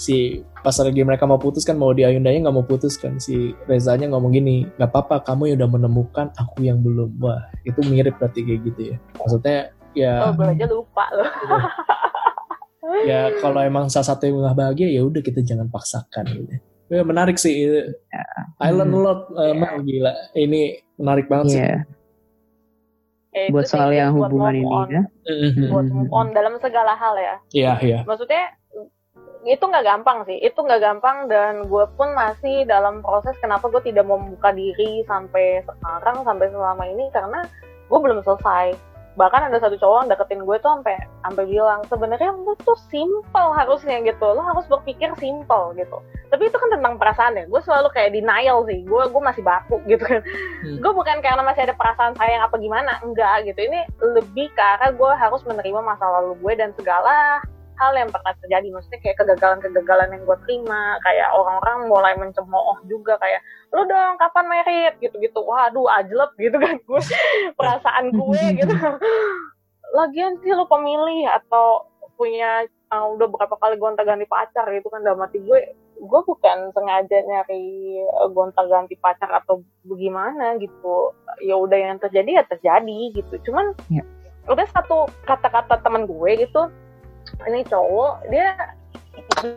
si 0.00 0.16
pas 0.56 0.72
lagi 0.72 1.04
mereka 1.04 1.28
mau 1.28 1.36
putus 1.36 1.60
kan 1.60 1.76
Maudi 1.76 2.02
Ayundanya 2.02 2.48
nggak 2.48 2.56
mau 2.56 2.64
putus 2.64 2.96
kan 2.96 3.20
si 3.20 3.52
Rezanya 3.64 4.08
ngomong 4.08 4.32
gini 4.32 4.64
nggak 4.74 4.88
apa-apa 4.88 5.20
kamu 5.22 5.52
yang 5.52 5.56
udah 5.60 5.70
menemukan 5.70 6.26
aku 6.34 6.64
yang 6.64 6.80
belum 6.80 7.20
wah 7.20 7.44
itu 7.62 7.84
mirip 7.84 8.16
berarti 8.16 8.40
kayak 8.40 8.60
gitu 8.64 8.80
ya 8.82 8.96
maksudnya 9.14 9.58
ya 9.92 10.12
Oh, 10.22 10.32
gue 10.32 10.46
aja 10.48 10.64
lupa 10.66 11.04
loh. 11.12 11.28
ya 13.04 13.28
kalau 13.38 13.60
emang 13.60 13.86
salah 13.86 14.08
satu 14.08 14.24
yang 14.24 14.40
nggak 14.40 14.56
bahagia 14.56 14.88
ya 14.88 15.02
udah 15.02 15.20
kita 15.20 15.40
jangan 15.40 15.68
paksakan 15.68 16.24
gitu 16.28 16.54
ya, 16.88 17.02
menarik 17.02 17.36
sih 17.36 17.54
I 18.58 18.68
learn 18.70 18.90
a 18.90 18.98
lot 18.98 19.20
eh, 19.32 19.52
Iya. 19.52 19.54
Mel, 19.54 19.76
gila 19.80 20.12
ini 20.34 20.60
menarik 20.96 21.26
banget 21.26 21.46
sih 21.50 21.60
Iya, 21.60 21.76
Ya, 23.30 23.46
itu 23.46 23.52
buat 23.52 23.62
sih, 23.62 23.78
soal 23.78 23.94
yang 23.94 24.10
buat 24.12 24.26
hubungan 24.26 24.54
ini 24.56 24.66
on. 24.66 24.88
ya. 24.90 25.02
Mhm. 25.22 25.70
Buat 25.70 25.86
Hmm. 25.86 25.94
move 25.94 26.10
on 26.10 26.26
dalam 26.32 26.58
segala 26.58 26.92
hal 26.92 27.14
ya. 27.14 27.34
Iya, 27.52 27.72
iya. 27.78 27.98
maksudnya 28.02 28.58
itu 29.44 29.64
nggak 29.64 29.86
gampang 29.86 30.18
sih. 30.28 30.36
Itu 30.40 30.60
nggak 30.60 30.82
gampang 30.84 31.28
dan 31.32 31.64
gue 31.64 31.84
pun 31.96 32.12
masih 32.12 32.68
dalam 32.68 33.00
proses 33.00 33.32
kenapa 33.40 33.72
gue 33.72 33.80
tidak 33.80 34.04
mau 34.04 34.20
membuka 34.20 34.52
diri 34.52 35.00
sampai 35.08 35.64
sekarang 35.64 36.24
sampai 36.28 36.52
selama 36.52 36.84
ini 36.84 37.08
karena 37.12 37.40
gue 37.88 37.98
belum 37.98 38.20
selesai. 38.20 38.76
Bahkan 39.18 39.50
ada 39.50 39.58
satu 39.58 39.74
cowok 39.80 40.06
yang 40.06 40.10
deketin 40.12 40.42
gue 40.46 40.56
tuh 40.62 40.70
sampai 40.70 40.96
sampai 41.26 41.44
bilang 41.48 41.80
sebenarnya 41.88 42.30
lu 42.36 42.52
tuh 42.62 42.76
simple 42.92 43.48
harusnya 43.56 44.04
gitu. 44.04 44.22
Lo 44.22 44.44
harus 44.44 44.68
berpikir 44.68 45.08
simple 45.16 45.72
gitu. 45.74 45.98
Tapi 46.30 46.46
itu 46.46 46.56
kan 46.60 46.70
tentang 46.76 46.94
perasaan 47.00 47.40
ya. 47.40 47.44
Gue 47.48 47.64
selalu 47.64 47.88
kayak 47.96 48.12
denial 48.12 48.62
sih. 48.68 48.84
Gue 48.84 49.08
gue 49.08 49.22
masih 49.24 49.40
baku 49.40 49.80
gitu. 49.90 50.04
Kan 50.04 50.20
Hmm. 50.60 50.76
gue 50.76 50.92
bukan 50.92 51.24
karena 51.24 51.40
masih 51.40 51.64
ada 51.64 51.72
perasaan 51.72 52.12
sayang 52.20 52.44
apa 52.44 52.60
gimana. 52.60 53.00
Enggak 53.00 53.48
gitu. 53.48 53.56
Ini 53.56 53.88
lebih 54.04 54.52
arah 54.60 54.92
gue 54.92 55.12
harus 55.16 55.40
menerima 55.48 55.80
masa 55.80 56.04
lalu 56.04 56.36
gue 56.44 56.52
dan 56.60 56.76
segala 56.76 57.40
hal 57.80 57.96
yang 57.96 58.12
pernah 58.12 58.36
terjadi. 58.44 58.68
Maksudnya 58.68 59.00
kayak 59.00 59.16
kegagalan-kegagalan 59.16 60.12
yang 60.12 60.22
gue 60.28 60.38
terima 60.44 61.00
kayak 61.00 61.28
orang-orang 61.32 61.78
mulai 61.88 62.12
mencemooh 62.20 62.76
juga 62.84 63.16
kayak 63.16 63.40
lu 63.72 63.88
dong 63.88 64.20
kapan 64.20 64.46
merit? 64.52 64.94
Gitu-gitu. 65.00 65.40
Waduh 65.40 65.88
ajlep 66.04 66.30
gitu 66.36 66.60
kan. 66.60 66.76
Gue 66.88 67.00
perasaan 67.56 68.12
gue 68.12 68.42
gitu. 68.60 68.74
Lagian 69.98 70.38
sih 70.44 70.52
lu 70.52 70.68
pemilih 70.68 71.26
atau 71.26 71.88
punya 72.14 72.68
uh, 72.92 73.06
udah 73.16 73.26
berapa 73.32 73.56
kali 73.56 73.80
gonta-ganti 73.80 74.28
pacar 74.28 74.68
gitu 74.76 74.92
kan 74.92 75.00
dalam 75.00 75.24
hati 75.24 75.40
gue 75.40 75.72
gue 76.00 76.20
bukan 76.28 76.68
sengaja 76.76 77.24
nyari 77.24 77.96
uh, 78.20 78.28
gonta-ganti 78.28 78.94
pacar 79.00 79.32
atau 79.40 79.64
bagaimana 79.88 80.60
gitu. 80.60 81.16
Ya 81.40 81.56
udah 81.56 81.78
yang 81.80 81.96
terjadi 81.96 82.42
ya 82.42 82.44
terjadi 82.44 83.00
gitu. 83.16 83.34
Cuman 83.50 83.72
Ya. 83.88 84.04
udah 84.48 84.66
satu 84.68 85.08
kata-kata 85.24 85.80
teman 85.80 86.04
gue 86.04 86.30
gitu 86.44 86.68
ini 87.48 87.64
cowok 87.66 88.28
dia 88.28 88.52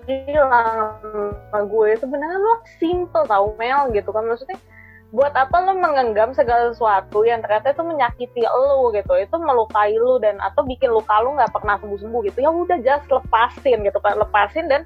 bilang 0.07 0.99
sama 1.51 1.61
gue 1.67 1.89
sebenarnya 1.99 2.39
lo 2.39 2.55
simple 2.79 3.25
tau 3.27 3.55
Mel 3.59 3.91
gitu 3.91 4.09
kan. 4.13 4.23
Maksudnya 4.25 4.59
buat 5.13 5.29
apa 5.37 5.61
lo 5.61 5.77
mengenggam 5.77 6.33
segala 6.33 6.73
sesuatu 6.73 7.21
yang 7.21 7.45
ternyata 7.45 7.75
itu 7.75 7.83
menyakiti 7.85 8.41
lo 8.47 8.89
gitu. 8.95 9.13
Itu 9.19 9.35
melukai 9.37 9.93
lo 9.97 10.17
dan 10.17 10.39
atau 10.41 10.65
bikin 10.65 10.89
luka 10.89 11.21
lo 11.21 11.37
nggak 11.37 11.53
pernah 11.53 11.77
sembuh 11.77 11.99
sembuh 11.99 12.21
gitu. 12.31 12.37
Ya 12.41 12.49
udah 12.49 12.77
just 12.81 13.05
lepasin 13.11 13.85
gitu 13.85 13.99
kan 14.01 14.17
lepasin 14.17 14.65
dan 14.71 14.81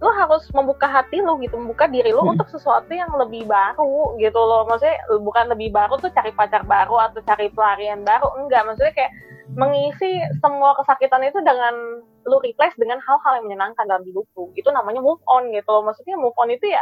lo 0.00 0.10
harus 0.16 0.48
membuka 0.56 0.88
hati 0.88 1.20
lo 1.20 1.36
gitu 1.44 1.60
membuka 1.60 1.84
diri 1.84 2.08
lo 2.08 2.24
hmm. 2.24 2.32
untuk 2.36 2.48
sesuatu 2.48 2.88
yang 2.88 3.12
lebih 3.20 3.44
baru 3.44 4.16
gitu 4.16 4.40
loh. 4.40 4.64
Maksudnya 4.64 4.96
bukan 5.20 5.52
lebih 5.52 5.68
baru 5.76 6.00
tuh 6.00 6.08
cari 6.10 6.32
pacar 6.32 6.64
baru 6.64 7.12
atau 7.12 7.20
cari 7.20 7.52
pelarian 7.52 8.00
baru 8.00 8.32
enggak. 8.40 8.64
Maksudnya 8.64 8.96
kayak 8.96 9.12
mengisi 9.52 10.24
semua 10.40 10.72
kesakitan 10.80 11.20
itu 11.26 11.42
dengan 11.44 12.00
lo 12.24 12.38
replace 12.40 12.76
dengan 12.80 12.96
hal-hal 13.04 13.40
yang 13.40 13.44
menyenangkan 13.52 13.84
dalam 13.84 14.04
hidup 14.08 14.24
lo 14.36 14.48
itu 14.56 14.68
namanya 14.72 15.04
move 15.04 15.20
on 15.28 15.52
gitu 15.52 15.68
loh. 15.68 15.84
Maksudnya 15.84 16.16
move 16.16 16.36
on 16.40 16.48
itu 16.48 16.72
ya 16.72 16.80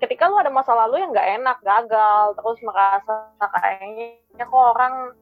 ketika 0.00 0.28
lu 0.28 0.36
ada 0.36 0.52
masa 0.52 0.76
lalu 0.76 1.00
yang 1.00 1.12
nggak 1.12 1.30
enak 1.40 1.58
gagal 1.64 2.36
terus 2.36 2.58
merasa 2.60 3.32
kayaknya 3.40 4.44
kok 4.44 4.64
orang 4.76 5.16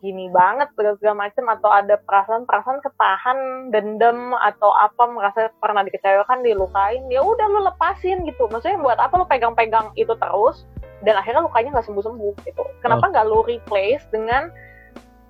gini 0.00 0.30
banget 0.30 0.70
segala 0.78 1.26
macam 1.28 1.44
atau 1.50 1.70
ada 1.70 1.98
perasaan-perasaan 2.06 2.78
ketahan 2.86 3.38
dendam 3.74 4.34
atau 4.38 4.70
apa 4.78 5.10
merasa 5.10 5.50
pernah 5.58 5.82
dikecewakan 5.82 6.42
dilukain 6.46 7.02
ya 7.10 7.22
udah 7.22 7.46
lu 7.50 7.66
lepasin 7.66 8.22
gitu. 8.26 8.46
Maksudnya 8.50 8.78
buat 8.78 8.98
apa 8.98 9.18
lu 9.18 9.26
pegang-pegang 9.26 9.90
itu 9.98 10.14
terus 10.14 10.64
dan 11.02 11.18
akhirnya 11.18 11.42
lukanya 11.42 11.78
nggak 11.78 11.86
sembuh-sembuh 11.90 12.34
gitu. 12.46 12.64
Kenapa 12.80 13.10
nggak 13.10 13.26
lu 13.26 13.42
replace 13.42 14.06
dengan 14.14 14.50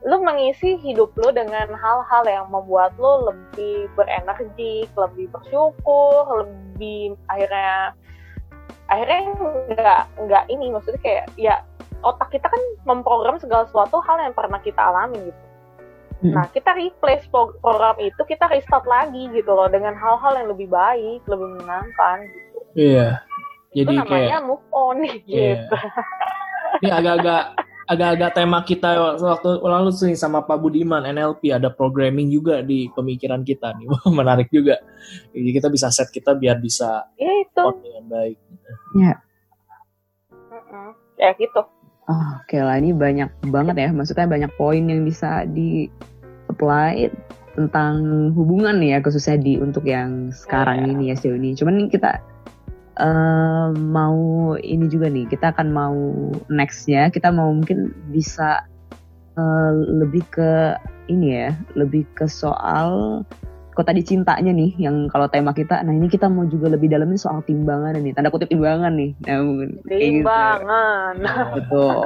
lu 0.02 0.18
mengisi 0.18 0.74
hidup 0.82 1.14
lu 1.14 1.30
dengan 1.30 1.70
hal-hal 1.78 2.24
yang 2.26 2.46
membuat 2.50 2.90
lu 2.98 3.30
lebih 3.30 3.86
berenergi 3.94 4.90
lebih 4.98 5.30
bersyukur 5.30 6.42
lebih 6.42 7.14
akhirnya 7.30 7.94
akhirnya 8.90 9.20
nggak 9.72 10.02
nggak 10.26 10.44
ini 10.50 10.74
maksudnya 10.74 11.00
kayak 11.06 11.24
ya 11.38 11.62
otak 12.02 12.28
kita 12.34 12.46
kan 12.46 12.62
memprogram 12.84 13.38
segala 13.38 13.66
sesuatu 13.66 14.02
hal 14.02 14.18
yang 14.30 14.34
pernah 14.34 14.60
kita 14.60 14.78
alami 14.78 15.18
gitu. 15.30 15.42
Hmm. 16.22 16.34
Nah 16.38 16.46
kita 16.54 16.70
replace 16.78 17.26
program 17.34 17.98
itu 17.98 18.22
kita 18.26 18.46
restart 18.46 18.86
lagi 18.86 19.26
gitu 19.34 19.50
loh 19.50 19.66
dengan 19.66 19.94
hal-hal 19.98 20.38
yang 20.38 20.48
lebih 20.54 20.70
baik, 20.70 21.22
lebih 21.26 21.46
menyenangkan 21.58 22.16
gitu. 22.30 22.58
Iya. 22.78 23.08
Jadi 23.72 23.88
itu 23.88 23.92
namanya 23.98 24.38
kayak, 24.38 24.46
move 24.46 24.66
on 24.70 24.96
iya. 25.06 25.14
gitu. 25.26 25.76
Ini 26.82 26.90
agak-agak 26.90 27.42
agak-agak 27.92 28.30
tema 28.32 28.58
kita 28.62 28.90
waktu 29.18 29.50
lalu 29.60 29.90
sih 29.90 30.14
sama 30.14 30.40
Pak 30.46 30.58
Budiman 30.62 31.02
NLP 31.02 31.50
ada 31.52 31.68
programming 31.68 32.30
juga 32.30 32.62
di 32.62 32.88
pemikiran 32.94 33.42
kita 33.42 33.74
nih 33.76 33.86
menarik 34.18 34.48
juga 34.48 34.78
jadi 35.34 35.50
kita 35.60 35.68
bisa 35.68 35.90
set 35.90 36.08
kita 36.08 36.32
biar 36.38 36.62
bisa 36.62 37.10
ya, 37.18 37.32
itu. 37.42 37.64
dengan 37.82 38.04
baik 38.08 38.38
ya 38.96 39.14
ya 41.20 41.30
gitu 41.36 41.62
oh, 42.08 42.26
oke 42.42 42.56
lah 42.58 42.78
ini 42.78 42.90
banyak 42.94 43.30
banget 43.50 43.76
ya. 43.78 43.88
Maksudnya 43.92 44.26
banyak 44.26 44.52
poin 44.58 44.82
yang 44.82 45.06
bisa 45.06 45.46
di 45.46 45.86
apply 46.50 47.10
tentang 47.52 48.32
hubungan 48.32 48.80
nih 48.80 48.96
ya 48.96 48.98
khususnya 49.04 49.36
di 49.36 49.60
untuk 49.60 49.84
yang 49.84 50.32
sekarang 50.32 50.88
yeah. 50.88 50.92
ini 50.96 51.04
ya 51.12 51.14
sejauh 51.18 51.36
ini. 51.36 51.50
Cuman 51.52 51.86
kita 51.92 52.18
uh, 52.98 53.70
mau 53.76 54.54
ini 54.56 54.88
juga 54.88 55.12
nih 55.12 55.28
kita 55.28 55.52
akan 55.52 55.68
mau 55.70 55.98
nextnya. 56.48 57.12
Kita 57.12 57.28
mau 57.30 57.52
mungkin 57.52 57.92
bisa 58.10 58.64
uh, 59.36 59.72
lebih 59.74 60.24
ke 60.32 60.76
ini 61.10 61.34
ya 61.34 61.50
lebih 61.74 62.06
ke 62.14 62.30
soal 62.30 63.22
kok 63.72 63.88
tadi 63.88 64.04
cintanya 64.04 64.52
nih 64.52 64.76
yang 64.76 65.08
kalau 65.08 65.26
tema 65.32 65.56
kita 65.56 65.80
nah 65.80 65.92
ini 65.92 66.06
kita 66.12 66.28
mau 66.28 66.44
juga 66.44 66.68
lebih 66.68 66.92
dalamin 66.92 67.16
soal 67.16 67.40
timbangan 67.42 67.96
nih 67.96 68.12
tanda 68.12 68.28
kutip 68.28 68.52
timbangan 68.52 68.92
nih 68.92 69.16
nah 69.24 69.40
mungkin 69.40 69.70
gitu. 69.80 69.96
timbangan 69.96 71.12
gitu. 71.16 71.44
betul 71.56 71.96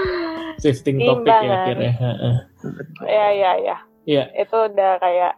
shifting 0.62 0.98
topik 0.98 1.30
ya 1.30 1.54
akhirnya 1.54 1.92
ya 3.06 3.26
ya 3.30 3.52
ya 3.62 3.76
ya 4.04 4.24
itu 4.34 4.56
udah 4.56 4.92
kayak 4.98 5.34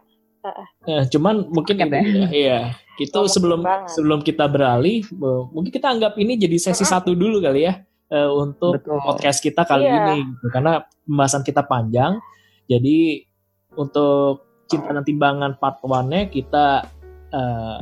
Nah, 0.89 1.05
cuman 1.05 1.53
mungkin 1.53 1.77
ya, 1.77 2.01
iya 2.33 2.59
itu 2.97 3.13
oh, 3.13 3.29
sebelum 3.29 3.61
sebelum 3.85 4.25
kita 4.25 4.49
beralih, 4.49 5.05
mungkin 5.53 5.69
kita 5.69 5.93
anggap 5.93 6.17
ini 6.17 6.33
jadi 6.33 6.57
sesi 6.57 6.81
satu 6.81 7.13
dulu 7.13 7.41
kali 7.41 7.69
ya 7.69 7.77
uh, 8.09 8.29
untuk 8.33 8.81
Betul. 8.81 8.99
podcast 9.01 9.39
kita 9.41 9.65
kali 9.65 9.85
yeah. 9.85 10.17
ini, 10.17 10.25
gitu. 10.25 10.45
karena 10.49 10.81
pembahasan 11.05 11.41
kita 11.45 11.61
panjang. 11.65 12.17
Jadi 12.65 13.25
untuk 13.77 14.50
cinta 14.71 14.95
dan 14.95 15.03
timbangan 15.03 15.59
part 15.59 15.83
one-nya 15.83 16.31
kita 16.31 16.87
uh, 17.35 17.77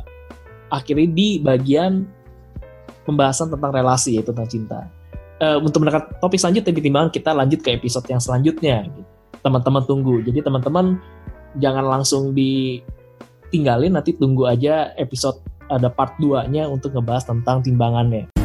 akhiri 0.73 1.05
di 1.09 1.37
bagian 1.37 2.05
pembahasan 3.05 3.53
tentang 3.53 3.69
relasi 3.73 4.17
yaitu 4.17 4.33
tentang 4.33 4.49
cinta. 4.49 4.79
Uh, 5.39 5.61
untuk 5.63 5.85
mendekat 5.85 6.19
topik 6.19 6.41
selanjutnya 6.41 6.73
timbangan 6.73 7.09
kita 7.13 7.31
lanjut 7.31 7.59
ke 7.61 7.69
episode 7.77 8.05
yang 8.09 8.21
selanjutnya. 8.21 8.89
Gitu. 8.89 9.01
Teman-teman 9.39 9.83
tunggu. 9.87 10.19
Jadi 10.25 10.43
teman-teman 10.43 10.99
jangan 11.57 11.85
langsung 11.85 12.35
ditinggalin 12.35 13.95
nanti 13.95 14.13
tunggu 14.17 14.49
aja 14.49 14.91
episode 14.99 15.39
ada 15.69 15.87
part 15.87 16.17
2 16.17 16.49
nya 16.49 16.65
untuk 16.65 16.97
ngebahas 16.97 17.29
tentang 17.29 17.61
timbangannya. 17.61 18.38